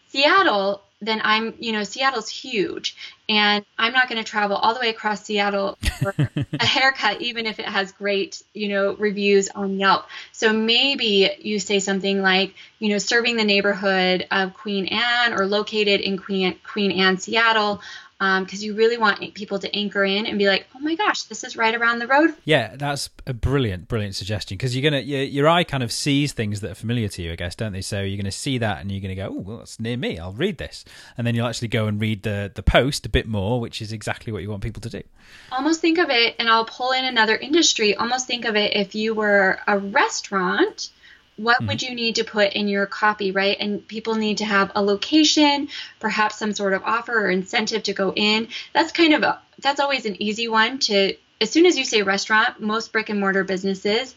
Seattle, 0.07 0.81
then 1.01 1.21
I'm, 1.23 1.53
you 1.59 1.71
know, 1.71 1.83
Seattle's 1.83 2.29
huge 2.29 2.95
and 3.29 3.63
I'm 3.77 3.93
not 3.93 4.09
going 4.09 4.21
to 4.21 4.29
travel 4.29 4.57
all 4.57 4.73
the 4.73 4.81
way 4.81 4.89
across 4.89 5.23
Seattle 5.23 5.77
for 5.99 6.13
a 6.59 6.65
haircut, 6.65 7.21
even 7.21 7.45
if 7.45 7.59
it 7.59 7.65
has 7.65 7.91
great, 7.93 8.43
you 8.53 8.69
know, 8.69 8.95
reviews 8.95 9.49
on 9.49 9.79
Yelp. 9.79 10.05
So 10.33 10.51
maybe 10.51 11.29
you 11.39 11.59
say 11.59 11.79
something 11.79 12.21
like, 12.21 12.53
you 12.79 12.89
know, 12.89 12.97
serving 12.97 13.37
the 13.37 13.45
neighborhood 13.45 14.27
of 14.29 14.53
Queen 14.53 14.87
Anne 14.87 15.33
or 15.33 15.45
located 15.45 16.01
in 16.01 16.17
Queen, 16.17 16.59
Queen 16.69 16.91
Anne, 16.91 17.17
Seattle 17.17 17.81
because 18.19 18.61
um, 18.61 18.65
you 18.65 18.75
really 18.75 18.97
want 18.97 19.33
people 19.33 19.59
to 19.59 19.73
anchor 19.73 20.03
in 20.03 20.25
and 20.25 20.37
be 20.37 20.45
like, 20.45 20.67
oh 20.75 20.79
my 20.79 20.95
gosh, 20.95 21.23
this 21.23 21.45
is 21.45 21.55
right 21.55 21.73
around 21.73 21.99
the 21.99 22.07
road. 22.07 22.33
Yeah, 22.43 22.75
that's 22.75 23.09
a 23.25 23.33
brilliant, 23.33 23.87
brilliant 23.87 24.13
suggestion 24.13 24.57
because 24.57 24.75
you're 24.75 24.83
gonna 24.83 25.01
your, 25.01 25.21
your, 25.23 25.47
eye 25.47 25.63
kind 25.63 25.83
of 25.83 25.91
sees 25.91 26.33
things 26.33 26.59
that 26.59 26.71
are 26.71 26.75
familiar 26.75 27.07
to 27.07 27.21
you, 27.21 27.31
I 27.31 27.37
guess, 27.37 27.55
don't 27.55 27.71
they? 27.71 27.81
So 27.81 28.01
you're 28.01 28.17
gonna 28.17 28.31
see 28.31 28.57
that 28.57 28.81
and 28.81 28.91
you're 28.91 28.99
gonna 28.99 29.15
go, 29.15 29.33
oh, 29.37 29.39
well, 29.39 29.57
that's 29.59 29.79
near 29.79 29.95
me. 29.95 30.19
I'll 30.19 30.33
read 30.33 30.57
this, 30.57 30.83
and 31.17 31.25
then 31.25 31.33
you'll 31.33 31.47
actually 31.47 31.69
go 31.69 31.87
and 31.87 32.01
read 32.01 32.23
the 32.23 32.51
the 32.53 32.63
post 32.63 33.05
a 33.05 33.09
bit 33.09 33.25
more, 33.25 33.61
which 33.61 33.81
is 33.81 33.93
exactly 33.93 34.33
what 34.33 34.41
you 34.41 34.49
want 34.49 34.63
people 34.63 34.81
to 34.81 34.89
do. 34.89 35.01
Almost 35.53 35.79
think 35.79 35.97
of 35.97 36.09
it, 36.09 36.35
and 36.39 36.49
I'll 36.49 36.65
pull 36.65 36.91
in 36.91 37.05
another 37.05 37.37
industry. 37.37 37.95
Almost 37.95 38.27
think 38.27 38.43
of 38.43 38.57
it 38.57 38.75
if 38.75 38.95
you 38.95 39.13
were 39.13 39.59
a 39.65 39.79
restaurant 39.79 40.89
what 41.39 41.57
mm-hmm. 41.57 41.67
would 41.67 41.81
you 41.81 41.95
need 41.95 42.15
to 42.15 42.23
put 42.23 42.53
in 42.53 42.67
your 42.67 42.85
copy, 42.85 43.31
right? 43.31 43.57
And 43.59 43.87
people 43.87 44.15
need 44.15 44.39
to 44.39 44.45
have 44.45 44.71
a 44.75 44.83
location, 44.83 45.69
perhaps 45.99 46.37
some 46.37 46.53
sort 46.53 46.73
of 46.73 46.83
offer 46.83 47.13
or 47.13 47.29
incentive 47.29 47.83
to 47.83 47.93
go 47.93 48.13
in. 48.13 48.49
That's 48.73 48.91
kind 48.91 49.13
of 49.13 49.23
a, 49.23 49.39
that's 49.59 49.79
always 49.79 50.05
an 50.05 50.21
easy 50.21 50.47
one 50.47 50.79
to 50.79 51.15
as 51.41 51.49
soon 51.49 51.65
as 51.65 51.77
you 51.77 51.85
say 51.85 52.01
restaurant, 52.01 52.59
most 52.59 52.91
brick 52.91 53.09
and 53.09 53.19
mortar 53.19 53.45
businesses 53.45 54.13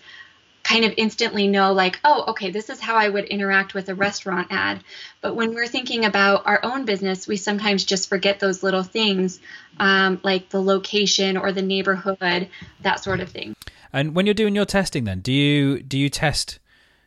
kind 0.64 0.84
of 0.84 0.94
instantly 0.96 1.48
know 1.48 1.72
like, 1.72 2.00
oh, 2.04 2.24
okay, 2.28 2.50
this 2.50 2.70
is 2.70 2.80
how 2.80 2.94
I 2.94 3.08
would 3.08 3.24
interact 3.24 3.74
with 3.74 3.88
a 3.88 3.94
restaurant 3.94 4.48
ad. 4.50 4.82
But 5.20 5.34
when 5.34 5.54
we're 5.54 5.66
thinking 5.66 6.04
about 6.04 6.46
our 6.46 6.60
own 6.62 6.84
business, 6.84 7.26
we 7.26 7.36
sometimes 7.36 7.84
just 7.84 8.08
forget 8.08 8.38
those 8.38 8.62
little 8.62 8.82
things, 8.82 9.40
um, 9.78 10.20
like 10.22 10.50
the 10.50 10.62
location 10.62 11.36
or 11.36 11.52
the 11.52 11.62
neighborhood, 11.62 12.48
that 12.80 13.02
sort 13.02 13.20
of 13.20 13.30
thing. 13.30 13.54
And 13.92 14.14
when 14.14 14.26
you're 14.26 14.34
doing 14.34 14.54
your 14.54 14.64
testing, 14.64 15.04
then 15.04 15.20
do 15.20 15.32
you 15.32 15.82
do 15.82 15.98
you 15.98 16.08
test 16.08 16.58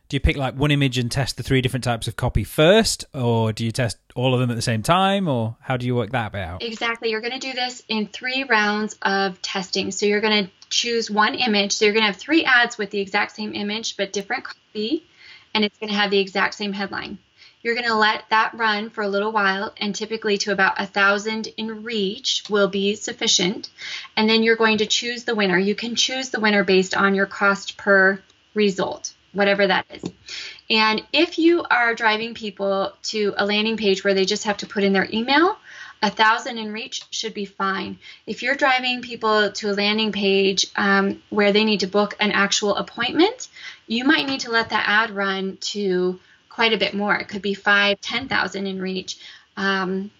do 0.08 0.16
you 0.16 0.20
pick 0.20 0.36
like 0.36 0.54
one 0.54 0.70
image 0.70 0.98
and 0.98 1.10
test 1.10 1.36
the 1.36 1.42
three 1.42 1.60
different 1.60 1.82
types 1.82 2.06
of 2.06 2.14
copy 2.14 2.44
first 2.44 3.04
or 3.12 3.52
do 3.52 3.64
you 3.64 3.72
test 3.72 3.98
all 4.14 4.34
of 4.34 4.40
them 4.40 4.50
at 4.50 4.54
the 4.54 4.62
same 4.62 4.82
time 4.82 5.26
or 5.26 5.56
how 5.60 5.76
do 5.76 5.84
you 5.84 5.96
work 5.96 6.10
that 6.10 6.34
out? 6.34 6.62
Exactly. 6.62 7.10
You're 7.10 7.20
going 7.20 7.38
to 7.38 7.38
do 7.40 7.52
this 7.52 7.82
in 7.88 8.06
three 8.06 8.44
rounds 8.44 8.96
of 9.02 9.42
testing. 9.42 9.90
So 9.90 10.06
you're 10.06 10.20
going 10.20 10.44
to 10.44 10.50
choose 10.70 11.10
one 11.10 11.34
image. 11.34 11.72
So 11.72 11.84
you're 11.84 11.94
going 11.94 12.04
to 12.04 12.12
have 12.12 12.20
three 12.20 12.44
ads 12.44 12.78
with 12.78 12.90
the 12.90 13.00
exact 13.00 13.34
same 13.34 13.52
image 13.54 13.96
but 13.96 14.12
different 14.12 14.44
copy 14.44 15.04
and 15.54 15.64
it's 15.64 15.76
going 15.78 15.90
to 15.90 15.98
have 15.98 16.10
the 16.12 16.20
exact 16.20 16.54
same 16.54 16.72
headline. 16.72 17.18
You're 17.62 17.74
going 17.74 17.88
to 17.88 17.96
let 17.96 18.22
that 18.30 18.54
run 18.54 18.90
for 18.90 19.02
a 19.02 19.08
little 19.08 19.32
while 19.32 19.74
and 19.76 19.92
typically 19.92 20.38
to 20.38 20.52
about 20.52 20.80
a 20.80 20.86
thousand 20.86 21.48
in 21.56 21.82
reach 21.82 22.44
will 22.48 22.68
be 22.68 22.94
sufficient. 22.94 23.70
And 24.16 24.30
then 24.30 24.44
you're 24.44 24.54
going 24.54 24.78
to 24.78 24.86
choose 24.86 25.24
the 25.24 25.34
winner. 25.34 25.58
You 25.58 25.74
can 25.74 25.96
choose 25.96 26.30
the 26.30 26.38
winner 26.38 26.62
based 26.62 26.94
on 26.96 27.16
your 27.16 27.26
cost 27.26 27.76
per 27.76 28.22
result 28.54 29.15
whatever 29.32 29.66
that 29.66 29.86
is. 29.92 30.10
And 30.68 31.02
if 31.12 31.38
you 31.38 31.64
are 31.70 31.94
driving 31.94 32.34
people 32.34 32.92
to 33.04 33.34
a 33.36 33.46
landing 33.46 33.76
page 33.76 34.02
where 34.02 34.14
they 34.14 34.24
just 34.24 34.44
have 34.44 34.58
to 34.58 34.66
put 34.66 34.84
in 34.84 34.92
their 34.92 35.08
email, 35.12 35.56
a 36.02 36.10
thousand 36.10 36.58
in 36.58 36.72
reach 36.72 37.02
should 37.10 37.34
be 37.34 37.44
fine. 37.44 37.98
If 38.26 38.42
you're 38.42 38.54
driving 38.54 39.02
people 39.02 39.50
to 39.50 39.70
a 39.70 39.72
landing 39.72 40.12
page 40.12 40.66
um, 40.76 41.22
where 41.30 41.52
they 41.52 41.64
need 41.64 41.80
to 41.80 41.86
book 41.86 42.16
an 42.20 42.32
actual 42.32 42.76
appointment, 42.76 43.48
you 43.86 44.04
might 44.04 44.26
need 44.26 44.40
to 44.40 44.50
let 44.50 44.70
that 44.70 44.84
ad 44.86 45.10
run 45.10 45.56
to 45.72 46.20
quite 46.50 46.72
a 46.72 46.78
bit 46.78 46.94
more. 46.94 47.14
It 47.16 47.28
could 47.28 47.42
be 47.42 47.54
five, 47.54 48.00
ten 48.00 48.28
thousand 48.28 48.66
in 48.66 48.80
reach. 48.80 49.18
Um, 49.56 50.10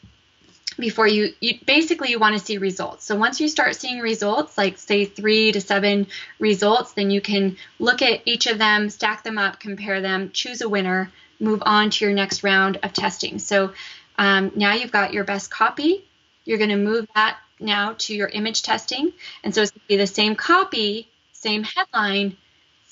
before 0.79 1.07
you, 1.07 1.33
you 1.41 1.59
basically 1.67 2.11
you 2.11 2.19
want 2.19 2.39
to 2.39 2.45
see 2.45 2.59
results. 2.59 3.05
So 3.05 3.17
once 3.17 3.41
you 3.41 3.49
start 3.49 3.77
seeing 3.77 4.01
results, 4.01 4.57
like 4.59 4.79
say 4.79 5.05
three 5.05 5.53
to 5.53 5.61
seven 5.61 6.07
results, 6.39 6.93
then 6.93 7.11
you 7.11 7.21
can 7.21 7.57
look 7.79 8.03
at 8.03 8.21
each 8.25 8.47
of 8.47 8.59
them, 8.59 8.91
stack 8.91 9.25
them 9.25 9.39
up, 9.39 9.59
compare 9.61 10.01
them, 10.01 10.31
choose 10.33 10.61
a 10.61 10.69
winner, 10.69 11.11
move 11.41 11.63
on 11.65 11.91
to 11.91 12.05
your 12.05 12.15
next 12.15 12.43
round 12.43 12.79
of 12.83 12.93
testing. 12.93 13.39
So 13.39 13.73
um, 14.19 14.53
now 14.55 14.75
you've 14.75 14.93
got 14.93 15.13
your 15.13 15.25
best 15.25 15.51
copy. 15.51 16.05
You're 16.45 16.59
going 16.59 16.71
to 16.71 16.77
move 16.77 17.09
that 17.15 17.39
now 17.59 17.95
to 17.99 18.15
your 18.15 18.29
image 18.29 18.63
testing, 18.63 19.13
and 19.43 19.55
so 19.55 19.63
it's 19.63 19.71
going 19.71 19.81
to 19.81 19.89
be 19.89 19.97
the 19.97 20.07
same 20.07 20.37
copy, 20.37 21.09
same 21.33 21.65
headline, 21.65 22.37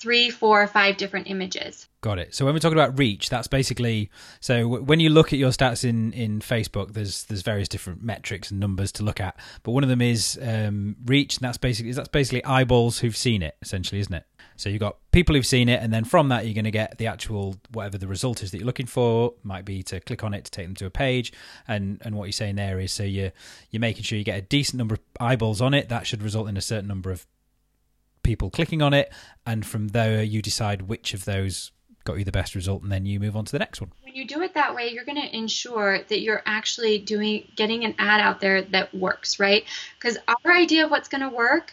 three, 0.04 0.28
four, 0.28 0.66
five 0.66 0.98
different 0.98 1.28
images. 1.30 1.88
Got 2.02 2.18
it. 2.18 2.34
So 2.34 2.44
when 2.44 2.52
we're 2.52 2.60
talking 2.60 2.76
about 2.76 2.98
reach, 2.98 3.30
that's 3.30 3.48
basically 3.48 4.10
so 4.38 4.68
when 4.68 5.00
you 5.00 5.08
look 5.08 5.32
at 5.32 5.38
your 5.38 5.50
stats 5.50 5.82
in 5.82 6.12
in 6.12 6.40
Facebook, 6.40 6.92
there's 6.92 7.24
there's 7.24 7.40
various 7.40 7.68
different 7.68 8.02
metrics 8.02 8.50
and 8.50 8.60
numbers 8.60 8.92
to 8.92 9.02
look 9.02 9.18
at, 9.18 9.34
but 9.62 9.70
one 9.70 9.82
of 9.82 9.88
them 9.88 10.02
is 10.02 10.38
um, 10.42 10.96
reach, 11.06 11.38
and 11.38 11.44
that's 11.46 11.56
basically 11.56 11.92
that's 11.92 12.08
basically 12.08 12.44
eyeballs 12.44 12.98
who've 12.98 13.16
seen 13.16 13.42
it, 13.42 13.56
essentially, 13.62 13.98
isn't 14.00 14.12
it? 14.12 14.26
So 14.56 14.68
you've 14.68 14.80
got 14.80 14.98
people 15.10 15.34
who've 15.34 15.46
seen 15.46 15.70
it, 15.70 15.82
and 15.82 15.90
then 15.90 16.04
from 16.04 16.28
that 16.28 16.44
you're 16.44 16.52
going 16.52 16.64
to 16.64 16.70
get 16.70 16.98
the 16.98 17.06
actual 17.06 17.56
whatever 17.72 17.96
the 17.96 18.06
result 18.06 18.42
is 18.42 18.50
that 18.50 18.58
you're 18.58 18.66
looking 18.66 18.84
for. 18.84 19.32
Might 19.42 19.64
be 19.64 19.82
to 19.84 20.00
click 20.00 20.22
on 20.22 20.34
it 20.34 20.44
to 20.44 20.50
take 20.50 20.66
them 20.66 20.74
to 20.74 20.84
a 20.84 20.90
page, 20.90 21.32
and 21.66 22.02
and 22.04 22.14
what 22.14 22.26
you're 22.26 22.32
saying 22.32 22.56
there 22.56 22.78
is 22.78 22.92
so 22.92 23.02
you're 23.02 23.32
you're 23.70 23.80
making 23.80 24.02
sure 24.02 24.18
you 24.18 24.24
get 24.24 24.38
a 24.38 24.42
decent 24.42 24.76
number 24.76 24.96
of 24.96 25.00
eyeballs 25.18 25.62
on 25.62 25.72
it. 25.72 25.88
That 25.88 26.06
should 26.06 26.22
result 26.22 26.50
in 26.50 26.58
a 26.58 26.60
certain 26.60 26.88
number 26.88 27.10
of 27.10 27.26
people 28.24 28.50
clicking 28.50 28.82
on 28.82 28.92
it, 28.92 29.12
and 29.46 29.64
from 29.64 29.88
there 29.88 30.22
you 30.22 30.42
decide 30.42 30.82
which 30.82 31.14
of 31.14 31.24
those 31.24 31.70
got 32.04 32.18
you 32.18 32.24
the 32.24 32.32
best 32.32 32.54
result 32.54 32.82
and 32.82 32.92
then 32.92 33.06
you 33.06 33.18
move 33.18 33.36
on 33.36 33.44
to 33.46 33.52
the 33.52 33.58
next 33.58 33.80
one. 33.80 33.90
When 34.02 34.14
you 34.14 34.26
do 34.26 34.42
it 34.42 34.54
that 34.54 34.74
way 34.74 34.90
you're 34.90 35.06
going 35.06 35.20
to 35.20 35.36
ensure 35.36 36.02
that 36.02 36.20
you're 36.20 36.42
actually 36.44 36.98
doing 36.98 37.50
getting 37.56 37.84
an 37.84 37.94
ad 37.98 38.20
out 38.20 38.40
there 38.40 38.62
that 38.62 38.94
works 38.94 39.40
right? 39.40 39.64
Because 39.98 40.18
our 40.28 40.52
idea 40.52 40.84
of 40.84 40.90
what's 40.90 41.08
going 41.08 41.22
to 41.22 41.34
work 41.34 41.72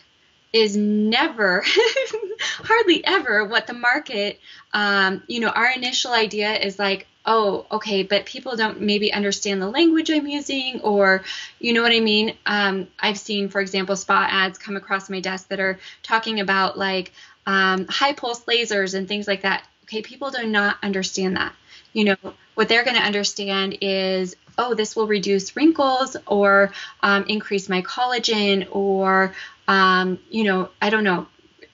is 0.54 0.76
never 0.76 1.64
hardly 2.42 3.04
ever 3.06 3.46
what 3.46 3.68
the 3.68 3.74
market 3.74 4.40
um, 4.74 5.24
you 5.28 5.40
know 5.40 5.50
our 5.50 5.72
initial 5.72 6.12
idea 6.12 6.54
is 6.54 6.78
like 6.78 7.08
oh 7.26 7.66
okay 7.72 8.04
but 8.04 8.26
people 8.26 8.56
don't 8.56 8.82
maybe 8.82 9.14
understand 9.14 9.62
the 9.62 9.70
language 9.70 10.10
i'm 10.10 10.28
using 10.28 10.82
or 10.82 11.24
you 11.60 11.72
know 11.72 11.82
what 11.82 11.92
i 11.92 12.00
mean 12.00 12.36
um, 12.46 12.88
i've 13.00 13.20
seen 13.20 13.48
for 13.48 13.62
example 13.62 13.96
spa 13.96 14.28
ads 14.30 14.58
come 14.58 14.76
across 14.76 15.10
my 15.10 15.20
desk 15.20 15.48
that 15.50 15.60
are 15.60 15.80
talking 16.04 16.40
about 16.40 16.78
like 16.78 17.12
um, 17.46 17.88
high 17.88 18.14
pulse 18.14 18.44
lasers 18.46 18.94
and 18.94 19.08
things 19.08 19.28
like 19.28 19.44
that 19.44 19.64
Okay, 19.92 20.02
people 20.02 20.32
do 20.32 20.48
not 20.48 20.78
understand 20.82 21.36
that. 21.36 21.54
You 21.92 22.06
know, 22.06 22.34
what 22.56 22.70
they're 22.70 22.86
going 22.86 22.96
to 22.96 23.04
understand 23.04 23.80
is, 23.82 24.38
oh, 24.58 24.74
this 24.74 24.96
will 24.96 25.06
reduce 25.06 25.54
wrinkles 25.58 26.16
or 26.26 26.72
um, 27.04 27.26
increase 27.28 27.68
my 27.68 27.82
collagen 27.82 28.70
or, 28.72 29.36
um, 29.72 30.20
you 30.30 30.44
know, 30.44 30.70
I 30.82 30.90
don't 30.90 31.06
know, 31.06 31.28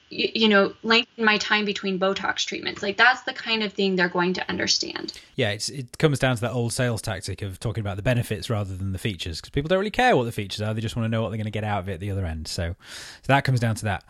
you, 0.09 0.29
you 0.35 0.47
know, 0.47 0.71
lengthen 0.83 1.25
my 1.25 1.39
time 1.39 1.65
between 1.65 1.99
Botox 1.99 2.45
treatments. 2.45 2.83
Like 2.83 2.95
that's 2.95 3.23
the 3.23 3.33
kind 3.33 3.63
of 3.63 3.73
thing 3.73 3.95
they're 3.95 4.07
going 4.07 4.33
to 4.33 4.47
understand. 4.51 5.19
Yeah, 5.35 5.49
it 5.49 5.97
comes 5.97 6.19
down 6.19 6.35
to 6.35 6.41
that 6.41 6.51
old 6.51 6.73
sales 6.73 7.01
tactic 7.01 7.41
of 7.41 7.59
talking 7.59 7.81
about 7.81 7.95
the 7.95 8.03
benefits 8.03 8.51
rather 8.51 8.75
than 8.75 8.91
the 8.91 8.99
features 8.99 9.41
because 9.41 9.49
people 9.49 9.67
don't 9.67 9.79
really 9.79 9.89
care 9.89 10.15
what 10.15 10.25
the 10.25 10.31
features 10.31 10.61
are. 10.61 10.75
They 10.75 10.81
just 10.81 10.95
want 10.95 11.05
to 11.05 11.09
know 11.09 11.23
what 11.23 11.29
they're 11.29 11.37
going 11.37 11.45
to 11.45 11.51
get 11.51 11.63
out 11.63 11.79
of 11.79 11.89
it 11.89 11.93
at 11.93 11.99
the 11.99 12.11
other 12.11 12.23
end. 12.23 12.47
So, 12.47 12.75
so 12.77 13.33
that 13.33 13.43
comes 13.43 13.59
down 13.59 13.73
to 13.77 13.85
that. 13.85 14.03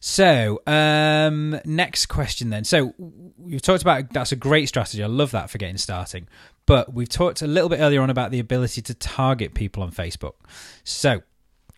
So, 0.00 0.60
um, 0.66 1.60
next 1.64 2.06
question 2.06 2.50
then. 2.50 2.64
So 2.64 2.92
we've 3.38 3.62
talked 3.62 3.82
about 3.82 4.12
that's 4.12 4.32
a 4.32 4.36
great 4.36 4.66
strategy. 4.66 5.04
I 5.04 5.06
love 5.06 5.30
that 5.30 5.48
for 5.48 5.58
getting 5.58 5.78
starting. 5.78 6.26
But 6.66 6.92
we've 6.92 7.08
talked 7.08 7.40
a 7.40 7.46
little 7.46 7.68
bit 7.68 7.78
earlier 7.78 8.02
on 8.02 8.10
about 8.10 8.32
the 8.32 8.40
ability 8.40 8.82
to 8.82 8.94
target 8.94 9.54
people 9.54 9.84
on 9.84 9.92
Facebook. 9.92 10.34
So, 10.82 11.22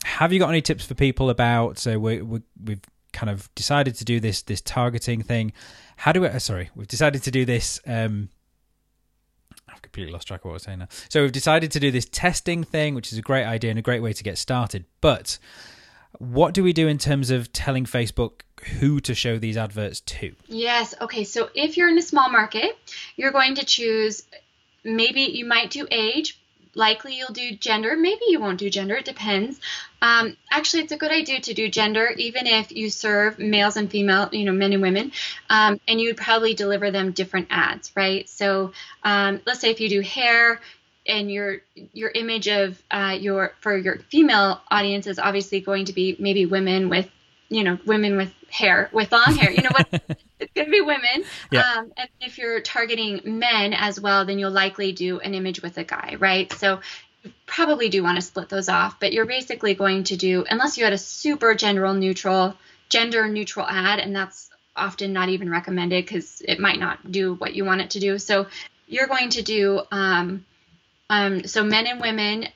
have 0.04 0.32
you 0.32 0.38
got 0.38 0.48
any 0.48 0.62
tips 0.62 0.84
for 0.84 0.94
people 0.94 1.30
about? 1.30 1.78
So 1.78 1.98
we, 1.98 2.22
we, 2.22 2.40
we've 2.62 2.82
kind 3.12 3.30
of 3.30 3.52
decided 3.54 3.94
to 3.96 4.04
do 4.04 4.20
this 4.20 4.42
this 4.42 4.60
targeting 4.60 5.22
thing. 5.22 5.52
How 5.96 6.12
do 6.12 6.22
we? 6.22 6.28
Uh, 6.28 6.38
sorry, 6.38 6.70
we've 6.74 6.88
decided 6.88 7.22
to 7.24 7.30
do 7.30 7.44
this. 7.44 7.80
Um, 7.86 8.28
I've 9.68 9.82
completely 9.82 10.12
lost 10.12 10.28
track 10.28 10.40
of 10.40 10.46
what 10.46 10.52
I 10.52 10.54
was 10.54 10.62
saying 10.62 10.78
now. 10.80 10.88
So 11.08 11.22
we've 11.22 11.32
decided 11.32 11.70
to 11.72 11.80
do 11.80 11.90
this 11.90 12.06
testing 12.06 12.64
thing, 12.64 12.94
which 12.94 13.12
is 13.12 13.18
a 13.18 13.22
great 13.22 13.44
idea 13.44 13.70
and 13.70 13.78
a 13.78 13.82
great 13.82 14.02
way 14.02 14.12
to 14.12 14.24
get 14.24 14.38
started. 14.38 14.84
But 15.00 15.38
what 16.18 16.54
do 16.54 16.62
we 16.62 16.72
do 16.72 16.88
in 16.88 16.98
terms 16.98 17.30
of 17.30 17.52
telling 17.52 17.84
Facebook 17.84 18.42
who 18.78 19.00
to 19.00 19.14
show 19.14 19.38
these 19.38 19.56
adverts 19.56 20.00
to? 20.00 20.34
Yes. 20.46 20.94
Okay. 21.00 21.24
So 21.24 21.50
if 21.54 21.76
you're 21.76 21.88
in 21.88 21.98
a 21.98 22.02
small 22.02 22.30
market, 22.30 22.76
you're 23.16 23.32
going 23.32 23.54
to 23.56 23.64
choose 23.64 24.24
maybe 24.84 25.22
you 25.22 25.44
might 25.44 25.70
do 25.70 25.86
age, 25.90 26.39
likely 26.74 27.16
you'll 27.16 27.32
do 27.32 27.52
gender. 27.52 27.96
Maybe 27.96 28.22
you 28.28 28.40
won't 28.40 28.58
do 28.58 28.70
gender. 28.70 28.96
It 28.96 29.04
depends. 29.04 29.60
Um, 30.02 30.36
actually, 30.50 30.84
it's 30.84 30.92
a 30.92 30.96
good 30.96 31.10
idea 31.10 31.40
to 31.40 31.54
do 31.54 31.68
gender, 31.68 32.10
even 32.16 32.46
if 32.46 32.72
you 32.72 32.90
serve 32.90 33.38
males 33.38 33.76
and 33.76 33.90
female, 33.90 34.28
you 34.32 34.44
know, 34.44 34.52
men 34.52 34.72
and 34.72 34.82
women, 34.82 35.12
um, 35.48 35.80
and 35.86 36.00
you 36.00 36.08
would 36.08 36.16
probably 36.16 36.54
deliver 36.54 36.90
them 36.90 37.12
different 37.12 37.48
ads, 37.50 37.92
right? 37.94 38.28
So 38.28 38.72
um, 39.02 39.40
let's 39.46 39.60
say 39.60 39.70
if 39.70 39.80
you 39.80 39.88
do 39.88 40.00
hair, 40.00 40.60
and 41.06 41.30
your 41.30 41.62
your 41.92 42.10
image 42.10 42.46
of 42.46 42.80
uh, 42.90 43.16
your 43.18 43.54
for 43.60 43.76
your 43.76 43.98
female 44.10 44.60
audience 44.70 45.06
is 45.06 45.18
obviously 45.18 45.60
going 45.60 45.86
to 45.86 45.94
be 45.94 46.14
maybe 46.18 46.44
women 46.44 46.88
with 46.90 47.10
you 47.50 47.64
know, 47.64 47.78
women 47.84 48.16
with 48.16 48.32
hair, 48.50 48.90
with 48.92 49.12
long 49.12 49.34
hair. 49.34 49.50
You 49.50 49.62
know 49.62 49.70
what? 49.72 49.88
it's 50.38 50.52
going 50.54 50.66
to 50.66 50.70
be 50.70 50.80
women. 50.80 51.24
Yeah. 51.50 51.62
Um, 51.62 51.92
and 51.96 52.08
if 52.20 52.38
you're 52.38 52.60
targeting 52.60 53.20
men 53.24 53.72
as 53.72 54.00
well, 54.00 54.24
then 54.24 54.38
you'll 54.38 54.50
likely 54.50 54.92
do 54.92 55.20
an 55.20 55.34
image 55.34 55.62
with 55.62 55.78
a 55.78 55.84
guy, 55.84 56.16
right? 56.18 56.52
So 56.52 56.80
you 57.22 57.32
probably 57.46 57.88
do 57.88 58.02
want 58.02 58.16
to 58.16 58.22
split 58.22 58.48
those 58.48 58.68
off, 58.68 58.98
but 59.00 59.12
you're 59.12 59.26
basically 59.26 59.74
going 59.74 60.04
to 60.04 60.16
do, 60.16 60.44
unless 60.48 60.78
you 60.78 60.84
had 60.84 60.92
a 60.92 60.98
super 60.98 61.54
general 61.54 61.94
neutral, 61.94 62.54
gender 62.88 63.28
neutral 63.28 63.66
ad, 63.66 63.98
and 63.98 64.14
that's 64.14 64.50
often 64.76 65.12
not 65.12 65.28
even 65.28 65.50
recommended 65.50 66.04
because 66.04 66.42
it 66.46 66.58
might 66.58 66.78
not 66.78 67.10
do 67.10 67.34
what 67.34 67.54
you 67.54 67.64
want 67.64 67.80
it 67.80 67.90
to 67.90 68.00
do. 68.00 68.18
So 68.18 68.46
you're 68.86 69.06
going 69.06 69.30
to 69.30 69.42
do, 69.42 69.82
um, 69.90 70.44
um, 71.08 71.44
so 71.44 71.62
men 71.62 71.86
and 71.86 72.00
women 72.00 72.48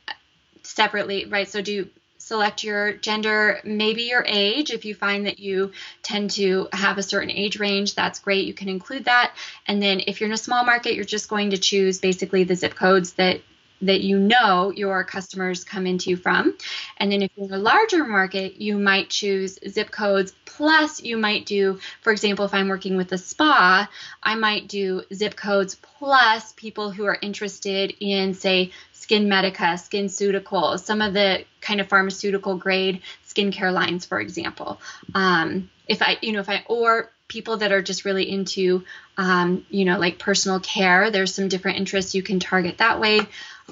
separately, 0.62 1.26
right? 1.26 1.48
So 1.48 1.60
do 1.60 1.88
select 2.24 2.64
your 2.64 2.94
gender, 2.94 3.60
maybe 3.64 4.04
your 4.04 4.24
age. 4.26 4.70
If 4.70 4.86
you 4.86 4.94
find 4.94 5.26
that 5.26 5.38
you 5.38 5.72
tend 6.02 6.30
to 6.32 6.68
have 6.72 6.96
a 6.96 7.02
certain 7.02 7.30
age 7.30 7.58
range, 7.58 7.94
that's 7.94 8.18
great. 8.18 8.46
You 8.46 8.54
can 8.54 8.70
include 8.70 9.04
that. 9.04 9.34
And 9.66 9.82
then 9.82 10.00
if 10.06 10.20
you're 10.20 10.30
in 10.30 10.34
a 10.34 10.38
small 10.38 10.64
market, 10.64 10.94
you're 10.94 11.04
just 11.04 11.28
going 11.28 11.50
to 11.50 11.58
choose 11.58 11.98
basically 11.98 12.44
the 12.44 12.56
zip 12.56 12.74
codes 12.74 13.12
that 13.14 13.42
that 13.86 14.00
you 14.00 14.18
know 14.18 14.70
your 14.70 15.04
customers 15.04 15.64
come 15.64 15.86
into 15.86 16.10
you 16.10 16.16
from. 16.16 16.56
And 16.98 17.10
then 17.10 17.22
if 17.22 17.30
you're 17.36 17.46
in 17.46 17.54
a 17.54 17.58
larger 17.58 18.04
market, 18.04 18.60
you 18.60 18.78
might 18.78 19.10
choose 19.10 19.58
zip 19.68 19.90
codes 19.90 20.32
plus 20.44 21.02
you 21.02 21.16
might 21.16 21.46
do, 21.46 21.80
for 22.02 22.12
example, 22.12 22.44
if 22.44 22.54
I'm 22.54 22.68
working 22.68 22.96
with 22.96 23.12
a 23.12 23.18
spa, 23.18 23.88
I 24.22 24.34
might 24.36 24.68
do 24.68 25.02
zip 25.12 25.36
codes 25.36 25.74
plus 25.74 26.52
people 26.52 26.90
who 26.90 27.04
are 27.06 27.18
interested 27.20 27.94
in, 28.00 28.34
say, 28.34 28.72
SkinMedica, 28.94 29.78
Skin 29.78 30.06
SkinCeuticals, 30.06 30.80
some 30.80 31.02
of 31.02 31.12
the 31.12 31.44
kind 31.60 31.80
of 31.80 31.88
pharmaceutical 31.88 32.56
grade 32.56 33.02
skincare 33.26 33.72
lines, 33.72 34.04
for 34.04 34.20
example. 34.20 34.80
Um, 35.14 35.70
if 35.86 36.00
I, 36.00 36.18
you 36.22 36.32
know, 36.32 36.40
if 36.40 36.48
I, 36.48 36.64
or 36.68 37.10
people 37.28 37.58
that 37.58 37.72
are 37.72 37.82
just 37.82 38.04
really 38.04 38.30
into, 38.30 38.84
um, 39.16 39.66
you 39.70 39.84
know, 39.84 39.98
like 39.98 40.18
personal 40.18 40.60
care, 40.60 41.10
there's 41.10 41.34
some 41.34 41.48
different 41.48 41.78
interests 41.78 42.14
you 42.14 42.22
can 42.22 42.38
target 42.38 42.78
that 42.78 43.00
way. 43.00 43.20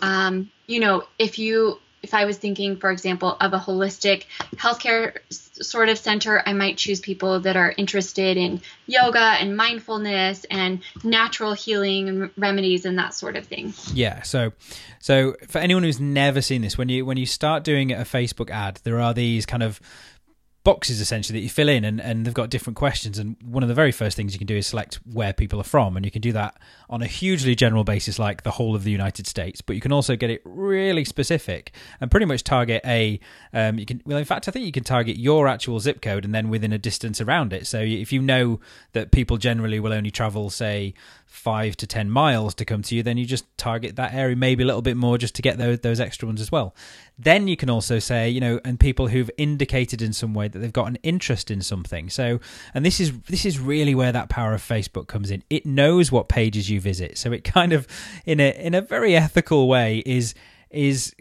Um, 0.00 0.50
you 0.66 0.80
know, 0.80 1.04
if 1.18 1.38
you 1.38 1.78
if 2.02 2.14
I 2.14 2.24
was 2.24 2.36
thinking, 2.36 2.76
for 2.76 2.90
example, 2.90 3.36
of 3.40 3.52
a 3.52 3.58
holistic 3.58 4.24
healthcare 4.56 5.18
sort 5.30 5.88
of 5.88 5.98
center, 5.98 6.42
I 6.44 6.52
might 6.52 6.76
choose 6.76 7.00
people 7.00 7.40
that 7.40 7.56
are 7.56 7.72
interested 7.76 8.36
in 8.36 8.60
yoga 8.86 9.20
and 9.20 9.56
mindfulness 9.56 10.44
and 10.50 10.82
natural 11.04 11.52
healing 11.52 12.08
and 12.08 12.30
remedies 12.36 12.84
and 12.84 12.98
that 12.98 13.14
sort 13.14 13.36
of 13.36 13.46
thing. 13.46 13.72
Yeah. 13.94 14.22
So, 14.22 14.52
so 14.98 15.36
for 15.48 15.58
anyone 15.58 15.84
who's 15.84 16.00
never 16.00 16.42
seen 16.42 16.62
this, 16.62 16.76
when 16.76 16.88
you 16.88 17.06
when 17.06 17.16
you 17.16 17.26
start 17.26 17.62
doing 17.62 17.92
a 17.92 17.98
Facebook 17.98 18.50
ad, 18.50 18.80
there 18.82 19.00
are 19.00 19.14
these 19.14 19.46
kind 19.46 19.62
of 19.62 19.80
boxes 20.64 21.00
essentially 21.00 21.38
that 21.38 21.42
you 21.42 21.50
fill 21.50 21.68
in 21.68 21.84
and, 21.84 22.00
and 22.00 22.24
they've 22.24 22.34
got 22.34 22.50
different 22.50 22.76
questions. 22.76 23.18
And 23.18 23.36
one 23.42 23.62
of 23.62 23.68
the 23.68 23.74
very 23.74 23.90
first 23.90 24.16
things 24.16 24.32
you 24.32 24.38
can 24.38 24.46
do 24.46 24.56
is 24.56 24.66
select 24.66 25.00
where 25.10 25.32
people 25.32 25.60
are 25.60 25.64
from 25.64 25.96
and 25.96 26.04
you 26.04 26.12
can 26.12 26.22
do 26.22 26.32
that 26.32 26.56
on 26.88 27.02
a 27.02 27.06
hugely 27.06 27.54
general 27.54 27.84
basis 27.84 28.18
like 28.18 28.42
the 28.42 28.52
whole 28.52 28.76
of 28.76 28.84
the 28.84 28.90
united 28.90 29.26
states. 29.26 29.60
But 29.60 29.74
you 29.74 29.82
can 29.82 29.92
also 29.92 30.14
get 30.14 30.30
it 30.30 30.40
really 30.44 31.04
specific 31.04 31.72
and 32.00 32.10
pretty 32.10 32.26
much 32.26 32.44
target 32.44 32.82
a 32.84 33.18
um, 33.52 33.78
you 33.78 33.86
can 33.86 34.02
well 34.04 34.18
in 34.18 34.24
fact 34.24 34.48
i 34.48 34.50
think 34.50 34.64
you 34.66 34.72
can 34.72 34.84
target 34.84 35.16
your 35.16 35.48
actual 35.48 35.80
zip 35.80 36.00
code 36.00 36.24
and 36.24 36.34
then 36.34 36.48
within 36.48 36.72
a 36.72 36.78
distance 36.78 37.20
around 37.20 37.52
it. 37.52 37.66
So 37.66 37.80
if 37.80 38.12
you 38.12 38.22
know 38.22 38.60
that 38.92 39.10
people 39.10 39.38
generally 39.38 39.80
will 39.80 39.92
only 39.92 40.10
travel 40.10 40.50
say 40.50 40.94
five 41.32 41.76
to 41.78 41.86
ten 41.86 42.10
miles 42.10 42.54
to 42.54 42.64
come 42.64 42.82
to 42.82 42.94
you, 42.94 43.02
then 43.02 43.16
you 43.16 43.24
just 43.24 43.46
target 43.56 43.96
that 43.96 44.12
area 44.12 44.36
maybe 44.36 44.62
a 44.62 44.66
little 44.66 44.82
bit 44.82 44.98
more 44.98 45.16
just 45.16 45.34
to 45.34 45.42
get 45.42 45.56
those 45.56 45.80
those 45.80 45.98
extra 45.98 46.26
ones 46.26 46.40
as 46.40 46.52
well. 46.52 46.74
Then 47.18 47.48
you 47.48 47.56
can 47.56 47.70
also 47.70 47.98
say, 47.98 48.28
you 48.28 48.40
know, 48.40 48.60
and 48.64 48.78
people 48.78 49.08
who've 49.08 49.30
indicated 49.38 50.02
in 50.02 50.12
some 50.12 50.34
way 50.34 50.48
that 50.48 50.58
they've 50.58 50.72
got 50.72 50.88
an 50.88 50.98
interest 51.02 51.50
in 51.50 51.62
something. 51.62 52.10
So, 52.10 52.38
and 52.74 52.84
this 52.84 53.00
is 53.00 53.18
this 53.22 53.46
is 53.46 53.58
really 53.58 53.94
where 53.94 54.12
that 54.12 54.28
power 54.28 54.52
of 54.52 54.60
Facebook 54.60 55.06
comes 55.08 55.30
in. 55.30 55.42
It 55.48 55.64
knows 55.64 56.12
what 56.12 56.28
pages 56.28 56.68
you 56.68 56.80
visit, 56.80 57.16
so 57.16 57.32
it 57.32 57.44
kind 57.44 57.72
of, 57.72 57.88
in 58.26 58.38
a 58.38 58.50
in 58.50 58.74
a 58.74 58.82
very 58.82 59.16
ethical 59.16 59.68
way, 59.68 60.02
is 60.04 60.34
is 60.70 61.14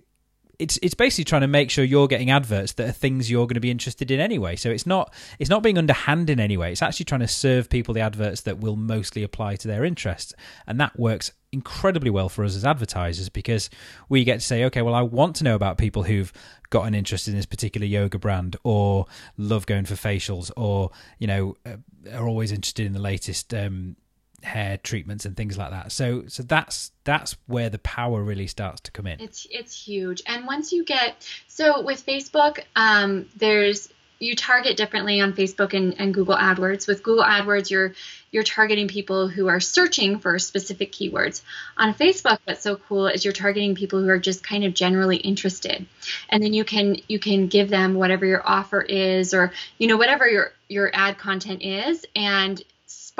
it's 0.62 0.78
it's 0.84 0.93
basically 0.93 1.24
trying 1.24 1.41
to 1.41 1.47
make 1.47 1.72
sure 1.72 1.84
you're 1.84 2.07
getting 2.07 2.30
adverts 2.30 2.74
that 2.74 2.88
are 2.88 2.91
things 2.91 3.32
you're 3.32 3.47
going 3.47 3.55
to 3.55 3.62
be 3.62 3.72
interested 3.72 4.12
in 4.12 4.20
anyway. 4.20 4.55
So 4.55 4.70
it's 4.70 4.86
not 4.86 5.12
it's 5.39 5.49
not 5.49 5.64
being 5.64 5.78
underhand 5.78 6.30
in 6.30 6.39
any 6.39 6.55
way. 6.55 6.72
It's 6.72 6.84
actually 6.84 7.05
trying 7.05 7.22
to 7.22 7.28
serve 7.28 7.70
people 7.70 7.95
the 7.95 8.01
adverts 8.01 8.41
that 8.41 8.59
will 8.59 8.76
mostly 8.76 9.24
apply 9.24 9.55
to 9.57 9.68
their 9.68 9.84
interests, 9.84 10.34
and 10.68 10.80
that 10.80 10.97
works 10.97 11.32
incredibly 11.51 12.09
well 12.09 12.30
for 12.30 12.45
us 12.45 12.55
as 12.55 12.64
advertisers 12.64 13.28
because 13.28 13.70
we 14.07 14.24
get 14.24 14.36
to 14.36 14.45
say, 14.45 14.64
okay, 14.66 14.82
well, 14.82 14.93
I 14.93 15.01
want 15.01 15.36
to 15.38 15.43
know 15.43 15.55
about 15.55 15.78
people 15.78 16.03
who've 16.03 16.32
got 16.70 16.88
an 16.88 16.95
interest 16.95 17.28
in 17.28 17.36
this 17.36 17.45
particular 17.45 17.86
yoga 17.86 18.18
brand 18.18 18.55
or 18.64 19.07
love 19.38 19.66
going 19.66 19.84
for 19.84 19.95
facials 19.95 20.51
or 20.55 20.91
you 21.20 21.28
know 21.28 21.57
uh, 21.66 21.76
are 22.14 22.28
always 22.28 22.51
interested 22.51 22.86
in 22.86 22.93
the 22.93 22.99
latest 22.99 23.53
um, 23.53 23.97
hair 24.44 24.78
treatments 24.78 25.26
and 25.26 25.36
things 25.36 25.58
like 25.58 25.72
that. 25.72 25.92
So 25.92 26.24
so 26.28 26.44
that's 26.44 26.92
that's 27.04 27.38
where 27.48 27.70
the 27.70 27.80
power 27.80 28.24
really 28.24 28.48
starts 28.48 28.82
to 28.82 28.92
come 28.92 29.08
in. 29.08 29.20
It's 29.20 29.48
it's 29.50 29.86
huge. 29.86 30.22
And 30.26 30.46
once 30.46 30.72
you 30.72 30.84
get 30.84 31.28
so 31.48 31.82
with 31.82 32.06
Facebook, 32.06 32.64
um, 32.76 33.28
there's 33.36 33.89
you 34.22 34.36
target 34.36 34.78
differently 34.78 35.20
on 35.20 35.34
Facebook 35.34 35.74
and, 35.74 36.00
and 36.00 36.14
Google 36.14 36.36
AdWords. 36.36 36.88
With 36.88 37.02
Google 37.02 37.24
AdWords, 37.24 37.70
you're 37.70 37.94
you're 38.30 38.44
targeting 38.44 38.88
people 38.88 39.28
who 39.28 39.48
are 39.48 39.60
searching 39.60 40.20
for 40.20 40.39
specific 40.39 40.92
keywords. 40.92 41.42
On 41.76 41.94
Facebook, 41.94 42.39
what's 42.46 42.62
so 42.62 42.78
cool 42.78 43.08
is 43.08 43.26
you're 43.26 43.34
targeting 43.34 43.76
people 43.76 44.02
who 44.02 44.08
are 44.08 44.20
just 44.20 44.44
kind 44.44 44.64
of 44.64 44.74
generally 44.74 45.18
interested. 45.18 45.86
And 46.30 46.42
then 46.42 46.54
you 46.54 46.64
can 46.64 46.98
you 47.08 47.20
can 47.20 47.48
give 47.48 47.70
them 47.70 47.96
whatever 47.96 48.26
your 48.26 48.48
offer 48.48 48.82
is 48.82 49.34
or 49.34 49.52
you 49.80 49.88
know 49.88 49.98
whatever 49.98 50.28
your 50.28 50.54
your 50.70 50.92
ad 50.94 51.18
content 51.18 51.64
is 51.64 52.06
and 52.16 52.62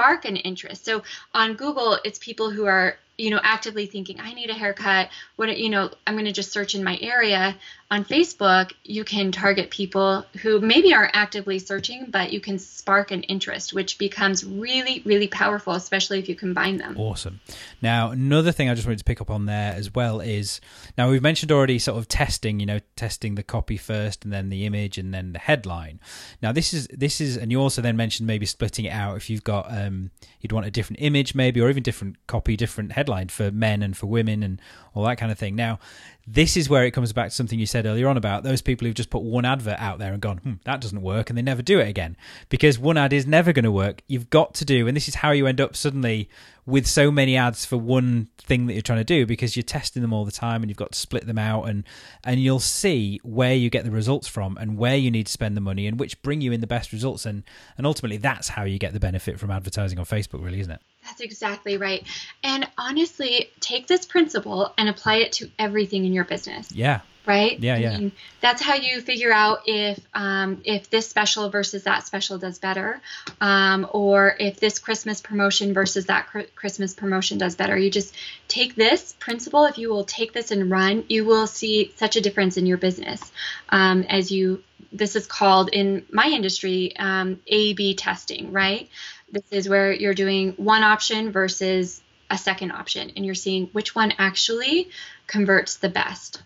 spark 0.02 0.26
an 0.26 0.36
interest. 0.36 0.84
So 0.84 1.04
on 1.34 1.54
Google, 1.54 2.00
it's 2.04 2.18
people 2.18 2.50
who 2.50 2.66
are 2.66 2.98
you 3.18 3.30
know 3.30 3.40
actively 3.44 3.86
thinking 3.86 4.20
i 4.20 4.34
need 4.34 4.50
a 4.50 4.54
haircut 4.54 5.10
what 5.36 5.56
you 5.56 5.70
know 5.70 5.92
i'm 6.08 6.16
going 6.16 6.26
to 6.26 6.32
just 6.32 6.52
search 6.52 6.74
in 6.74 6.84
my 6.84 6.98
area 7.02 7.56
on 7.92 8.06
facebook 8.06 8.72
you 8.84 9.04
can 9.04 9.32
target 9.32 9.70
people 9.70 10.26
who 10.42 10.60
maybe 10.60 10.94
aren't 10.94 11.14
actively 11.14 11.60
searching 11.60 12.08
but 12.10 12.32
you 12.32 12.40
can 12.40 12.58
spark 12.58 13.12
an 13.12 13.22
interest 13.24 13.74
which 13.74 13.98
becomes 13.98 14.44
really 14.46 15.02
really 15.06 15.28
powerful 15.28 15.74
especially 15.74 16.18
if 16.18 16.28
you 16.28 16.36
combine 16.36 16.78
them. 16.78 16.98
Awesome. 16.98 17.40
Now 17.82 18.12
another 18.12 18.52
thing 18.52 18.70
i 18.70 18.74
just 18.74 18.88
wanted 18.88 19.00
to 19.00 19.04
pick 19.04 19.22
up 19.22 19.30
on 19.30 19.46
there 19.46 19.74
as 19.74 19.94
well 19.94 20.20
is 20.22 20.62
now 20.98 21.10
we've 21.10 21.22
mentioned 21.22 21.52
already 21.52 21.78
sort 21.80 21.98
of 21.98 22.08
testing 22.08 22.60
you 22.60 22.66
know 22.66 22.80
testing 22.96 23.36
the 23.36 23.44
copy 23.44 23.78
first 23.78 24.24
and 24.24 24.34
then 24.34 24.50
the 24.50 24.66
image 24.66 24.98
and 24.98 25.14
then 25.14 25.34
the 25.34 25.40
headline. 25.40 26.00
Now 26.42 26.52
this 26.52 26.74
is 26.74 26.88
this 26.92 27.22
is 27.22 27.38
and 27.38 27.52
you 27.52 27.60
also 27.60 27.82
then 27.82 27.96
mentioned 27.98 28.26
maybe 28.26 28.46
splitting 28.46 28.86
it 28.86 28.92
out 28.92 29.18
if 29.18 29.30
you've 29.30 29.44
got 29.44 29.68
um 29.70 30.12
you'd 30.40 30.52
want 30.52 30.66
a 30.66 30.72
different 30.72 31.02
image 31.02 31.36
maybe 31.36 31.60
or 31.62 31.70
even 31.70 31.84
different 31.84 32.16
copy 32.28 32.56
different 32.56 32.94
headline 32.94 33.28
for 33.28 33.52
men 33.52 33.84
and 33.84 33.98
for 33.98 34.08
women 34.08 34.44
and 34.44 34.62
all 34.94 35.04
that 35.06 35.18
kind 35.18 35.32
of 35.32 35.40
thing. 35.40 35.56
Now, 35.56 35.80
this 36.28 36.56
is 36.56 36.70
where 36.70 36.86
it 36.86 36.92
comes 36.92 37.14
back 37.14 37.30
to 37.30 37.36
something 37.36 37.60
you 37.60 37.66
said 37.66 37.86
earlier 37.86 38.08
on 38.08 38.18
about 38.18 38.44
those 38.44 38.62
people 38.62 38.86
who've 38.86 38.96
just 38.96 39.10
put 39.10 39.24
one 39.24 39.46
advert 39.46 39.80
out 39.80 40.00
there 40.00 40.14
and 40.14 40.22
gone, 40.22 40.38
hmm, 40.38 40.54
that 40.66 40.82
doesn't 40.82 41.02
work, 41.02 41.30
and 41.30 41.38
they 41.38 41.42
never 41.42 41.62
do 41.62 41.80
it 41.80 41.88
again 41.88 42.16
because 42.50 42.78
one 42.78 42.98
ad 42.98 43.14
is 43.14 43.26
never 43.26 43.52
going 43.54 43.66
to 43.66 43.72
work. 43.72 44.02
You've 44.08 44.30
got 44.30 44.54
to 44.56 44.66
do, 44.66 44.88
and 44.88 44.96
this 44.96 45.08
is 45.08 45.16
how 45.16 45.32
you 45.32 45.48
end 45.48 45.60
up 45.60 45.76
suddenly 45.76 46.30
with 46.66 46.86
so 46.86 47.12
many 47.12 47.36
ads 47.36 47.66
for 47.66 47.78
one 47.78 48.28
thing 48.38 48.68
that 48.68 48.74
you're 48.74 48.82
trying 48.82 49.00
to 49.00 49.04
do 49.04 49.26
because 49.26 49.56
you're 49.56 49.64
testing 49.64 50.02
them 50.02 50.14
all 50.14 50.26
the 50.26 50.32
time 50.32 50.62
and 50.62 50.70
you've 50.70 50.78
got 50.78 50.92
to 50.92 51.00
split 51.00 51.26
them 51.26 51.38
out 51.38 51.64
and 51.64 51.84
and 52.24 52.40
you'll 52.40 52.60
see 52.60 53.20
where 53.24 53.56
you 53.56 53.70
get 53.70 53.84
the 53.84 53.92
results 53.92 54.28
from 54.28 54.58
and 54.58 54.78
where 54.78 54.96
you 54.96 55.10
need 55.10 55.26
to 55.26 55.32
spend 55.32 55.58
the 55.58 55.62
money 55.62 55.88
and 55.88 56.00
which 56.00 56.22
bring 56.22 56.40
you 56.40 56.52
in 56.52 56.62
the 56.62 56.68
best 56.68 56.92
results 56.92 57.26
and 57.26 57.44
and 57.78 57.88
ultimately 57.88 58.18
that's 58.18 58.50
how 58.50 58.64
you 58.64 58.78
get 58.78 58.94
the 58.94 59.00
benefit 59.00 59.40
from 59.40 59.50
advertising 59.50 59.98
on 59.98 60.06
Facebook 60.06 60.44
really 60.44 60.60
isn't 60.60 60.74
it 60.74 60.82
that's 61.04 61.22
exactly 61.22 61.78
right. 61.78 62.06
And 62.44 62.68
honestly, 62.78 63.52
take 63.60 63.88
this 63.88 64.06
principle 64.06 64.74
and 64.78 64.90
apply 64.90 65.16
it 65.18 65.34
to 65.34 65.50
everything 65.58 66.06
in 66.06 66.14
your 66.14 66.26
business. 66.26 66.72
Yeah. 66.72 67.02
Right. 67.24 67.60
Yeah, 67.60 67.78
yeah. 67.78 67.92
I 67.92 67.98
mean, 68.00 68.12
that's 68.40 68.64
how 68.64 68.74
you 68.74 69.00
figure 69.00 69.32
out 69.32 69.60
if 69.68 70.00
um, 70.12 70.62
if 70.66 70.90
this 70.90 71.08
special 71.08 71.52
versus 71.52 71.84
that 71.84 72.08
special 72.08 72.40
does 72.40 72.58
better, 72.58 73.00
um, 73.40 73.88
or 73.92 74.36
if 74.40 74.60
this 74.60 74.80
Christmas 74.80 75.22
promotion 75.22 75.76
versus 75.76 76.08
that 76.08 76.26
cr- 76.28 76.50
Christmas 76.56 76.96
promotion 76.96 77.38
does 77.38 77.56
better. 77.56 77.78
You 77.78 77.92
just 77.92 78.16
take 78.48 78.74
this 78.74 79.14
principle. 79.20 79.66
If 79.66 79.78
you 79.78 79.90
will 79.90 80.04
take 80.04 80.34
this 80.34 80.50
and 80.50 80.72
run, 80.72 81.04
you 81.10 81.24
will 81.24 81.46
see 81.46 81.94
such 81.96 82.16
a 82.16 82.22
difference 82.22 82.58
in 82.58 82.66
your 82.66 82.78
business 82.78 83.32
um, 83.70 84.02
as 84.10 84.32
you. 84.32 84.64
This 84.92 85.16
is 85.16 85.28
called 85.28 85.70
in 85.72 86.06
my 86.12 86.26
industry 86.26 86.98
um, 86.98 87.40
A/B 87.46 87.94
testing, 87.96 88.52
right? 88.52 88.90
This 89.32 89.44
is 89.52 89.70
where 89.70 89.92
you're 89.92 90.14
doing 90.14 90.54
one 90.58 90.84
option 90.84 91.32
versus 91.32 92.02
a 92.30 92.38
second 92.38 92.72
option, 92.72 93.12
and 93.16 93.26
you're 93.26 93.36
seeing 93.36 93.68
which 93.68 93.96
one 93.96 94.14
actually 94.18 94.90
converts 95.28 95.78
the 95.78 95.90
best. 95.90 96.42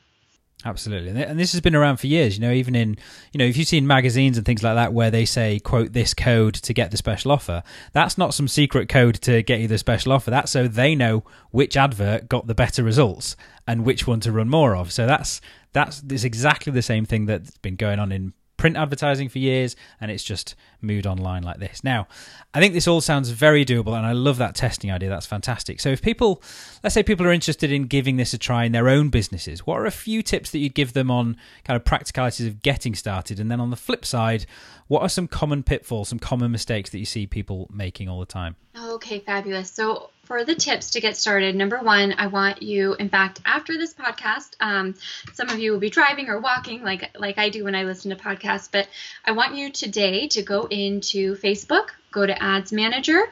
Absolutely, 0.66 1.12
and 1.22 1.40
this 1.40 1.52
has 1.52 1.62
been 1.62 1.76
around 1.76 1.98
for 1.98 2.08
years. 2.08 2.38
You 2.38 2.42
know, 2.42 2.52
even 2.52 2.76
in 2.76 2.98
you 3.32 3.38
know, 3.38 3.46
if 3.46 3.56
you've 3.56 3.68
seen 3.68 3.86
magazines 3.86 4.36
and 4.36 4.44
things 4.46 4.64
like 4.64 4.74
that 4.74 4.94
where 4.94 5.12
they 5.12 5.24
say 5.24 5.60
quote 5.60 5.94
this 5.94 6.16
code 6.16 6.56
to 6.56 6.74
get 6.74 6.90
the 6.90 6.98
special 6.98 7.32
offer, 7.32 7.62
that's 7.94 8.18
not 8.18 8.34
some 8.34 8.48
secret 8.48 8.90
code 8.90 9.16
to 9.22 9.44
get 9.44 9.60
you 9.60 9.68
the 9.68 9.78
special 9.78 10.12
offer. 10.12 10.32
That's 10.32 10.52
so 10.52 10.68
they 10.68 10.96
know 10.96 11.24
which 11.52 11.78
advert 11.78 12.30
got 12.30 12.48
the 12.48 12.56
better 12.56 12.84
results 12.84 13.36
and 13.68 13.86
which 13.86 14.08
one 14.08 14.22
to 14.22 14.32
run 14.32 14.50
more 14.50 14.76
of. 14.76 14.92
So 14.92 15.06
that's 15.06 15.40
that's 15.72 16.02
it's 16.10 16.24
exactly 16.24 16.74
the 16.74 16.82
same 16.82 17.06
thing 17.06 17.28
that's 17.28 17.60
been 17.60 17.76
going 17.76 18.00
on 18.00 18.12
in 18.12 18.34
print 18.58 18.78
advertising 18.78 19.30
for 19.30 19.40
years 19.40 19.76
and 20.00 20.10
it's 20.10 20.24
just 20.24 20.56
moved 20.82 21.06
online 21.06 21.44
like 21.44 21.60
this. 21.60 21.84
Now, 21.84 22.08
I 22.54 22.60
think 22.60 22.74
this 22.74 22.88
all 22.88 23.02
sounds 23.02 23.30
very 23.30 23.66
doable 23.66 23.96
and 23.98 24.06
I 24.06 24.14
love 24.14 24.38
that 24.38 24.56
testing 24.56 24.92
idea. 24.92 25.10
That's 25.10 25.26
fantastic. 25.26 25.80
So, 25.80 25.90
if 25.90 26.02
people, 26.02 26.42
let's 26.84 26.94
say 26.94 27.04
people 27.04 27.26
are 27.26 27.32
interested 27.32 27.72
in 27.72 27.88
giving 27.88 28.18
this 28.18 28.34
a 28.34 28.38
try 28.38 28.66
in 28.66 28.72
their 28.72 28.90
own 28.90 29.10
businesses, 29.10 29.66
what 29.66 29.80
are 29.80 29.86
a 29.86 29.92
few 29.92 30.22
tips 30.22 30.52
that 30.52 30.60
you'd 30.60 30.76
give 30.76 30.94
them 30.94 31.12
on 31.12 31.38
kind 31.64 31.76
of 31.76 31.84
practicalities 31.84 32.48
of 32.48 32.62
getting 32.62 32.96
started? 32.96 33.40
And 33.40 33.52
then 33.52 33.60
on 33.60 33.70
the 33.70 33.76
flip 33.76 34.06
side, 34.06 34.46
what 34.88 35.02
are 35.02 35.10
some 35.10 35.28
common 35.28 35.64
pitfalls, 35.64 36.10
some 36.10 36.20
common 36.20 36.52
mistakes 36.52 36.90
that 36.92 37.00
you 37.00 37.06
see 37.06 37.26
people 37.28 37.68
making 37.74 38.08
all 38.08 38.20
the 38.20 38.26
time? 38.26 38.56
Okay, 38.78 39.20
fabulous. 39.20 39.72
So, 39.72 40.10
for 40.26 40.44
the 40.44 40.56
tips 40.56 40.92
to 40.92 41.02
get 41.02 41.18
started, 41.18 41.56
number 41.56 41.80
one, 41.80 42.16
I 42.18 42.28
want 42.28 42.62
you, 42.62 42.96
in 42.96 43.10
fact, 43.10 43.40
after 43.46 43.78
this 43.78 43.94
podcast, 43.94 44.56
um, 44.60 44.96
some 45.34 45.50
of 45.50 45.60
you 45.60 45.72
will 45.72 45.80
be 45.80 45.90
driving 45.90 46.30
or 46.30 46.40
walking 46.40 46.84
like 46.84 47.16
like 47.18 47.38
I 47.38 47.50
do 47.50 47.64
when 47.64 47.76
I 47.76 47.84
listen 47.84 48.10
to 48.10 48.22
podcasts, 48.22 48.70
but 48.72 48.88
I 49.24 49.32
want 49.32 49.56
you 49.56 49.72
today 49.72 50.28
to 50.30 50.42
go 50.42 50.66
into 50.66 51.36
Facebook, 51.36 51.90
go 52.12 52.26
to 52.26 52.44
Ads 52.44 52.72
Manager. 52.72 53.24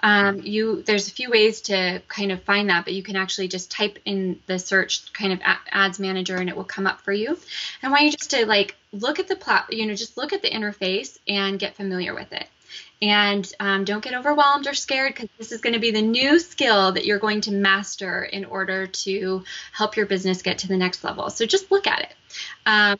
Um, 0.00 0.42
you 0.42 0.82
there's 0.82 1.08
a 1.08 1.12
few 1.12 1.30
ways 1.30 1.62
to 1.62 2.02
kind 2.08 2.30
of 2.30 2.42
find 2.42 2.68
that, 2.68 2.84
but 2.84 2.92
you 2.92 3.02
can 3.02 3.16
actually 3.16 3.48
just 3.48 3.70
type 3.70 3.98
in 4.04 4.38
the 4.46 4.58
search 4.58 5.10
kind 5.14 5.32
of 5.32 5.40
Ads 5.70 5.98
Manager 5.98 6.36
and 6.36 6.50
it 6.50 6.56
will 6.56 6.64
come 6.64 6.86
up 6.86 7.00
for 7.00 7.12
you. 7.12 7.38
I 7.82 7.88
want 7.88 8.02
you 8.02 8.10
just 8.10 8.30
to 8.30 8.44
like 8.44 8.76
look 8.92 9.18
at 9.18 9.28
the 9.28 9.36
plat, 9.36 9.72
you 9.72 9.86
know, 9.86 9.94
just 9.94 10.18
look 10.18 10.34
at 10.34 10.42
the 10.42 10.50
interface 10.50 11.18
and 11.26 11.58
get 11.58 11.76
familiar 11.76 12.14
with 12.14 12.32
it. 12.32 12.46
And 13.02 13.50
um, 13.60 13.84
don't 13.84 14.02
get 14.02 14.14
overwhelmed 14.14 14.66
or 14.66 14.74
scared 14.74 15.14
because 15.14 15.28
this 15.36 15.52
is 15.52 15.60
going 15.60 15.74
to 15.74 15.80
be 15.80 15.90
the 15.90 16.02
new 16.02 16.38
skill 16.38 16.92
that 16.92 17.04
you're 17.04 17.18
going 17.18 17.42
to 17.42 17.52
master 17.52 18.22
in 18.22 18.44
order 18.44 18.86
to 18.86 19.44
help 19.72 19.96
your 19.96 20.06
business 20.06 20.42
get 20.42 20.58
to 20.58 20.68
the 20.68 20.76
next 20.76 21.04
level. 21.04 21.28
So 21.28 21.44
just 21.44 21.70
look 21.70 21.86
at 21.86 22.00
it. 22.00 22.14
Um, 22.64 22.96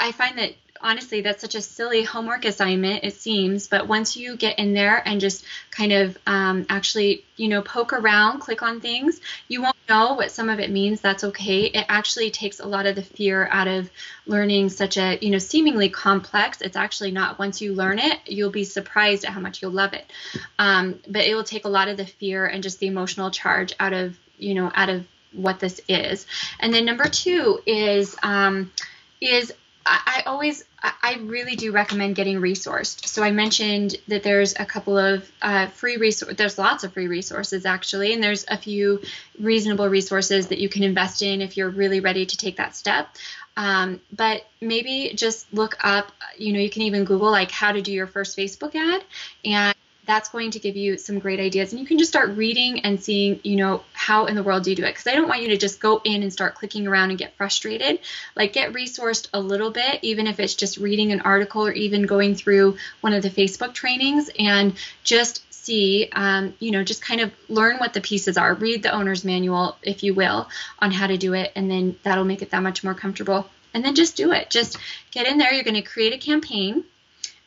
I 0.00 0.12
find 0.12 0.38
that 0.38 0.54
honestly, 0.80 1.20
that's 1.20 1.40
such 1.40 1.54
a 1.54 1.60
silly 1.60 2.02
homework 2.02 2.44
assignment, 2.44 3.04
it 3.04 3.14
seems. 3.14 3.68
But 3.68 3.88
once 3.88 4.16
you 4.16 4.36
get 4.36 4.58
in 4.58 4.74
there 4.74 5.02
and 5.06 5.20
just 5.20 5.44
kind 5.70 5.92
of 5.92 6.18
um, 6.26 6.66
actually, 6.68 7.24
you 7.36 7.48
know, 7.48 7.62
poke 7.62 7.92
around, 7.92 8.40
click 8.40 8.62
on 8.62 8.80
things, 8.80 9.20
you 9.48 9.62
won't 9.62 9.76
know 9.88 10.14
what 10.14 10.32
some 10.32 10.48
of 10.48 10.60
it 10.60 10.70
means. 10.70 11.00
That's 11.00 11.24
okay. 11.24 11.64
It 11.64 11.86
actually 11.88 12.30
takes 12.30 12.60
a 12.60 12.66
lot 12.66 12.86
of 12.86 12.96
the 12.96 13.02
fear 13.02 13.48
out 13.50 13.68
of 13.68 13.90
learning 14.26 14.70
such 14.70 14.96
a, 14.96 15.18
you 15.20 15.30
know, 15.30 15.38
seemingly 15.38 15.88
complex. 15.88 16.60
It's 16.60 16.76
actually 16.76 17.10
not. 17.10 17.38
Once 17.38 17.60
you 17.60 17.74
learn 17.74 17.98
it, 17.98 18.18
you'll 18.26 18.50
be 18.50 18.64
surprised 18.64 19.24
at 19.24 19.32
how 19.32 19.40
much 19.40 19.62
you'll 19.62 19.70
love 19.72 19.92
it. 19.92 20.10
Um, 20.58 21.00
but 21.08 21.24
it 21.24 21.34
will 21.34 21.44
take 21.44 21.64
a 21.64 21.68
lot 21.70 21.88
of 21.88 21.96
the 21.96 22.06
fear 22.06 22.46
and 22.46 22.62
just 22.62 22.78
the 22.80 22.86
emotional 22.86 23.30
charge 23.30 23.74
out 23.78 23.92
of, 23.92 24.16
you 24.38 24.54
know, 24.54 24.70
out 24.74 24.88
of 24.88 25.06
what 25.32 25.60
this 25.60 25.80
is. 25.88 26.26
And 26.60 26.72
then 26.72 26.84
number 26.84 27.08
two 27.08 27.60
is, 27.66 28.16
um, 28.22 28.72
is 29.20 29.52
I, 29.88 30.22
always 30.26 30.64
I 30.82 31.18
really 31.22 31.56
do 31.56 31.72
recommend 31.72 32.16
getting 32.16 32.40
resourced. 32.40 33.06
So 33.06 33.22
I 33.22 33.30
mentioned 33.30 33.96
that 34.08 34.22
there's 34.22 34.54
a 34.58 34.64
couple 34.64 34.98
of 34.98 35.30
uh, 35.40 35.68
free 35.68 35.96
resources. 35.96 36.36
There's 36.36 36.58
lots 36.58 36.84
of 36.84 36.92
free 36.92 37.06
resources 37.06 37.64
actually, 37.64 38.12
and 38.12 38.22
there's 38.22 38.44
a 38.48 38.56
few 38.56 39.00
reasonable 39.40 39.88
resources 39.88 40.48
that 40.48 40.58
you 40.58 40.68
can 40.68 40.82
invest 40.82 41.22
in 41.22 41.40
if 41.40 41.56
you're 41.56 41.70
really 41.70 42.00
ready 42.00 42.26
to 42.26 42.36
take 42.36 42.56
that 42.56 42.74
step. 42.76 43.08
Um, 43.56 44.00
but 44.12 44.46
maybe 44.60 45.12
just 45.14 45.52
look 45.52 45.76
up. 45.82 46.12
You 46.36 46.52
know, 46.52 46.60
you 46.60 46.70
can 46.70 46.82
even 46.82 47.04
Google 47.04 47.30
like 47.30 47.50
how 47.50 47.72
to 47.72 47.80
do 47.80 47.92
your 47.92 48.06
first 48.06 48.36
Facebook 48.36 48.74
ad, 48.74 49.02
and 49.44 49.74
that's 50.06 50.28
going 50.28 50.52
to 50.52 50.58
give 50.58 50.76
you 50.76 50.98
some 50.98 51.18
great 51.18 51.40
ideas. 51.40 51.72
And 51.72 51.80
you 51.80 51.86
can 51.86 51.98
just 51.98 52.10
start 52.10 52.36
reading 52.36 52.80
and 52.80 53.02
seeing 53.02 53.40
you 53.42 53.56
know 53.56 53.82
how 53.92 54.26
in 54.26 54.34
the 54.34 54.42
world 54.42 54.64
do 54.64 54.70
you 54.70 54.76
do 54.76 54.84
it. 54.84 54.88
Because 54.88 55.06
i 55.06 55.14
don't 55.14 55.28
want 55.28 55.42
you 55.42 55.48
to 55.48 55.56
just 55.56 55.80
go 55.80 56.00
in 56.04 56.22
and 56.22 56.32
start 56.32 56.54
clicking 56.54 56.86
around 56.86 57.10
and 57.10 57.18
get 57.18 57.36
frustrated. 57.36 58.00
Like 58.34 58.52
get 58.52 58.72
resourced 58.72 59.28
a 59.34 59.40
little 59.40 59.70
bit 59.70 60.00
even 60.02 60.26
if 60.26 60.40
it's 60.40 60.54
just 60.54 60.78
reading 60.78 61.12
an 61.12 61.20
article 61.20 61.66
or 61.66 61.72
even 61.72 62.06
going 62.06 62.34
through 62.34 62.76
one 63.00 63.12
of 63.12 63.22
the 63.22 63.30
facebook 63.30 63.74
trainings 63.74 64.30
and 64.38 64.74
just 65.02 65.42
see 65.50 66.08
um, 66.12 66.54
you 66.60 66.70
know 66.70 66.84
just 66.84 67.02
kind 67.02 67.20
of 67.20 67.32
learn 67.48 67.78
what 67.78 67.92
the 67.92 68.00
pieces 68.00 68.38
are. 68.38 68.54
Read 68.54 68.82
the 68.82 68.92
owner's 68.92 69.24
manual 69.24 69.76
if 69.82 70.02
you 70.02 70.14
will 70.14 70.48
on 70.78 70.92
how 70.92 71.08
to 71.08 71.18
do 71.18 71.34
it 71.34 71.52
and 71.56 71.70
then 71.70 71.96
that'll 72.04 72.24
make 72.24 72.42
it 72.42 72.50
that 72.50 72.62
much 72.62 72.84
more 72.84 72.94
comfortable. 72.94 73.48
And 73.74 73.84
then 73.84 73.94
just 73.94 74.16
do 74.16 74.32
it. 74.32 74.48
Just 74.48 74.78
get 75.10 75.26
in 75.26 75.36
there. 75.36 75.52
You're 75.52 75.64
going 75.64 75.74
to 75.74 75.82
create 75.82 76.14
a 76.14 76.18
campaign 76.18 76.84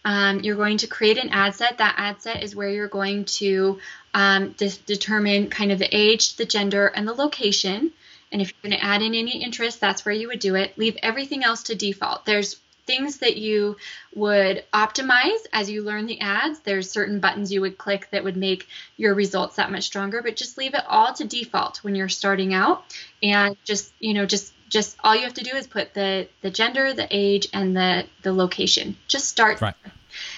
um, 0.05 0.39
you're 0.41 0.55
going 0.55 0.77
to 0.77 0.87
create 0.87 1.17
an 1.17 1.29
ad 1.29 1.55
set. 1.55 1.77
That 1.77 1.95
ad 1.97 2.21
set 2.21 2.43
is 2.43 2.55
where 2.55 2.69
you're 2.69 2.87
going 2.87 3.25
to 3.25 3.79
um, 4.13 4.51
de- 4.51 4.79
determine 4.85 5.49
kind 5.49 5.71
of 5.71 5.79
the 5.79 5.95
age, 5.95 6.35
the 6.35 6.45
gender, 6.45 6.87
and 6.87 7.07
the 7.07 7.13
location. 7.13 7.91
And 8.31 8.41
if 8.41 8.51
you're 8.51 8.69
going 8.69 8.79
to 8.79 8.85
add 8.85 9.01
in 9.01 9.15
any 9.15 9.43
interest, 9.43 9.79
that's 9.79 10.05
where 10.05 10.13
you 10.13 10.27
would 10.27 10.39
do 10.39 10.55
it. 10.55 10.77
Leave 10.77 10.97
everything 11.01 11.43
else 11.43 11.63
to 11.63 11.75
default. 11.75 12.25
There's 12.25 12.57
things 12.85 13.17
that 13.17 13.37
you 13.37 13.77
would 14.15 14.63
optimize 14.73 15.39
as 15.53 15.69
you 15.69 15.83
learn 15.83 16.07
the 16.07 16.19
ads. 16.21 16.59
There's 16.61 16.89
certain 16.89 17.19
buttons 17.19 17.51
you 17.51 17.61
would 17.61 17.77
click 17.77 18.07
that 18.11 18.23
would 18.23 18.35
make 18.35 18.67
your 18.97 19.13
results 19.13 19.57
that 19.57 19.71
much 19.71 19.83
stronger, 19.83 20.23
but 20.23 20.35
just 20.35 20.57
leave 20.57 20.73
it 20.73 20.83
all 20.87 21.13
to 21.13 21.23
default 21.23 21.83
when 21.83 21.93
you're 21.93 22.09
starting 22.09 22.51
out 22.51 22.83
and 23.21 23.55
just, 23.63 23.93
you 23.99 24.15
know, 24.15 24.25
just 24.25 24.53
just 24.69 24.97
all 25.03 25.15
you 25.15 25.23
have 25.23 25.33
to 25.35 25.43
do 25.43 25.55
is 25.55 25.67
put 25.67 25.93
the 25.93 26.27
the 26.41 26.49
gender, 26.49 26.93
the 26.93 27.07
age, 27.09 27.47
and 27.53 27.75
the 27.75 28.05
the 28.21 28.33
location. 28.33 28.95
Just 29.07 29.27
start. 29.27 29.61
Right. 29.61 29.75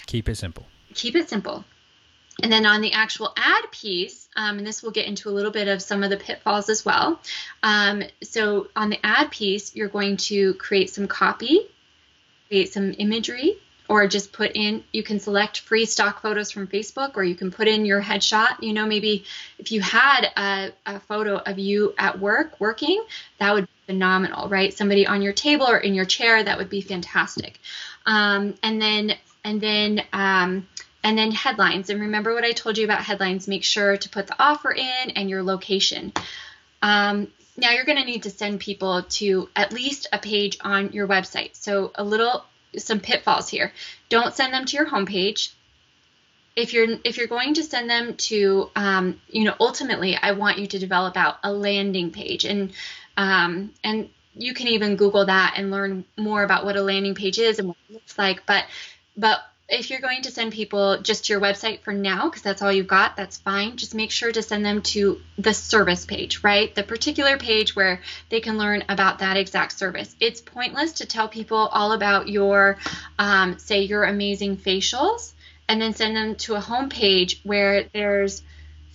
Keep 0.07 0.29
it 0.29 0.35
simple. 0.35 0.65
Keep 0.93 1.15
it 1.15 1.29
simple. 1.29 1.65
And 2.41 2.51
then 2.51 2.65
on 2.65 2.81
the 2.81 2.93
actual 2.93 3.33
ad 3.37 3.71
piece, 3.71 4.27
um, 4.35 4.57
and 4.57 4.65
this 4.65 4.81
will 4.81 4.91
get 4.91 5.05
into 5.05 5.29
a 5.29 5.31
little 5.31 5.51
bit 5.51 5.67
of 5.67 5.81
some 5.81 6.03
of 6.03 6.09
the 6.09 6.17
pitfalls 6.17 6.69
as 6.69 6.83
well. 6.83 7.19
Um, 7.61 8.03
so 8.23 8.67
on 8.75 8.89
the 8.89 9.05
ad 9.05 9.31
piece, 9.31 9.75
you're 9.75 9.89
going 9.89 10.17
to 10.17 10.55
create 10.55 10.89
some 10.89 11.07
copy, 11.07 11.67
create 12.47 12.73
some 12.73 12.95
imagery, 12.97 13.59
or 13.91 14.07
just 14.07 14.31
put 14.31 14.51
in 14.55 14.83
you 14.93 15.03
can 15.03 15.19
select 15.19 15.59
free 15.59 15.85
stock 15.85 16.21
photos 16.21 16.49
from 16.49 16.65
facebook 16.65 17.17
or 17.17 17.23
you 17.25 17.35
can 17.35 17.51
put 17.51 17.67
in 17.67 17.85
your 17.85 18.01
headshot 18.01 18.61
you 18.61 18.71
know 18.71 18.85
maybe 18.85 19.25
if 19.59 19.71
you 19.71 19.81
had 19.81 20.27
a, 20.37 20.71
a 20.85 20.99
photo 21.01 21.35
of 21.35 21.59
you 21.59 21.93
at 21.97 22.17
work 22.17 22.57
working 22.59 23.03
that 23.37 23.53
would 23.53 23.65
be 23.65 23.80
phenomenal 23.91 24.47
right? 24.47 24.73
Somebody 24.73 25.05
on 25.05 25.21
your 25.21 25.33
table 25.33 25.67
or 25.67 25.77
in 25.77 25.93
your 25.93 26.05
chair 26.05 26.41
that 26.41 26.57
would 26.57 26.69
be 26.69 26.81
fantastic. 26.81 27.59
Um, 28.05 28.55
and 28.63 28.81
then 28.81 29.13
and 29.43 29.59
then 29.59 30.03
um, 30.13 30.67
and 31.03 31.17
then 31.17 31.31
headlines. 31.31 31.89
And 31.89 32.01
remember 32.01 32.33
what 32.33 32.43
i 32.43 32.51
told 32.51 32.77
you 32.77 32.85
about 32.85 33.03
headlines. 33.03 33.47
Make 33.47 33.63
sure 33.63 33.97
to 33.97 34.09
put 34.09 34.27
the 34.27 34.35
offer 34.39 34.71
in 34.71 35.11
and 35.15 35.29
your 35.29 35.43
location. 35.43 36.13
Um, 36.81 37.27
now 37.57 37.71
you're 37.71 37.85
going 37.85 37.97
to 37.97 38.05
need 38.05 38.23
to 38.23 38.29
send 38.29 38.59
people 38.59 39.03
to 39.03 39.49
at 39.55 39.73
least 39.73 40.07
a 40.13 40.17
page 40.17 40.57
on 40.61 40.93
your 40.93 41.07
website. 41.07 41.55
So 41.55 41.91
a 41.95 42.03
little 42.03 42.45
some 42.77 42.99
pitfalls 42.99 43.49
here. 43.49 43.73
Don't 44.09 44.33
send 44.33 44.53
them 44.53 44.65
to 44.65 44.77
your 44.77 44.87
homepage. 44.87 45.51
If 46.55 46.73
you're 46.73 46.87
if 47.03 47.17
you're 47.17 47.27
going 47.27 47.53
to 47.55 47.63
send 47.63 47.89
them 47.89 48.15
to, 48.29 48.69
um, 48.75 49.21
you 49.29 49.45
know, 49.45 49.55
ultimately, 49.59 50.17
I 50.21 50.33
want 50.33 50.59
you 50.59 50.67
to 50.67 50.79
develop 50.79 51.15
out 51.17 51.37
a 51.43 51.51
landing 51.51 52.11
page, 52.11 52.45
and 52.45 52.73
um, 53.17 53.73
and 53.83 54.09
you 54.35 54.53
can 54.53 54.67
even 54.67 54.95
Google 54.95 55.25
that 55.25 55.55
and 55.57 55.71
learn 55.71 56.05
more 56.17 56.43
about 56.43 56.65
what 56.65 56.77
a 56.77 56.81
landing 56.81 57.15
page 57.15 57.37
is 57.37 57.59
and 57.59 57.67
what 57.67 57.77
it 57.89 57.93
looks 57.93 58.17
like. 58.17 58.45
But 58.45 58.65
but 59.17 59.39
if 59.71 59.89
you're 59.89 60.01
going 60.01 60.21
to 60.23 60.31
send 60.31 60.51
people 60.51 61.01
just 61.01 61.25
to 61.25 61.33
your 61.33 61.41
website 61.41 61.79
for 61.81 61.93
now, 61.93 62.29
because 62.29 62.41
that's 62.41 62.61
all 62.61 62.71
you've 62.71 62.87
got, 62.87 63.15
that's 63.15 63.37
fine. 63.37 63.77
Just 63.77 63.95
make 63.95 64.11
sure 64.11 64.31
to 64.31 64.43
send 64.43 64.65
them 64.65 64.81
to 64.81 65.21
the 65.37 65.53
service 65.53 66.05
page, 66.05 66.43
right? 66.43 66.75
The 66.75 66.83
particular 66.83 67.37
page 67.37 67.73
where 67.73 68.01
they 68.29 68.41
can 68.41 68.57
learn 68.57 68.83
about 68.89 69.19
that 69.19 69.37
exact 69.37 69.77
service. 69.77 70.13
It's 70.19 70.41
pointless 70.41 70.93
to 70.93 71.05
tell 71.05 71.29
people 71.29 71.57
all 71.57 71.93
about 71.93 72.27
your, 72.27 72.77
um, 73.17 73.57
say, 73.59 73.83
your 73.83 74.03
amazing 74.03 74.57
facials 74.57 75.31
and 75.69 75.81
then 75.81 75.93
send 75.93 76.17
them 76.17 76.35
to 76.35 76.55
a 76.55 76.59
home 76.59 76.89
page 76.89 77.39
where 77.43 77.85
there's 77.93 78.43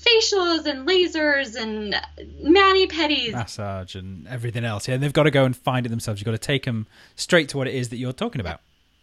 facials 0.07 0.67
and 0.67 0.87
lasers 0.87 1.61
and 1.61 1.95
mani 2.43 2.87
pedis 2.87 3.33
massage 3.33 3.95
and 3.95 4.27
everything 4.29 4.65
else. 4.65 4.89
Yeah 4.89 4.95
and 4.95 5.03
they've 5.03 5.13
got 5.13 5.25
to 5.25 5.31
go 5.31 5.45
and 5.45 5.57
find 5.57 5.87
it 5.87 5.89
themselves. 5.89 6.21
You've 6.21 6.27
got 6.27 6.33
to 6.33 6.39
take 6.39 6.65
them 6.65 6.87
straight 7.17 7.49
to 7.51 7.59
what 7.59 7.67
it 7.67 7.75
is 7.75 7.89
that 7.91 7.97
you're 7.97 8.13
talking 8.13 8.41
about 8.41 8.61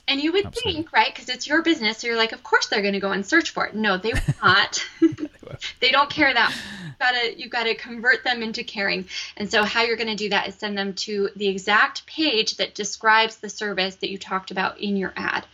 and 0.07 0.19
you 0.21 0.33
would 0.33 0.45
Absolutely. 0.45 0.73
think, 0.73 0.93
right, 0.93 1.13
because 1.13 1.29
it's 1.29 1.47
your 1.47 1.61
business, 1.61 1.99
so 1.99 2.07
you're 2.07 2.17
like, 2.17 2.33
of 2.33 2.43
course 2.43 2.67
they're 2.67 2.81
going 2.81 2.93
to 2.93 2.99
go 2.99 3.11
and 3.11 3.25
search 3.25 3.51
for 3.51 3.65
it. 3.65 3.73
No, 3.73 3.97
they 3.97 4.11
will 4.11 4.21
not. 4.43 4.85
they 5.79 5.91
don't 5.91 6.09
care 6.09 6.33
that. 6.33 6.53
You've 6.83 6.99
got 6.99 7.11
to 7.11 7.39
you've 7.39 7.51
got 7.51 7.63
to 7.63 7.75
convert 7.75 8.23
them 8.23 8.43
into 8.43 8.63
caring. 8.63 9.07
And 9.37 9.49
so 9.49 9.63
how 9.63 9.83
you're 9.83 9.95
going 9.95 10.09
to 10.09 10.15
do 10.15 10.29
that 10.29 10.47
is 10.47 10.55
send 10.55 10.77
them 10.77 10.93
to 10.93 11.29
the 11.37 11.47
exact 11.47 12.05
page 12.05 12.57
that 12.57 12.75
describes 12.75 13.37
the 13.37 13.49
service 13.49 13.95
that 13.95 14.09
you 14.09 14.17
talked 14.17 14.51
about 14.51 14.79
in 14.79 14.97
your 14.97 15.13
ad, 15.15 15.45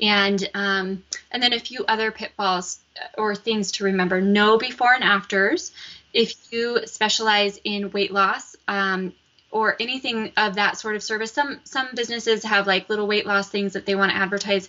and 0.00 0.48
um, 0.54 1.04
and 1.30 1.42
then 1.42 1.52
a 1.52 1.60
few 1.60 1.84
other 1.86 2.10
pitfalls 2.10 2.80
or 3.18 3.34
things 3.34 3.72
to 3.72 3.84
remember. 3.84 4.20
No 4.20 4.56
before 4.56 4.94
and 4.94 5.04
afters. 5.04 5.72
If 6.12 6.52
you 6.52 6.86
specialize 6.86 7.60
in 7.62 7.92
weight 7.92 8.10
loss, 8.10 8.56
um, 8.66 9.12
or 9.50 9.76
anything 9.80 10.32
of 10.36 10.54
that 10.54 10.78
sort 10.78 10.96
of 10.96 11.02
service. 11.02 11.32
Some 11.32 11.60
some 11.64 11.88
businesses 11.94 12.44
have 12.44 12.66
like 12.66 12.88
little 12.88 13.06
weight 13.06 13.26
loss 13.26 13.48
things 13.48 13.72
that 13.72 13.86
they 13.86 13.94
want 13.94 14.12
to 14.12 14.16
advertise. 14.16 14.68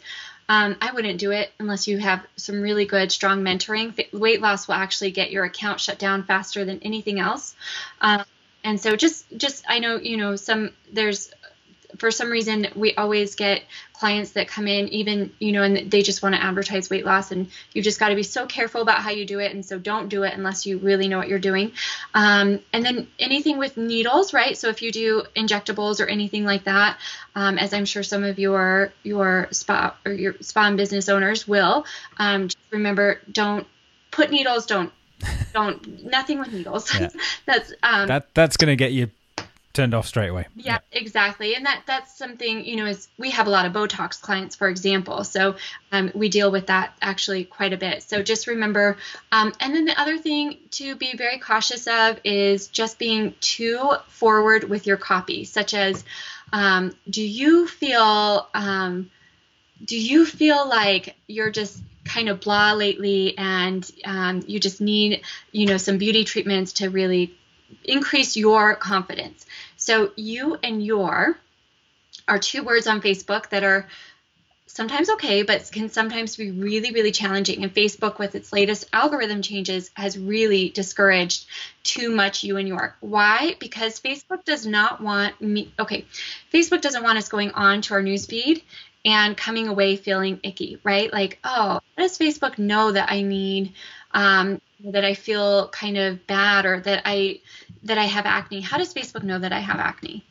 Um, 0.49 0.75
I 0.81 0.91
wouldn't 0.91 1.19
do 1.19 1.31
it 1.31 1.51
unless 1.59 1.87
you 1.87 1.97
have 1.99 2.25
some 2.35 2.61
really 2.61 2.85
good, 2.85 3.11
strong 3.11 3.41
mentoring. 3.41 3.93
Weight 4.11 4.41
loss 4.41 4.67
will 4.67 4.75
actually 4.75 5.11
get 5.11 5.31
your 5.31 5.45
account 5.45 5.79
shut 5.79 5.97
down 5.97 6.23
faster 6.23 6.65
than 6.65 6.79
anything 6.81 7.19
else. 7.19 7.55
Um, 8.01 8.25
and 8.63 8.79
so 8.79 8.95
just 8.95 9.25
just 9.37 9.63
I 9.67 9.79
know 9.79 9.97
you 9.97 10.17
know 10.17 10.35
some 10.35 10.71
there's 10.91 11.31
for 11.97 12.11
some 12.11 12.29
reason 12.29 12.67
we 12.75 12.93
always 12.95 13.35
get 13.35 13.63
clients 13.93 14.31
that 14.31 14.47
come 14.47 14.67
in 14.67 14.87
even 14.89 15.31
you 15.39 15.51
know 15.51 15.61
and 15.61 15.91
they 15.91 16.01
just 16.01 16.23
want 16.23 16.33
to 16.33 16.43
advertise 16.43 16.89
weight 16.89 17.05
loss 17.05 17.31
and 17.31 17.49
you've 17.73 17.83
just 17.83 17.99
got 17.99 18.09
to 18.09 18.15
be 18.15 18.23
so 18.23 18.45
careful 18.45 18.81
about 18.81 18.99
how 18.99 19.11
you 19.11 19.25
do 19.25 19.39
it 19.39 19.53
and 19.53 19.65
so 19.65 19.77
don't 19.77 20.09
do 20.09 20.23
it 20.23 20.33
unless 20.33 20.65
you 20.65 20.77
really 20.79 21.07
know 21.07 21.17
what 21.17 21.27
you're 21.27 21.39
doing. 21.39 21.71
Um, 22.13 22.59
and 22.73 22.83
then 22.83 23.07
anything 23.19 23.57
with 23.57 23.77
needles 23.77 24.33
right? 24.33 24.57
So 24.57 24.69
if 24.69 24.81
you 24.81 24.91
do 24.91 25.23
injectables 25.35 25.99
or 25.99 26.05
anything 26.07 26.45
like 26.45 26.63
that 26.65 26.97
um, 27.35 27.57
as 27.57 27.73
i'm 27.73 27.85
sure 27.85 28.03
some 28.03 28.23
of 28.23 28.39
your 28.39 28.91
your 29.03 29.47
spa 29.51 29.95
or 30.05 30.11
your 30.11 30.35
spa 30.41 30.67
and 30.67 30.77
business 30.77 31.09
owners 31.09 31.47
will 31.47 31.85
um, 32.17 32.47
just 32.47 32.57
remember 32.71 33.19
don't 33.31 33.67
put 34.11 34.31
needles 34.31 34.65
don't 34.65 34.91
don't 35.53 36.03
nothing 36.03 36.39
with 36.39 36.51
needles. 36.51 36.93
Yeah. 36.99 37.09
that's 37.45 37.73
um, 37.83 38.07
that 38.07 38.33
that's 38.33 38.57
going 38.57 38.71
to 38.71 38.75
get 38.75 38.91
you 38.91 39.09
turned 39.73 39.93
off 39.93 40.07
straight 40.07 40.29
away. 40.29 40.47
Yeah, 40.55 40.73
yeah, 40.73 40.99
exactly. 40.99 41.55
And 41.55 41.65
that 41.65 41.83
that's 41.85 42.17
something 42.17 42.65
you 42.65 42.75
know 42.75 42.85
is 42.85 43.07
we 43.17 43.31
have 43.31 43.47
a 43.47 43.49
lot 43.49 43.65
of 43.65 43.73
Botox 43.73 44.21
clients, 44.21 44.55
for 44.55 44.67
example, 44.67 45.23
so 45.23 45.55
um, 45.91 46.11
we 46.13 46.29
deal 46.29 46.51
with 46.51 46.67
that 46.67 46.93
actually 47.01 47.45
quite 47.45 47.73
a 47.73 47.77
bit. 47.77 48.03
So 48.03 48.21
just 48.23 48.47
remember. 48.47 48.97
Um, 49.31 49.53
and 49.59 49.73
then 49.73 49.85
the 49.85 49.99
other 49.99 50.17
thing 50.17 50.57
to 50.71 50.95
be 50.95 51.15
very 51.15 51.39
cautious 51.39 51.87
of 51.87 52.19
is 52.23 52.67
just 52.67 52.99
being 52.99 53.33
too 53.39 53.91
forward 54.07 54.63
with 54.65 54.87
your 54.87 54.97
copy, 54.97 55.45
such 55.45 55.73
as, 55.73 56.03
um, 56.53 56.95
do 57.09 57.21
you 57.21 57.67
feel 57.67 58.47
um, 58.53 59.09
do 59.83 59.97
you 59.97 60.25
feel 60.25 60.67
like 60.67 61.15
you're 61.27 61.51
just 61.51 61.81
kind 62.03 62.29
of 62.29 62.41
blah 62.41 62.73
lately 62.73 63.37
and 63.37 63.89
um, 64.05 64.43
you 64.47 64.59
just 64.59 64.81
need 64.81 65.21
you 65.51 65.67
know 65.67 65.77
some 65.77 65.97
beauty 65.97 66.23
treatments 66.23 66.73
to 66.73 66.89
really 66.89 67.33
increase 67.83 68.37
your 68.37 68.75
confidence. 68.75 69.45
So 69.77 70.11
you 70.15 70.57
and 70.63 70.83
your 70.85 71.37
are 72.27 72.39
two 72.39 72.63
words 72.63 72.87
on 72.87 73.01
facebook 73.01 73.49
that 73.49 73.63
are 73.63 73.87
sometimes 74.67 75.09
okay 75.09 75.41
but 75.41 75.69
can 75.71 75.89
sometimes 75.89 76.35
be 76.35 76.51
really 76.51 76.91
really 76.91 77.11
challenging. 77.11 77.63
And 77.63 77.73
facebook 77.73 78.19
with 78.19 78.35
its 78.35 78.53
latest 78.53 78.87
algorithm 78.93 79.41
changes 79.41 79.91
has 79.95 80.17
really 80.17 80.69
discouraged 80.69 81.45
too 81.83 82.11
much 82.11 82.43
you 82.43 82.57
and 82.57 82.67
your. 82.67 82.95
Why? 82.99 83.55
Because 83.59 83.99
facebook 83.99 84.45
does 84.45 84.65
not 84.65 85.01
want 85.01 85.41
me 85.41 85.73
okay 85.79 86.05
facebook 86.53 86.81
doesn't 86.81 87.03
want 87.03 87.17
us 87.17 87.29
going 87.29 87.51
on 87.51 87.81
to 87.81 87.95
our 87.95 88.01
newsfeed 88.01 88.61
and 89.03 89.35
coming 89.35 89.67
away 89.67 89.95
feeling 89.95 90.39
icky, 90.43 90.79
right? 90.83 91.11
Like, 91.11 91.39
oh, 91.43 91.79
does 91.97 92.17
Facebook 92.17 92.57
know 92.57 92.91
that 92.91 93.11
I 93.11 93.21
need, 93.21 93.73
um, 94.13 94.61
that 94.85 95.05
I 95.05 95.13
feel 95.13 95.69
kind 95.69 95.97
of 95.97 96.25
bad 96.27 96.65
or 96.65 96.79
that 96.81 97.03
I 97.05 97.41
that 97.83 97.97
I 97.97 98.05
have 98.05 98.25
acne? 98.25 98.61
How 98.61 98.77
does 98.77 98.93
Facebook 98.93 99.23
know 99.23 99.39
that 99.39 99.51
I 99.51 99.59
have 99.59 99.79
acne? 99.79 100.25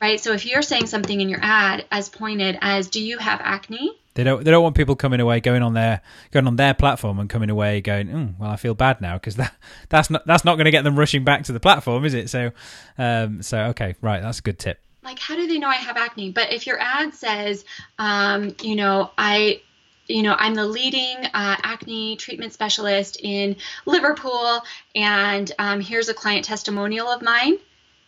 Right. 0.00 0.20
So 0.20 0.32
if 0.32 0.46
you're 0.46 0.62
saying 0.62 0.86
something 0.86 1.20
in 1.20 1.28
your 1.28 1.40
ad 1.42 1.84
as 1.90 2.08
pointed 2.08 2.58
as, 2.60 2.88
"Do 2.88 3.02
you 3.02 3.18
have 3.18 3.40
acne?" 3.42 3.96
They 4.14 4.24
don't. 4.24 4.44
They 4.44 4.50
don't 4.50 4.62
want 4.62 4.76
people 4.76 4.96
coming 4.96 5.20
away 5.20 5.40
going 5.40 5.62
on 5.62 5.74
their 5.74 6.02
going 6.30 6.46
on 6.46 6.56
their 6.56 6.74
platform 6.74 7.18
and 7.18 7.28
coming 7.28 7.50
away 7.50 7.80
going, 7.80 8.14
oh, 8.14 8.34
"Well, 8.38 8.50
I 8.50 8.56
feel 8.56 8.74
bad 8.74 9.00
now," 9.00 9.14
because 9.14 9.36
that 9.36 9.54
that's 9.88 10.10
not 10.10 10.26
that's 10.26 10.44
not 10.44 10.56
going 10.56 10.66
to 10.66 10.70
get 10.70 10.84
them 10.84 10.98
rushing 10.98 11.24
back 11.24 11.44
to 11.44 11.52
the 11.52 11.60
platform, 11.60 12.04
is 12.04 12.14
it? 12.14 12.30
So, 12.30 12.52
um, 12.96 13.42
so 13.42 13.58
okay, 13.66 13.96
right, 14.00 14.22
that's 14.22 14.38
a 14.38 14.42
good 14.42 14.58
tip 14.58 14.80
like 15.08 15.18
how 15.18 15.36
do 15.36 15.46
they 15.46 15.58
know 15.58 15.68
I 15.68 15.76
have 15.76 15.96
acne? 15.96 16.32
But 16.32 16.52
if 16.52 16.66
your 16.66 16.78
ad 16.78 17.14
says, 17.14 17.64
um, 17.98 18.54
you 18.62 18.76
know, 18.76 19.10
I 19.16 19.62
you 20.08 20.22
know, 20.22 20.34
I'm 20.36 20.54
the 20.54 20.66
leading 20.66 21.16
uh, 21.26 21.56
acne 21.62 22.16
treatment 22.16 22.52
specialist 22.52 23.18
in 23.22 23.56
Liverpool, 23.84 24.62
and 24.94 25.50
um, 25.58 25.80
here's 25.80 26.08
a 26.08 26.14
client 26.14 26.46
testimonial 26.46 27.08
of 27.08 27.22
mine. 27.22 27.58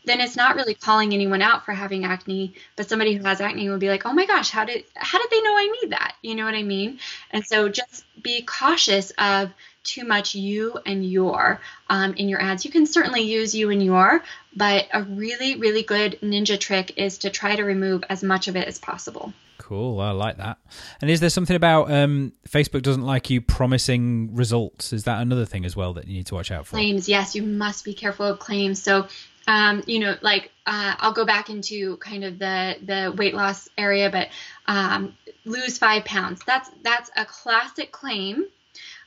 Then 0.07 0.21
it's 0.21 0.35
not 0.35 0.57
really 0.57 0.73
calling 0.73 1.13
anyone 1.13 1.43
out 1.43 1.67
for 1.67 1.73
having 1.73 2.07
acne, 2.07 2.55
but 2.75 2.89
somebody 2.89 3.15
who 3.15 3.25
has 3.25 3.43
acne 3.43 3.69
will 3.69 3.79
be 3.79 3.91
like, 3.91 4.07
"Oh 4.07 4.15
my 4.15 4.25
gosh, 4.25 4.49
how 4.49 4.65
did 4.65 4.85
how 4.95 5.19
did 5.19 5.31
they 5.31 5.43
know 5.43 5.57
I 5.57 5.77
need 5.83 5.91
that?" 5.91 6.15
You 6.23 6.35
know 6.35 6.47
what 6.47 6.55
I 6.55 6.63
mean? 6.63 7.01
And 7.33 7.45
so 7.45 7.69
just 7.69 8.05
be 8.23 8.41
cautious 8.41 9.13
of 9.19 9.51
too 9.85 10.05
much 10.05 10.35
you 10.35 10.79
and 10.87 11.05
your 11.05 11.61
um, 11.91 12.15
in 12.15 12.31
your 12.31 12.41
ads. 12.41 12.65
You 12.65 12.71
can 12.71 12.87
certainly 12.87 13.23
use 13.23 13.55
you 13.55 13.69
and 13.69 13.83
your, 13.83 14.23
but 14.57 14.89
a 14.93 15.03
really, 15.03 15.57
really 15.57 15.83
good 15.83 16.19
ninja 16.23 16.59
trick 16.59 16.95
is 16.97 17.19
to 17.19 17.31
try 17.31 17.57
to 17.57 17.63
remove 17.63 18.03
as 18.09 18.23
much 18.23 18.49
of 18.49 18.57
it 18.57 18.69
as 18.69 18.79
possible. 18.79 19.35
Cool, 19.61 20.01
I 20.01 20.11
like 20.11 20.39
that. 20.39 20.59
And 21.01 21.11
is 21.11 21.21
there 21.21 21.31
something 21.31 21.57
about 21.57 21.91
um, 21.91 22.33
Facebook 22.49 22.83
doesn't 22.83 23.05
like 23.05 23.31
you 23.31 23.41
promising 23.41 24.35
results? 24.35 24.93
Is 24.93 25.05
that 25.05 25.21
another 25.21 25.45
thing 25.45 25.65
as 25.65 25.77
well 25.77 25.95
that 25.95 26.09
you 26.09 26.15
need 26.15 26.27
to 26.27 26.35
watch 26.35 26.51
out 26.51 26.67
for? 26.67 26.77
Claims, 26.77 27.09
yes, 27.09 27.35
you 27.35 27.43
must 27.43 27.85
be 27.85 27.95
careful 27.95 28.27
of 28.27 28.39
claims. 28.39 28.83
So, 28.83 29.07
um, 29.47 29.83
you 29.87 29.99
know, 29.99 30.17
like 30.23 30.51
uh, 30.67 30.95
I'll 30.99 31.13
go 31.13 31.25
back 31.25 31.51
into 31.51 31.97
kind 31.99 32.25
of 32.25 32.39
the 32.39 32.77
the 32.83 33.15
weight 33.17 33.35
loss 33.35 33.69
area, 33.79 34.11
but 34.11 34.29
um, 34.67 35.15
lose 35.45 35.79
five 35.79 36.05
pounds. 36.05 36.41
That's 36.47 36.71
that's 36.83 37.11
a 37.17 37.25
classic 37.25 37.93
claim 37.93 38.47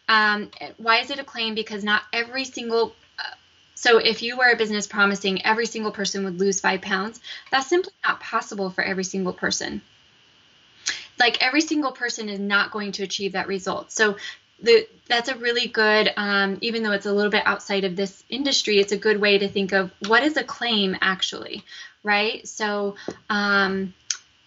um, 0.07 0.51
why 0.77 0.99
is 0.99 1.09
it 1.09 1.19
a 1.19 1.23
claim? 1.23 1.55
Because 1.55 1.83
not 1.83 2.03
every 2.11 2.45
single 2.45 2.93
uh, 3.17 3.35
so 3.75 3.97
if 3.97 4.21
you 4.21 4.37
were 4.37 4.51
a 4.51 4.55
business 4.55 4.87
promising 4.87 5.45
every 5.45 5.65
single 5.65 5.91
person 5.91 6.23
would 6.25 6.39
lose 6.39 6.59
five 6.59 6.81
pounds, 6.81 7.19
that's 7.51 7.67
simply 7.67 7.93
not 8.05 8.19
possible 8.19 8.69
for 8.69 8.83
every 8.83 9.03
single 9.03 9.33
person. 9.33 9.81
Like 11.19 11.41
every 11.41 11.61
single 11.61 11.91
person 11.91 12.29
is 12.29 12.39
not 12.39 12.71
going 12.71 12.93
to 12.93 13.03
achieve 13.03 13.33
that 13.33 13.47
result. 13.47 13.91
So 13.91 14.17
the, 14.61 14.87
that's 15.07 15.29
a 15.29 15.35
really 15.35 15.67
good, 15.67 16.11
um, 16.15 16.57
even 16.61 16.83
though 16.83 16.91
it's 16.91 17.05
a 17.05 17.13
little 17.13 17.31
bit 17.31 17.43
outside 17.45 17.83
of 17.83 17.95
this 17.95 18.23
industry, 18.29 18.79
it's 18.79 18.91
a 18.91 18.97
good 18.97 19.19
way 19.19 19.37
to 19.37 19.47
think 19.47 19.73
of 19.73 19.91
what 20.07 20.23
is 20.23 20.37
a 20.37 20.43
claim 20.43 20.95
actually, 21.01 21.63
right? 22.03 22.47
So 22.47 22.95
um, 23.29 23.93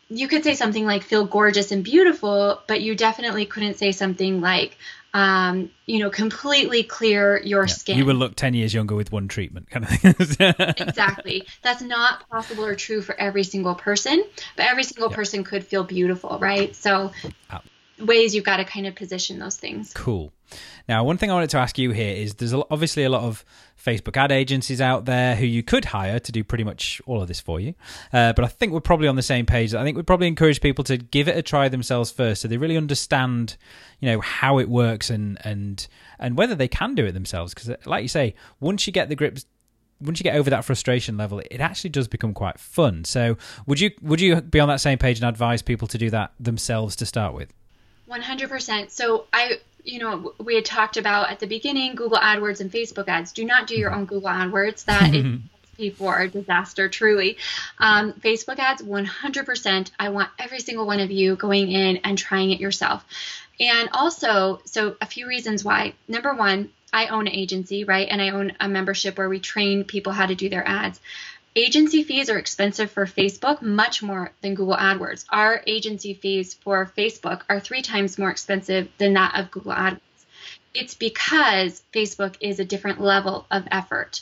you 0.09 0.29
could 0.29 0.45
say 0.45 0.55
something 0.55 0.87
like 0.87 1.03
feel 1.03 1.25
gorgeous 1.27 1.73
and 1.73 1.85
beautiful, 1.85 2.63
but 2.67 2.81
you 2.81 2.95
definitely 2.95 3.47
couldn't 3.47 3.79
say 3.79 3.93
something 3.93 4.41
like 4.41 4.79
um, 5.17 5.71
you 5.87 6.01
know, 6.01 6.11
completely 6.11 6.83
clear 6.83 7.41
your 7.43 7.63
yeah, 7.63 7.73
skin. 7.73 7.97
You 7.97 8.05
will 8.05 8.17
look 8.17 8.37
10 8.37 8.53
years 8.53 8.75
younger 8.75 8.95
with 8.95 9.11
one 9.11 9.29
treatment, 9.29 9.71
kind 9.71 9.87
of 9.87 9.91
thing. 9.91 10.55
exactly. 10.59 11.47
That's 11.63 11.81
not 11.81 12.29
possible 12.29 12.67
or 12.67 12.75
true 12.75 13.01
for 13.01 13.19
every 13.19 13.43
single 13.43 13.75
person, 13.75 14.23
but 14.57 14.67
every 14.67 14.83
single 14.83 15.09
yeah. 15.09 15.17
person 15.17 15.43
could 15.43 15.65
feel 15.65 15.85
beautiful, 15.85 16.39
right? 16.39 16.77
So. 16.77 17.13
Ways 17.99 18.35
you've 18.35 18.45
got 18.45 18.59
to 18.59 18.65
kind 18.65 18.87
of 18.87 18.95
position 18.95 19.39
those 19.39 19.57
things. 19.57 19.93
Cool. 19.95 20.33
Now, 20.89 21.03
one 21.03 21.17
thing 21.19 21.31
I 21.31 21.35
wanted 21.35 21.51
to 21.51 21.59
ask 21.59 21.77
you 21.79 21.91
here 21.91 22.15
is 22.15 22.35
there's 22.35 22.55
obviously 22.55 23.03
a 23.05 23.09
lot 23.09 23.23
of 23.23 23.45
Facebook 23.83 24.17
ad 24.17 24.31
agencies 24.31 24.81
out 24.81 25.05
there 25.05 25.35
who 25.35 25.47
you 25.47 25.63
could 25.63 25.87
hire 25.87 26.21
to 26.21 26.33
do 26.33 26.45
pretty 26.45 26.65
much 26.65 27.03
all 27.07 27.21
of 27.21 27.29
this 27.29 27.41
for 27.41 27.59
you. 27.59 27.75
Uh, 28.13 28.33
but 28.33 28.45
I 28.45 28.49
think 28.49 28.73
we're 28.73 28.81
probably 28.81 29.09
on 29.09 29.17
the 29.17 29.23
same 29.23 29.47
page. 29.47 29.75
I 29.75 29.83
think 29.83 29.97
we'd 29.97 30.07
probably 30.07 30.29
encourage 30.29 30.61
people 30.61 30.85
to 30.85 30.97
give 30.97 31.27
it 31.29 31.37
a 31.37 31.43
try 31.43 31.69
themselves 31.69 32.11
first, 32.11 32.43
so 32.43 32.49
they 32.49 32.57
really 32.57 32.77
understand, 32.77 33.57
you 34.01 34.09
know, 34.09 34.21
how 34.21 34.59
it 34.59 34.69
works 34.69 35.11
and 35.11 35.39
and 35.45 35.87
and 36.19 36.37
whether 36.37 36.55
they 36.55 36.69
can 36.69 36.95
do 36.95 37.05
it 37.05 37.13
themselves. 37.13 37.53
Because, 37.53 37.75
like 37.85 38.03
you 38.03 38.09
say, 38.09 38.35
once 38.61 38.87
you 38.87 38.93
get 38.93 39.09
the 39.09 39.17
grips 39.17 39.47
once 40.01 40.21
you 40.21 40.25
get 40.25 40.37
over 40.37 40.51
that 40.51 40.65
frustration 40.65 41.17
level, 41.17 41.39
it 41.39 41.61
actually 41.61 41.91
does 41.91 42.07
become 42.07 42.35
quite 42.35 42.59
fun. 42.59 43.05
So, 43.05 43.37
would 43.67 43.81
you 43.81 43.91
would 44.03 44.21
you 44.21 44.41
be 44.41 44.61
on 44.61 44.69
that 44.69 44.81
same 44.81 44.99
page 44.99 45.19
and 45.19 45.29
advise 45.29 45.63
people 45.63 45.89
to 45.89 45.99
do 45.99 46.11
that 46.11 46.33
themselves 46.39 46.97
to 46.97 47.07
start 47.07 47.35
with? 47.35 47.53
One 48.07 48.23
hundred 48.23 48.49
percent. 48.49 48.93
So, 48.93 49.27
I 49.33 49.59
you 49.87 50.01
know, 50.01 50.35
we 50.39 50.57
had 50.57 50.65
talked 50.65 50.97
about 50.97 51.31
at 51.31 51.39
the 51.39 51.47
beginning 51.47 51.95
Google 51.95 52.19
AdWords 52.19 52.61
and 52.61 52.71
Facebook 52.71 53.09
ads. 53.09 53.33
Do 53.33 53.45
not 53.45 53.67
do 53.67 53.77
your 53.77 53.95
own 53.95 54.05
Google 54.05 54.29
AdWords. 54.29 54.85
That 54.85 55.15
is 55.15 55.95
for 55.97 56.19
a 56.19 56.29
disaster, 56.29 56.89
truly. 56.89 57.37
Um, 57.79 58.13
Facebook 58.15 58.59
ads, 58.59 58.83
100%. 58.83 59.91
I 59.99 60.09
want 60.09 60.31
every 60.39 60.61
single 60.61 60.87
one 60.87 61.01
of 61.01 61.11
you 61.11 61.37
going 61.37 61.71
in 61.71 61.99
and 61.99 62.19
trying 62.19 62.51
it 62.51 62.61
yourself. 62.61 63.05
And 63.61 63.89
also, 63.93 64.61
so 64.65 64.97
a 65.01 65.07
few 65.07 65.27
reasons 65.27 65.65
why. 65.65 65.95
Number 66.09 66.35
one, 66.35 66.71
I 66.93 67.09
own 67.09 67.27
an 67.27 67.35
agency, 67.35 67.85
right? 67.85 68.09
And 68.11 68.23
I 68.23 68.31
own 68.31 68.53
a 68.61 68.69
membership 68.69 69.19
where 69.19 69.29
we 69.29 69.41
train 69.41 69.85
people 69.85 70.13
how 70.13 70.27
to 70.27 70.35
do 70.35 70.49
their 70.49 70.67
ads. 70.67 71.01
Agency 71.59 72.03
fees 72.03 72.29
are 72.29 72.37
expensive 72.37 72.91
for 72.91 73.07
Facebook, 73.07 73.63
much 73.63 74.03
more 74.03 74.31
than 74.43 74.55
Google 74.55 74.77
AdWords. 74.77 75.25
Our 75.31 75.63
agency 75.67 76.13
fees 76.13 76.53
for 76.53 76.93
Facebook 76.99 77.45
are 77.49 77.61
three 77.61 77.81
times 77.81 78.19
more 78.19 78.29
expensive 78.29 78.91
than 78.99 79.15
that 79.15 79.41
of 79.41 79.51
Google 79.51 79.73
AdWords. 79.73 80.01
It's 80.75 80.93
because 80.93 81.83
Facebook 81.95 82.37
is 82.41 82.61
a 82.61 82.65
different 82.67 83.01
level 83.01 83.47
of 83.51 83.67
effort 83.71 84.21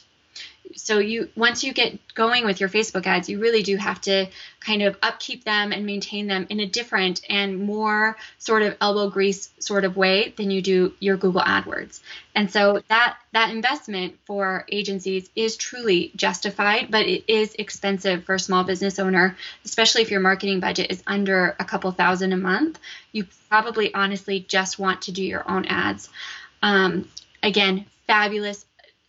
so 0.76 0.98
you 0.98 1.28
once 1.36 1.62
you 1.62 1.72
get 1.72 1.98
going 2.14 2.44
with 2.44 2.60
your 2.60 2.68
Facebook 2.68 3.06
ads, 3.06 3.28
you 3.28 3.38
really 3.38 3.62
do 3.62 3.76
have 3.76 4.00
to 4.02 4.26
kind 4.60 4.82
of 4.82 4.96
upkeep 5.02 5.44
them 5.44 5.72
and 5.72 5.84
maintain 5.84 6.26
them 6.26 6.46
in 6.48 6.60
a 6.60 6.66
different 6.66 7.20
and 7.28 7.58
more 7.60 8.16
sort 8.38 8.62
of 8.62 8.76
elbow 8.80 9.10
grease 9.10 9.50
sort 9.58 9.84
of 9.84 9.96
way 9.96 10.32
than 10.36 10.50
you 10.50 10.62
do 10.62 10.94
your 11.00 11.16
Google 11.16 11.42
AdWords. 11.42 12.00
And 12.34 12.50
so 12.50 12.82
that 12.88 13.16
that 13.32 13.50
investment 13.50 14.18
for 14.24 14.64
agencies 14.70 15.28
is 15.36 15.56
truly 15.56 16.10
justified, 16.16 16.90
but 16.90 17.06
it 17.06 17.24
is 17.28 17.54
expensive 17.54 18.24
for 18.24 18.34
a 18.34 18.40
small 18.40 18.64
business 18.64 18.98
owner, 18.98 19.36
especially 19.64 20.02
if 20.02 20.10
your 20.10 20.20
marketing 20.20 20.60
budget 20.60 20.90
is 20.90 21.02
under 21.06 21.54
a 21.58 21.64
couple 21.64 21.90
thousand 21.92 22.32
a 22.32 22.36
month. 22.36 22.78
You 23.12 23.26
probably 23.48 23.94
honestly 23.94 24.40
just 24.40 24.78
want 24.78 25.02
to 25.02 25.12
do 25.12 25.22
your 25.22 25.48
own 25.48 25.66
ads. 25.66 26.08
Um, 26.62 27.08
again, 27.42 27.86
fabulous 28.06 28.64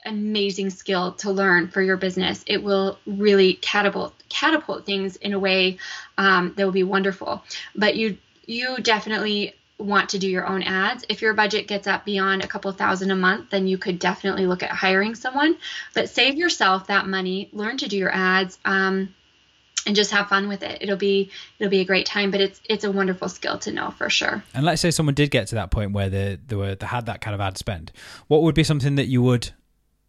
amazing 0.06 0.70
skill 0.70 1.14
to 1.14 1.32
learn 1.32 1.68
for 1.68 1.82
your 1.82 1.98
business. 1.98 2.44
It 2.48 2.64
will 2.64 3.00
really 3.06 3.56
catapult 3.56 4.14
catapult 4.30 4.86
things 4.86 5.16
in 5.16 5.34
a 5.34 5.40
way 5.40 5.78
um, 6.18 6.54
that 6.56 6.66
will 6.66 6.72
be 6.72 6.84
wonderful. 6.84 7.44
But 7.76 7.96
you 7.96 8.18
you 8.46 8.78
definitely 8.82 9.56
want 9.78 10.10
to 10.10 10.20
do 10.20 10.30
your 10.30 10.48
own 10.48 10.64
ads. 10.64 11.06
If 11.10 11.22
your 11.22 11.34
budget 11.34 11.68
gets 11.68 11.88
up 11.88 12.06
beyond 12.06 12.44
a 12.44 12.48
couple 12.48 12.72
thousand 12.72 13.12
a 13.12 13.16
month, 13.16 13.50
then 13.50 13.68
you 13.68 13.78
could 13.78 14.00
definitely 14.00 14.48
look 14.48 14.64
at 14.64 14.72
hiring 14.72 15.16
someone. 15.16 15.58
But 15.94 16.10
save 16.10 16.36
yourself 16.36 16.88
that 16.88 17.08
money, 17.08 17.50
learn 17.52 17.78
to 17.78 17.88
do 17.88 17.98
your 17.98 18.14
ads. 18.14 18.58
Um, 18.64 19.14
and 19.86 19.96
just 19.96 20.12
have 20.12 20.30
fun 20.30 20.48
with 20.48 20.64
it. 20.64 20.80
It'll 20.82 20.98
be 20.98 21.30
it'll 21.60 21.70
be 21.70 21.82
a 21.82 21.86
great 21.86 22.06
time, 22.06 22.32
but 22.32 22.42
it's 22.42 22.60
it's 22.68 22.84
a 22.84 22.92
wonderful 22.92 23.30
skill 23.30 23.60
to 23.60 23.72
know 23.72 23.92
for 23.92 24.10
sure. 24.10 24.44
And 24.54 24.66
let's 24.66 24.82
say 24.82 24.90
someone 24.90 25.14
did 25.14 25.30
get 25.30 25.48
to 25.50 25.56
that 25.56 25.70
point 25.70 25.92
where 25.92 26.10
they 26.10 26.40
they 26.48 26.56
were 26.56 26.76
they 26.76 26.88
had 26.88 27.06
that 27.06 27.22
kind 27.22 27.36
of 27.36 27.42
ad 27.42 27.58
spend. 27.58 27.92
What 28.28 28.42
would 28.42 28.56
be 28.56 28.64
something 28.64 28.96
that 28.96 29.06
you 29.06 29.22
would 29.22 29.52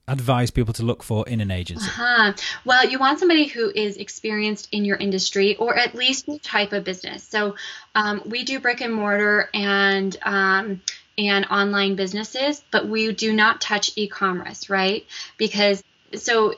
advise 0.08 0.50
people 0.50 0.72
to 0.74 0.82
look 0.82 1.02
for 1.02 1.28
in 1.28 1.40
an 1.40 1.50
agency? 1.50 1.86
Uh-huh. 1.86 2.32
Well, 2.64 2.88
you 2.88 2.98
want 2.98 3.18
somebody 3.18 3.46
who 3.46 3.70
is 3.74 3.96
experienced 3.96 4.68
in 4.72 4.84
your 4.84 4.96
industry 4.96 5.56
or 5.56 5.76
at 5.76 5.94
least 5.94 6.28
type 6.42 6.72
of 6.72 6.84
business. 6.84 7.24
So 7.24 7.56
um, 7.94 8.22
we 8.24 8.44
do 8.44 8.60
brick 8.60 8.80
and 8.80 8.92
mortar 8.92 9.48
and 9.52 10.16
um, 10.22 10.82
and 11.18 11.46
online 11.46 11.96
businesses, 11.96 12.62
but 12.70 12.86
we 12.88 13.12
do 13.12 13.32
not 13.32 13.60
touch 13.60 13.90
e-commerce, 13.96 14.68
right? 14.68 15.06
Because 15.38 15.82
so 16.14 16.54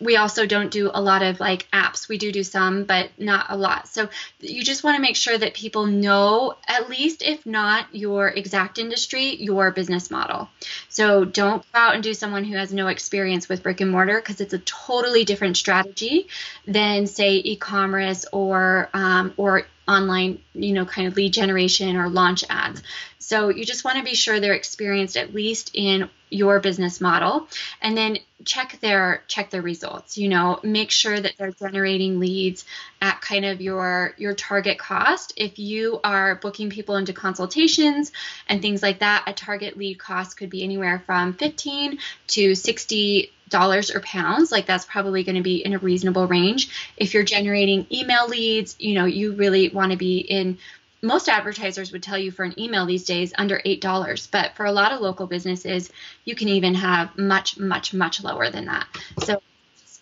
we 0.00 0.16
also 0.16 0.46
don't 0.46 0.70
do 0.70 0.90
a 0.92 1.00
lot 1.00 1.22
of 1.22 1.40
like 1.40 1.68
apps. 1.72 2.08
We 2.08 2.18
do 2.18 2.32
do 2.32 2.42
some, 2.42 2.84
but 2.84 3.10
not 3.18 3.46
a 3.48 3.56
lot. 3.56 3.88
So 3.88 4.08
you 4.40 4.62
just 4.62 4.84
want 4.84 4.96
to 4.96 5.02
make 5.02 5.16
sure 5.16 5.36
that 5.36 5.54
people 5.54 5.86
know, 5.86 6.56
at 6.66 6.88
least 6.88 7.22
if 7.22 7.44
not 7.46 7.86
your 7.94 8.28
exact 8.28 8.78
industry, 8.78 9.36
your 9.36 9.70
business 9.70 10.10
model. 10.10 10.48
So 10.88 11.24
don't 11.24 11.64
go 11.72 11.78
out 11.78 11.94
and 11.94 12.02
do 12.02 12.14
someone 12.14 12.44
who 12.44 12.56
has 12.56 12.72
no 12.72 12.88
experience 12.88 13.48
with 13.48 13.62
brick 13.62 13.80
and 13.80 13.90
mortar 13.90 14.20
because 14.20 14.40
it's 14.40 14.54
a 14.54 14.58
totally 14.58 15.24
different 15.24 15.56
strategy 15.56 16.28
than 16.66 17.06
say 17.06 17.36
e-commerce 17.36 18.26
or 18.32 18.88
um, 18.94 19.34
or 19.36 19.66
online, 19.86 20.40
you 20.54 20.72
know, 20.72 20.84
kind 20.84 21.06
of 21.06 21.16
lead 21.16 21.32
generation 21.32 21.96
or 21.96 22.08
launch 22.08 22.44
ads. 22.48 22.82
So 23.24 23.48
you 23.48 23.64
just 23.64 23.84
want 23.84 23.96
to 23.96 24.04
be 24.04 24.14
sure 24.14 24.38
they're 24.38 24.52
experienced 24.52 25.16
at 25.16 25.32
least 25.34 25.70
in 25.72 26.10
your 26.28 26.60
business 26.60 27.00
model. 27.00 27.48
And 27.80 27.96
then 27.96 28.18
check 28.44 28.78
their 28.82 29.22
check 29.26 29.48
their 29.48 29.62
results 29.62 30.18
you 30.18 30.28
know 30.28 30.60
make 30.62 30.90
sure 30.90 31.18
that 31.18 31.32
they're 31.38 31.52
generating 31.52 32.20
leads 32.20 32.66
at 33.00 33.18
kind 33.22 33.46
of 33.46 33.62
your 33.62 34.14
your 34.18 34.34
target 34.34 34.78
cost. 34.78 35.32
If 35.36 35.58
you 35.58 36.00
are 36.04 36.34
booking 36.34 36.68
people 36.68 36.96
into 36.96 37.14
consultations 37.14 38.12
and 38.46 38.60
things 38.60 38.82
like 38.82 38.98
that 38.98 39.24
a 39.26 39.32
target 39.32 39.78
lead 39.78 39.98
cost 39.98 40.36
could 40.36 40.50
be 40.50 40.62
anywhere 40.62 41.02
from 41.06 41.32
15 41.32 41.98
to 42.28 42.54
60 42.54 43.30
dollars 43.48 43.94
or 43.94 44.00
pounds. 44.00 44.52
Like 44.52 44.66
that's 44.66 44.84
probably 44.84 45.22
going 45.22 45.36
to 45.36 45.42
be 45.42 45.64
in 45.64 45.72
a 45.72 45.78
reasonable 45.78 46.26
range. 46.26 46.92
If 46.96 47.14
you're 47.14 47.24
generating 47.24 47.86
email 47.90 48.28
leads 48.28 48.76
you 48.78 48.94
know 48.94 49.06
you 49.06 49.32
really 49.32 49.70
want 49.70 49.92
to 49.92 49.96
be 49.96 50.18
in 50.18 50.58
most 51.04 51.28
advertisers 51.28 51.92
would 51.92 52.02
tell 52.02 52.18
you 52.18 52.30
for 52.30 52.44
an 52.44 52.58
email 52.58 52.86
these 52.86 53.04
days 53.04 53.32
under 53.36 53.60
$8 53.64 54.30
but 54.30 54.56
for 54.56 54.64
a 54.64 54.72
lot 54.72 54.92
of 54.92 55.00
local 55.00 55.26
businesses 55.26 55.90
you 56.24 56.34
can 56.34 56.48
even 56.48 56.74
have 56.74 57.16
much 57.16 57.58
much 57.58 57.92
much 57.92 58.22
lower 58.22 58.50
than 58.50 58.64
that. 58.66 58.86
So 59.18 59.40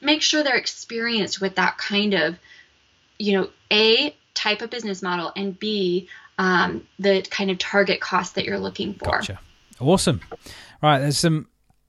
make 0.00 0.22
sure 0.22 0.42
they're 0.42 0.56
experienced 0.56 1.40
with 1.40 1.56
that 1.56 1.76
kind 1.76 2.14
of 2.14 2.38
you 3.18 3.32
know 3.32 3.50
a 3.70 4.14
type 4.34 4.62
of 4.62 4.70
business 4.70 5.02
model 5.02 5.32
and 5.36 5.58
b 5.58 6.08
um, 6.38 6.86
the 6.98 7.22
kind 7.22 7.50
of 7.50 7.58
target 7.58 8.00
cost 8.00 8.36
that 8.36 8.46
you're 8.46 8.58
looking 8.58 8.94
for. 8.94 9.10
Gotcha. 9.10 9.40
Awesome. 9.80 10.20
Right 10.82 11.00
there's 11.00 11.18
some 11.18 11.46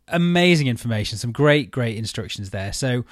amazing 0.10 0.68
information 0.68 1.18
some 1.18 1.32
great 1.32 1.72
great 1.72 1.98
instructions 1.98 2.50
there 2.50 2.74
so 2.74 3.04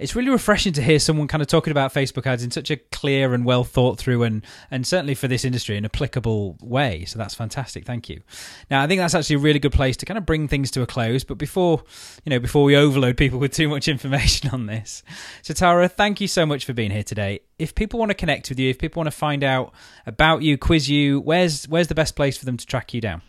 it's 0.00 0.16
really 0.16 0.30
refreshing 0.30 0.72
to 0.72 0.82
hear 0.82 0.98
someone 0.98 1.28
kind 1.28 1.42
of 1.42 1.46
talking 1.46 1.70
about 1.70 1.92
Facebook 1.92 2.26
ads 2.26 2.42
in 2.42 2.50
such 2.50 2.70
a 2.70 2.76
clear 2.76 3.34
and 3.34 3.44
well 3.44 3.64
thought 3.64 3.98
through 3.98 4.22
and 4.22 4.44
and 4.70 4.86
certainly 4.86 5.14
for 5.14 5.28
this 5.28 5.44
industry 5.44 5.76
an 5.76 5.84
applicable 5.84 6.56
way. 6.62 7.04
So 7.04 7.18
that's 7.18 7.34
fantastic. 7.34 7.84
Thank 7.84 8.08
you. 8.08 8.22
Now 8.70 8.82
I 8.82 8.86
think 8.86 8.98
that's 8.98 9.14
actually 9.14 9.36
a 9.36 9.40
really 9.40 9.58
good 9.58 9.74
place 9.74 9.98
to 9.98 10.06
kind 10.06 10.16
of 10.16 10.24
bring 10.24 10.48
things 10.48 10.70
to 10.72 10.82
a 10.82 10.86
close. 10.86 11.22
But 11.22 11.36
before 11.36 11.84
you 12.24 12.30
know 12.30 12.40
before 12.40 12.64
we 12.64 12.76
overload 12.76 13.18
people 13.18 13.38
with 13.38 13.52
too 13.52 13.68
much 13.68 13.88
information 13.88 14.48
on 14.52 14.64
this, 14.64 15.02
so 15.42 15.52
Tara, 15.52 15.86
thank 15.86 16.20
you 16.20 16.28
so 16.28 16.46
much 16.46 16.64
for 16.64 16.72
being 16.72 16.90
here 16.90 17.04
today. 17.04 17.40
If 17.58 17.74
people 17.74 18.00
want 18.00 18.08
to 18.08 18.14
connect 18.14 18.48
with 18.48 18.58
you, 18.58 18.70
if 18.70 18.78
people 18.78 19.00
want 19.00 19.12
to 19.12 19.16
find 19.16 19.44
out 19.44 19.74
about 20.06 20.40
you, 20.40 20.56
quiz 20.56 20.88
you, 20.88 21.20
where's 21.20 21.68
where's 21.68 21.88
the 21.88 21.94
best 21.94 22.16
place 22.16 22.38
for 22.38 22.46
them 22.46 22.56
to 22.56 22.64
track 22.64 22.94
you 22.94 23.02
down? 23.02 23.20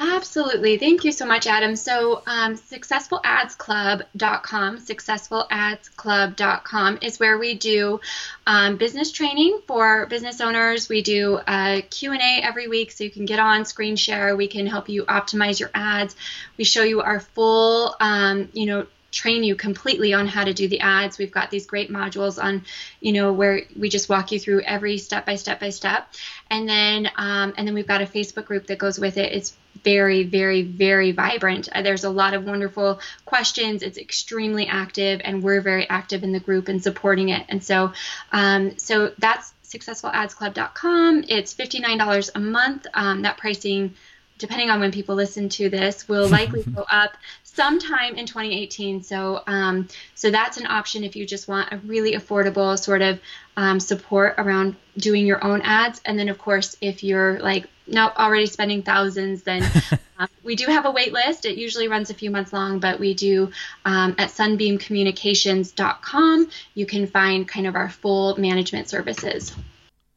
Absolutely. 0.00 0.78
Thank 0.78 1.02
you 1.02 1.10
so 1.10 1.26
much, 1.26 1.48
Adam. 1.48 1.74
So, 1.74 2.22
um, 2.26 2.54
successfuladsclub.com, 2.54 4.78
successfuladsclub.com 4.78 6.98
is 7.02 7.18
where 7.18 7.36
we 7.36 7.54
do 7.54 8.00
um, 8.46 8.76
business 8.76 9.10
training 9.10 9.58
for 9.66 10.06
business 10.06 10.40
owners. 10.40 10.88
We 10.88 11.02
do 11.02 11.40
a 11.48 11.82
Q&A 11.82 12.40
every 12.42 12.68
week 12.68 12.92
so 12.92 13.02
you 13.02 13.10
can 13.10 13.24
get 13.24 13.40
on, 13.40 13.64
screen 13.64 13.96
share. 13.96 14.36
We 14.36 14.46
can 14.46 14.68
help 14.68 14.88
you 14.88 15.02
optimize 15.04 15.58
your 15.58 15.70
ads. 15.74 16.14
We 16.56 16.62
show 16.62 16.84
you 16.84 17.00
our 17.00 17.18
full, 17.18 17.96
um, 17.98 18.50
you 18.52 18.66
know, 18.66 18.86
train 19.10 19.42
you 19.42 19.56
completely 19.56 20.12
on 20.12 20.28
how 20.28 20.44
to 20.44 20.52
do 20.52 20.68
the 20.68 20.80
ads. 20.80 21.18
We've 21.18 21.32
got 21.32 21.50
these 21.50 21.66
great 21.66 21.90
modules 21.90 22.42
on, 22.42 22.64
you 23.00 23.12
know, 23.12 23.32
where 23.32 23.62
we 23.76 23.88
just 23.88 24.08
walk 24.08 24.32
you 24.32 24.38
through 24.38 24.62
every 24.62 24.98
step 24.98 25.26
by 25.26 25.36
step 25.36 25.60
by 25.60 25.70
step, 25.70 26.08
and 26.50 26.68
then 26.68 27.10
um, 27.16 27.54
and 27.56 27.66
then 27.66 27.74
we've 27.74 27.86
got 27.86 28.02
a 28.02 28.06
Facebook 28.06 28.44
group 28.44 28.66
that 28.66 28.78
goes 28.78 28.98
with 28.98 29.16
it. 29.16 29.32
It's 29.32 29.54
very, 29.84 30.24
very, 30.24 30.62
very 30.62 31.12
vibrant. 31.12 31.68
Uh, 31.72 31.82
there's 31.82 32.04
a 32.04 32.10
lot 32.10 32.34
of 32.34 32.44
wonderful 32.44 33.00
questions. 33.24 33.82
It's 33.82 33.98
extremely 33.98 34.66
active, 34.66 35.20
and 35.24 35.42
we're 35.42 35.60
very 35.60 35.88
active 35.88 36.22
in 36.22 36.32
the 36.32 36.40
group 36.40 36.68
and 36.68 36.82
supporting 36.82 37.30
it. 37.30 37.44
And 37.48 37.62
so, 37.62 37.92
um, 38.32 38.78
so 38.78 39.12
that's 39.18 39.52
successfuladsclub.com. 39.64 41.24
It's 41.28 41.54
$59 41.54 42.30
a 42.34 42.40
month. 42.40 42.86
Um, 42.94 43.22
that 43.22 43.36
pricing 43.36 43.94
depending 44.38 44.70
on 44.70 44.80
when 44.80 44.92
people 44.92 45.14
listen 45.14 45.48
to 45.48 45.68
this, 45.68 46.08
will 46.08 46.28
likely 46.38 46.62
go 46.62 46.84
up 46.90 47.16
sometime 47.42 48.14
in 48.14 48.24
2018. 48.24 49.02
So, 49.02 49.42
um, 49.46 49.88
so 50.14 50.30
that's 50.30 50.56
an 50.56 50.66
option 50.66 51.04
if 51.04 51.16
you 51.16 51.26
just 51.26 51.48
want 51.48 51.72
a 51.72 51.78
really 51.78 52.12
affordable 52.12 52.78
sort 52.78 53.02
of 53.02 53.20
um, 53.56 53.80
support 53.80 54.36
around 54.38 54.76
doing 54.96 55.26
your 55.26 55.44
own 55.44 55.60
ads. 55.62 56.00
And 56.04 56.18
then, 56.18 56.28
of 56.28 56.38
course, 56.38 56.76
if 56.80 57.02
you're 57.02 57.40
like 57.40 57.66
not 57.88 58.16
already 58.16 58.46
spending 58.46 58.82
thousands, 58.82 59.42
then 59.42 59.62
um, 60.18 60.28
we 60.42 60.56
do 60.56 60.64
have 60.66 60.86
a 60.86 60.90
wait 60.90 61.12
list. 61.12 61.44
It 61.44 61.58
usually 61.58 61.88
runs 61.88 62.08
a 62.10 62.14
few 62.14 62.30
months 62.30 62.52
long, 62.52 62.78
but 62.78 63.00
we 63.00 63.14
do 63.14 63.50
um, 63.84 64.14
at 64.18 64.30
sunbeamcommunications.com. 64.30 66.50
You 66.74 66.86
can 66.86 67.06
find 67.06 67.46
kind 67.46 67.66
of 67.66 67.76
our 67.76 67.88
full 67.88 68.36
management 68.36 68.88
services 68.88 69.54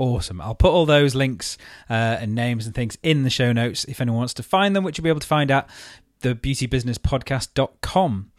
awesome. 0.02 0.42
I'll 0.42 0.56
put 0.56 0.72
all 0.72 0.88
those 0.88 1.14
links 1.14 1.60
uh, 1.88 1.94
and 1.94 2.34
names 2.34 2.66
and 2.66 2.74
things 2.74 2.98
in 3.04 3.22
the 3.22 3.30
show 3.30 3.54
notes 3.54 3.84
if 3.86 4.02
anyone 4.02 4.18
wants 4.18 4.34
to 4.36 4.44
find 4.44 4.76
them, 4.76 4.84
which 4.84 4.98
you'll 4.98 5.04
be 5.04 5.10
able 5.10 5.20
to 5.20 5.28
find 5.28 5.52
at 5.52 5.70
thebeautybusinesspodcast.com. 6.22 8.32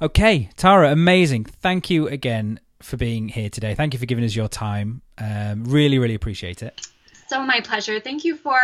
Okay, 0.00 0.48
Tara, 0.56 0.92
amazing. 0.92 1.42
Thank 1.44 1.90
you 1.90 2.06
again 2.06 2.60
for 2.80 2.96
being 2.96 3.28
here 3.28 3.50
today. 3.50 3.74
Thank 3.74 3.94
you 3.94 3.98
for 3.98 4.06
giving 4.06 4.24
us 4.24 4.36
your 4.36 4.48
time. 4.48 5.02
Um, 5.18 5.64
really, 5.64 5.98
really 5.98 6.14
appreciate 6.14 6.62
it 6.62 6.87
so 7.28 7.42
my 7.42 7.60
pleasure. 7.60 8.00
Thank 8.00 8.24
you 8.24 8.36
for 8.36 8.58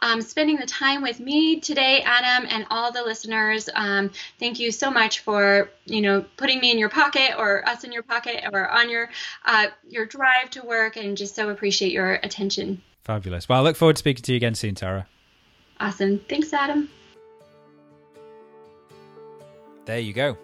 um, 0.00 0.20
spending 0.20 0.56
the 0.56 0.66
time 0.66 1.02
with 1.02 1.20
me 1.20 1.60
today, 1.60 2.02
Adam, 2.04 2.48
and 2.50 2.66
all 2.70 2.92
the 2.92 3.02
listeners. 3.02 3.68
Um, 3.74 4.10
thank 4.38 4.58
you 4.58 4.70
so 4.70 4.90
much 4.90 5.20
for 5.20 5.70
you 5.86 6.00
know 6.00 6.24
putting 6.36 6.60
me 6.60 6.70
in 6.70 6.78
your 6.78 6.88
pocket 6.88 7.32
or 7.38 7.66
us 7.68 7.84
in 7.84 7.92
your 7.92 8.02
pocket 8.02 8.44
or 8.52 8.68
on 8.68 8.90
your 8.90 9.08
uh, 9.44 9.68
your 9.88 10.06
drive 10.06 10.50
to 10.50 10.62
work, 10.62 10.96
and 10.96 11.16
just 11.16 11.34
so 11.34 11.50
appreciate 11.50 11.92
your 11.92 12.14
attention. 12.14 12.82
Fabulous. 13.04 13.48
Well, 13.48 13.60
I 13.60 13.62
look 13.62 13.76
forward 13.76 13.96
to 13.96 14.00
speaking 14.00 14.22
to 14.22 14.32
you 14.32 14.36
again 14.36 14.54
soon, 14.54 14.74
Tara. 14.74 15.06
Awesome. 15.80 16.18
Thanks, 16.28 16.52
Adam. 16.52 16.90
There 19.86 19.98
you 19.98 20.12
go. 20.12 20.36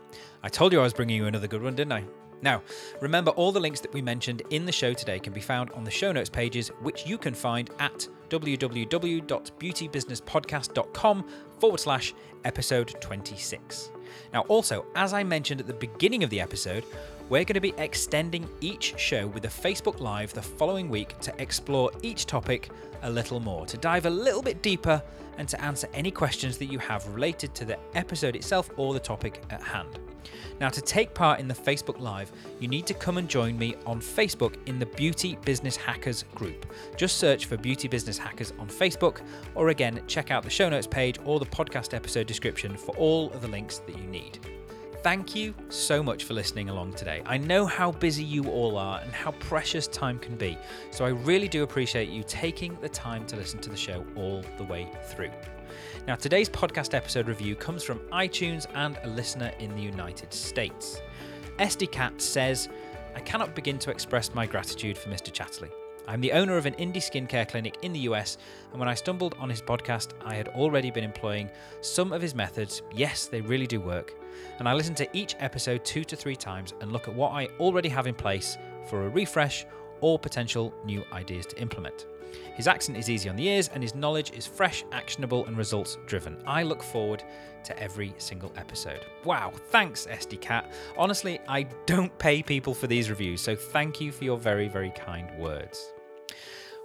I 0.42 0.48
told 0.48 0.72
you 0.72 0.80
I 0.80 0.82
was 0.82 0.94
bringing 0.94 1.16
you 1.16 1.26
another 1.26 1.46
good 1.46 1.62
one, 1.62 1.74
didn't 1.74 1.92
I? 1.92 2.04
Now, 2.42 2.62
remember 3.00 3.30
all 3.32 3.50
the 3.52 3.60
links 3.60 3.80
that 3.80 3.92
we 3.92 4.00
mentioned 4.02 4.42
in 4.50 4.66
the 4.66 4.72
show 4.72 4.92
today 4.92 5.18
can 5.18 5.32
be 5.32 5.40
found 5.40 5.70
on 5.70 5.82
the 5.84 5.90
show 5.90 6.12
notes 6.12 6.28
pages, 6.28 6.68
which 6.82 7.06
you 7.06 7.16
can 7.18 7.34
find 7.34 7.70
at 7.78 8.06
www.beautybusinesspodcast.com 8.28 11.24
forward 11.58 11.80
slash 11.80 12.14
episode 12.44 12.94
26. 13.00 13.90
Now, 14.32 14.42
also, 14.42 14.86
as 14.94 15.12
I 15.12 15.24
mentioned 15.24 15.60
at 15.60 15.66
the 15.66 15.74
beginning 15.74 16.22
of 16.24 16.30
the 16.30 16.40
episode, 16.40 16.84
we're 17.28 17.44
going 17.44 17.54
to 17.54 17.60
be 17.60 17.74
extending 17.78 18.48
each 18.60 18.98
show 18.98 19.26
with 19.28 19.44
a 19.46 19.48
Facebook 19.48 20.00
Live 20.00 20.34
the 20.34 20.42
following 20.42 20.90
week 20.90 21.18
to 21.20 21.32
explore 21.40 21.90
each 22.02 22.26
topic 22.26 22.68
a 23.02 23.10
little 23.10 23.40
more, 23.40 23.64
to 23.66 23.78
dive 23.78 24.06
a 24.06 24.10
little 24.10 24.42
bit 24.42 24.62
deeper, 24.62 25.02
and 25.38 25.48
to 25.48 25.60
answer 25.60 25.88
any 25.94 26.10
questions 26.10 26.58
that 26.58 26.66
you 26.66 26.78
have 26.78 27.06
related 27.08 27.54
to 27.54 27.64
the 27.64 27.78
episode 27.94 28.36
itself 28.36 28.70
or 28.76 28.92
the 28.92 29.00
topic 29.00 29.42
at 29.50 29.62
hand. 29.62 29.98
Now, 30.60 30.68
to 30.68 30.80
take 30.80 31.14
part 31.14 31.40
in 31.40 31.48
the 31.48 31.54
Facebook 31.54 31.98
Live, 32.00 32.30
you 32.60 32.68
need 32.68 32.86
to 32.86 32.94
come 32.94 33.18
and 33.18 33.28
join 33.28 33.58
me 33.58 33.74
on 33.86 34.00
Facebook 34.00 34.56
in 34.66 34.78
the 34.78 34.86
Beauty 34.86 35.36
Business 35.44 35.76
Hackers 35.76 36.24
group. 36.34 36.66
Just 36.96 37.16
search 37.18 37.46
for 37.46 37.56
Beauty 37.56 37.88
Business 37.88 38.18
Hackers 38.18 38.52
on 38.58 38.68
Facebook, 38.68 39.20
or 39.54 39.70
again, 39.70 40.02
check 40.06 40.30
out 40.30 40.42
the 40.42 40.50
show 40.50 40.68
notes 40.68 40.86
page 40.86 41.18
or 41.24 41.38
the 41.38 41.46
podcast 41.46 41.94
episode 41.94 42.26
description 42.26 42.76
for 42.76 42.96
all 42.96 43.30
of 43.32 43.42
the 43.42 43.48
links 43.48 43.78
that 43.78 43.98
you 43.98 44.04
need. 44.04 44.38
thank 45.04 45.34
you 45.34 45.54
so 45.68 46.02
much 46.02 46.24
for 46.24 46.32
listening 46.32 46.70
along 46.70 46.94
today. 46.94 47.22
I 47.26 47.36
know 47.36 47.66
how 47.66 47.92
busy 47.92 48.24
you 48.24 48.44
all 48.44 48.78
are 48.78 49.00
and 49.00 49.12
how 49.12 49.32
precious 49.32 49.86
time 49.86 50.18
can 50.18 50.34
be, 50.34 50.56
so 50.90 51.04
I 51.04 51.10
really 51.10 51.46
do 51.46 51.62
appreciate 51.62 52.08
you 52.08 52.24
taking 52.26 52.74
the 52.80 52.88
time 52.88 53.26
to 53.26 53.36
listen 53.36 53.60
to 53.60 53.68
the 53.68 53.76
show 53.76 54.02
all 54.16 54.42
the 54.56 54.64
way 54.64 54.88
through. 55.08 55.30
Now, 56.06 56.16
today's 56.16 56.50
podcast 56.50 56.92
episode 56.92 57.28
review 57.28 57.56
comes 57.56 57.82
from 57.82 57.98
iTunes 58.12 58.66
and 58.74 58.98
a 59.04 59.08
listener 59.08 59.52
in 59.58 59.74
the 59.74 59.80
United 59.80 60.34
States. 60.34 61.00
SD 61.58 61.90
Cat 61.90 62.20
says, 62.20 62.68
I 63.14 63.20
cannot 63.20 63.54
begin 63.54 63.78
to 63.78 63.90
express 63.90 64.34
my 64.34 64.44
gratitude 64.44 64.98
for 64.98 65.08
Mr. 65.08 65.32
Chatterley. 65.32 65.70
I'm 66.06 66.20
the 66.20 66.32
owner 66.32 66.58
of 66.58 66.66
an 66.66 66.74
indie 66.74 66.96
skincare 66.96 67.48
clinic 67.48 67.78
in 67.80 67.94
the 67.94 68.00
US, 68.00 68.36
and 68.70 68.78
when 68.78 68.86
I 68.86 68.92
stumbled 68.92 69.34
on 69.38 69.48
his 69.48 69.62
podcast, 69.62 70.10
I 70.22 70.34
had 70.34 70.48
already 70.48 70.90
been 70.90 71.04
employing 71.04 71.50
some 71.80 72.12
of 72.12 72.20
his 72.20 72.34
methods. 72.34 72.82
Yes, 72.94 73.24
they 73.24 73.40
really 73.40 73.66
do 73.66 73.80
work. 73.80 74.14
And 74.58 74.68
I 74.68 74.74
listen 74.74 74.94
to 74.96 75.08
each 75.16 75.36
episode 75.38 75.86
two 75.86 76.04
to 76.04 76.16
three 76.16 76.36
times 76.36 76.74
and 76.82 76.92
look 76.92 77.08
at 77.08 77.14
what 77.14 77.32
I 77.32 77.46
already 77.58 77.88
have 77.88 78.06
in 78.06 78.14
place 78.14 78.58
for 78.90 79.06
a 79.06 79.08
refresh 79.08 79.64
or 80.02 80.18
potential 80.18 80.74
new 80.84 81.02
ideas 81.14 81.46
to 81.46 81.58
implement. 81.62 82.04
His 82.54 82.68
accent 82.68 82.98
is 82.98 83.10
easy 83.10 83.28
on 83.28 83.36
the 83.36 83.48
ears 83.48 83.68
and 83.74 83.82
his 83.82 83.94
knowledge 83.94 84.32
is 84.32 84.46
fresh, 84.46 84.84
actionable, 84.92 85.46
and 85.46 85.56
results 85.56 85.98
driven. 86.06 86.36
I 86.46 86.62
look 86.62 86.82
forward 86.82 87.22
to 87.64 87.78
every 87.78 88.14
single 88.18 88.52
episode. 88.56 89.00
Wow, 89.24 89.52
thanks, 89.70 90.06
SD 90.06 90.40
Cat. 90.40 90.70
Honestly, 90.96 91.40
I 91.48 91.64
don't 91.86 92.16
pay 92.18 92.42
people 92.42 92.74
for 92.74 92.86
these 92.86 93.10
reviews, 93.10 93.40
so 93.40 93.56
thank 93.56 94.00
you 94.00 94.12
for 94.12 94.24
your 94.24 94.38
very, 94.38 94.68
very 94.68 94.90
kind 94.90 95.30
words. 95.38 95.92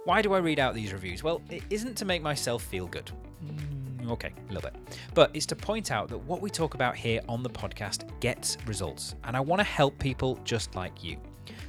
Why 0.04 0.22
do 0.22 0.32
I 0.32 0.38
read 0.38 0.58
out 0.58 0.74
these 0.74 0.92
reviews? 0.92 1.22
Well, 1.22 1.42
it 1.50 1.62
isn't 1.68 1.96
to 1.98 2.04
make 2.04 2.22
myself 2.22 2.62
feel 2.62 2.86
good. 2.86 3.10
Mm, 3.44 4.10
okay, 4.12 4.32
a 4.48 4.52
little 4.52 4.70
bit. 4.70 4.98
But 5.14 5.30
it's 5.34 5.46
to 5.46 5.56
point 5.56 5.90
out 5.90 6.08
that 6.08 6.18
what 6.18 6.40
we 6.40 6.48
talk 6.48 6.74
about 6.74 6.96
here 6.96 7.20
on 7.28 7.42
the 7.42 7.50
podcast 7.50 8.08
gets 8.20 8.56
results, 8.66 9.14
and 9.24 9.36
I 9.36 9.40
want 9.40 9.60
to 9.60 9.64
help 9.64 9.98
people 9.98 10.38
just 10.44 10.74
like 10.74 11.04
you. 11.04 11.18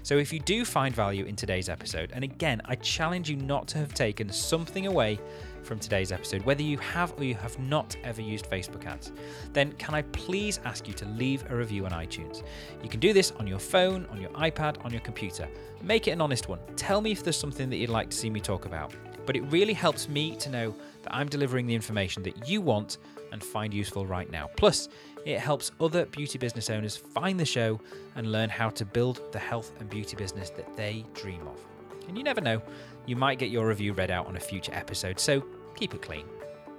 So 0.04 0.18
if 0.18 0.34
you 0.34 0.39
do 0.39 0.66
find 0.66 0.95
value 0.95 1.26
in 1.26 1.36
today's 1.36 1.70
episode, 1.70 2.12
and 2.14 2.24
again, 2.24 2.60
I 2.66 2.76
challenge 2.76 3.30
you 3.30 3.36
not 3.36 3.68
to 3.70 3.78
have 3.78 3.93
taken 3.93 4.30
something 4.30 4.88
away 4.88 5.20
from 5.62 5.78
today's 5.78 6.12
episode, 6.12 6.41
whether 6.43 6.64
you 6.64 6.80
have 6.80 7.14
or 7.20 7.24
you 7.24 7.36
have 7.36 7.58
not 7.60 7.95
ever 8.04 8.20
used 8.20 8.49
Facebook 8.49 8.86
ads, 8.88 9.12
then 9.54 9.74
can 9.74 9.93
I 9.93 10.02
please 10.02 10.60
ask 10.66 10.88
you 10.88 10.93
to 10.95 11.06
leave 11.06 11.49
a 11.52 11.56
review 11.56 11.86
on 11.86 11.91
iTunes? 11.91 12.43
You 12.82 12.89
can 12.89 12.99
do 12.99 13.14
this 13.14 13.32
on 13.39 13.45
your 13.45 13.60
phone, 13.60 14.08
on 14.08 14.20
your 14.20 14.32
iPad, 14.32 14.84
on 14.84 14.91
your 14.91 15.02
computer. 15.02 15.47
Make 15.84 16.08
it 16.08 16.12
an 16.12 16.22
honest 16.22 16.49
one. 16.49 16.60
Tell 16.76 16.99
me 16.99 17.12
if 17.12 17.24
there's 17.24 17.38
something 17.38 17.70
that 17.70 17.78
you'd 17.78 17.91
like 17.91 18.10
to 18.10 18.18
see 18.18 18.32
me 18.32 18.39
talk 18.39 18.66
about. 18.66 18.93
But 19.28 19.36
it 19.36 19.41
really 19.52 19.74
helps 19.74 20.10
me 20.10 20.36
to 20.38 20.49
know 20.49 20.76
that 21.04 21.14
I'm 21.14 21.30
delivering 21.30 21.68
the 21.68 21.76
information 21.76 22.24
that 22.24 22.49
you 22.49 22.60
want 22.60 22.97
and 23.32 23.43
find 23.43 23.72
useful 23.72 24.06
right 24.06 24.30
now. 24.30 24.49
Plus, 24.58 24.89
it 25.26 25.39
helps 25.39 25.72
other 25.80 26.05
beauty 26.05 26.38
business 26.38 26.69
owners 26.69 26.97
find 26.97 27.39
the 27.39 27.45
show 27.45 27.80
and 28.15 28.32
learn 28.32 28.49
how 28.49 28.69
to 28.69 28.86
build 28.86 29.22
the 29.32 29.39
health 29.39 29.72
and 29.80 29.89
beauty 29.89 30.15
business 30.15 30.49
that 30.51 30.76
they 30.76 31.05
dream 31.13 31.47
of. 31.47 31.59
And 32.07 32.17
you 32.17 32.24
never 32.24 32.41
know, 32.41 32.61
you 33.05 33.15
might 33.15 33.39
get 33.39 33.49
your 33.49 33.67
review 33.67 33.93
read 33.93 34.11
out 34.11 34.28
on 34.28 34.36
a 34.36 34.39
future 34.39 34.74
episode, 34.74 35.19
so 35.19 35.43
keep 35.76 35.93
it 35.93 36.01
clean. 36.01 36.26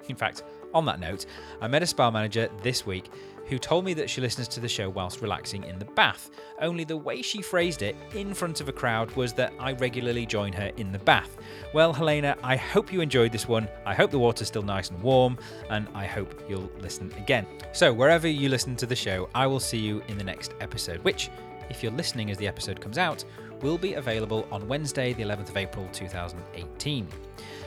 In 0.09 0.16
fact, 0.16 0.43
on 0.74 0.84
that 0.86 1.01
note, 1.01 1.26
I 1.61 1.68
met 1.68 1.82
a 1.82 1.86
spa 1.86 2.11
manager 2.11 2.49
this 2.62 2.84
week 2.86 3.11
who 3.47 3.59
told 3.59 3.84
me 3.84 3.95
that 3.95 4.09
she 4.09 4.20
listens 4.20 4.49
to 4.49 4.61
the 4.61 4.68
show 4.68 4.88
whilst 4.88 5.20
relaxing 5.20 5.64
in 5.64 5.78
the 5.78 5.84
bath. 5.84 6.30
Only 6.61 6.84
the 6.84 6.97
way 6.97 7.22
she 7.22 7.43
phrased 7.43 7.82
it 7.82 7.97
in 8.14 8.34
front 8.34 8.61
of 8.61 8.68
a 8.68 8.72
crowd 8.72 9.11
was 9.12 9.32
that 9.34 9.53
I 9.59 9.72
regularly 9.72 10.26
join 10.26 10.53
her 10.53 10.70
in 10.76 10.93
the 10.93 10.99
bath. 10.99 11.36
Well, 11.74 11.93
Helena, 11.93 12.36
I 12.43 12.57
hope 12.57 12.93
you 12.93 13.01
enjoyed 13.01 13.32
this 13.32 13.49
one. 13.49 13.68
I 13.84 13.95
hope 13.95 14.11
the 14.11 14.18
water's 14.18 14.49
still 14.49 14.62
nice 14.62 14.90
and 14.90 15.03
warm, 15.03 15.38
and 15.70 15.88
I 15.95 16.07
hope 16.07 16.43
you'll 16.49 16.70
listen 16.80 17.12
again. 17.16 17.47
So, 17.72 17.93
wherever 17.93 18.28
you 18.28 18.49
listen 18.49 18.76
to 18.76 18.86
the 18.86 18.97
show, 18.97 19.28
I 19.34 19.47
will 19.47 19.61
see 19.61 19.78
you 19.78 20.03
in 20.09 20.18
the 20.18 20.24
next 20.24 20.55
episode, 20.61 21.03
which, 21.05 21.30
if 21.70 21.82
you're 21.82 21.93
listening 21.93 22.30
as 22.30 22.38
the 22.38 22.47
episode 22.47 22.80
comes 22.80 22.99
out, 22.99 23.24
will 23.62 23.78
be 23.78 23.95
available 23.95 24.47
on 24.51 24.66
Wednesday, 24.66 25.12
the 25.12 25.22
11th 25.22 25.49
of 25.49 25.57
April 25.57 25.88
2018. 25.93 27.07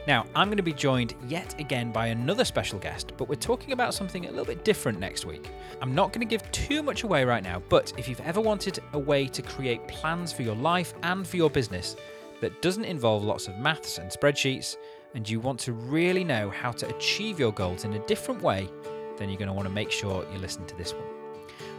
Now, 0.07 0.27
I'm 0.35 0.49
going 0.49 0.57
to 0.57 0.63
be 0.63 0.71
joined 0.71 1.15
yet 1.27 1.59
again 1.59 1.91
by 1.91 2.07
another 2.07 2.45
special 2.45 2.77
guest, 2.77 3.13
but 3.17 3.27
we're 3.27 3.35
talking 3.35 3.71
about 3.73 3.95
something 3.95 4.25
a 4.25 4.29
little 4.29 4.45
bit 4.45 4.63
different 4.63 4.99
next 4.99 5.25
week. 5.25 5.49
I'm 5.81 5.95
not 5.95 6.13
going 6.13 6.19
to 6.19 6.29
give 6.29 6.49
too 6.51 6.83
much 6.83 7.03
away 7.03 7.25
right 7.25 7.43
now, 7.43 7.63
but 7.69 7.91
if 7.97 8.07
you've 8.07 8.21
ever 8.21 8.39
wanted 8.39 8.79
a 8.93 8.99
way 8.99 9.25
to 9.27 9.41
create 9.41 9.87
plans 9.87 10.31
for 10.31 10.43
your 10.43 10.55
life 10.55 10.93
and 11.01 11.25
for 11.25 11.37
your 11.37 11.49
business 11.49 11.95
that 12.39 12.61
doesn't 12.61 12.85
involve 12.85 13.23
lots 13.23 13.47
of 13.47 13.57
maths 13.57 13.97
and 13.97 14.11
spreadsheets, 14.11 14.75
and 15.15 15.27
you 15.27 15.39
want 15.39 15.59
to 15.61 15.73
really 15.73 16.23
know 16.23 16.51
how 16.51 16.71
to 16.71 16.87
achieve 16.95 17.39
your 17.39 17.51
goals 17.53 17.83
in 17.83 17.93
a 17.93 17.99
different 18.05 18.43
way, 18.43 18.69
then 19.17 19.29
you're 19.29 19.39
going 19.39 19.47
to 19.47 19.53
want 19.53 19.67
to 19.67 19.73
make 19.73 19.89
sure 19.89 20.23
you 20.31 20.37
listen 20.37 20.65
to 20.67 20.75
this 20.75 20.93
one. 20.93 21.14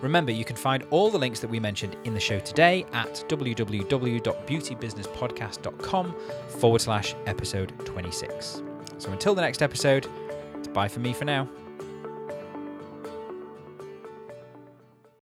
Remember, 0.02 0.32
you 0.32 0.44
can 0.44 0.56
find 0.56 0.84
all 0.90 1.10
the 1.10 1.18
links 1.18 1.40
that 1.40 1.48
we 1.48 1.58
mentioned 1.58 1.96
in 2.04 2.12
the 2.14 2.20
show 2.20 2.38
today 2.38 2.86
at 2.92 3.24
www.beautybusinesspodcast.com 3.28 6.14
forward 6.48 6.80
slash 6.80 7.14
episode 7.26 7.72
26. 7.84 8.62
So 8.98 9.10
until 9.10 9.34
the 9.34 9.42
next 9.42 9.62
episode, 9.62 10.06
it's 10.54 10.68
bye 10.68 10.86
for 10.88 11.00
me 11.00 11.12
for 11.12 11.24
now. 11.24 11.48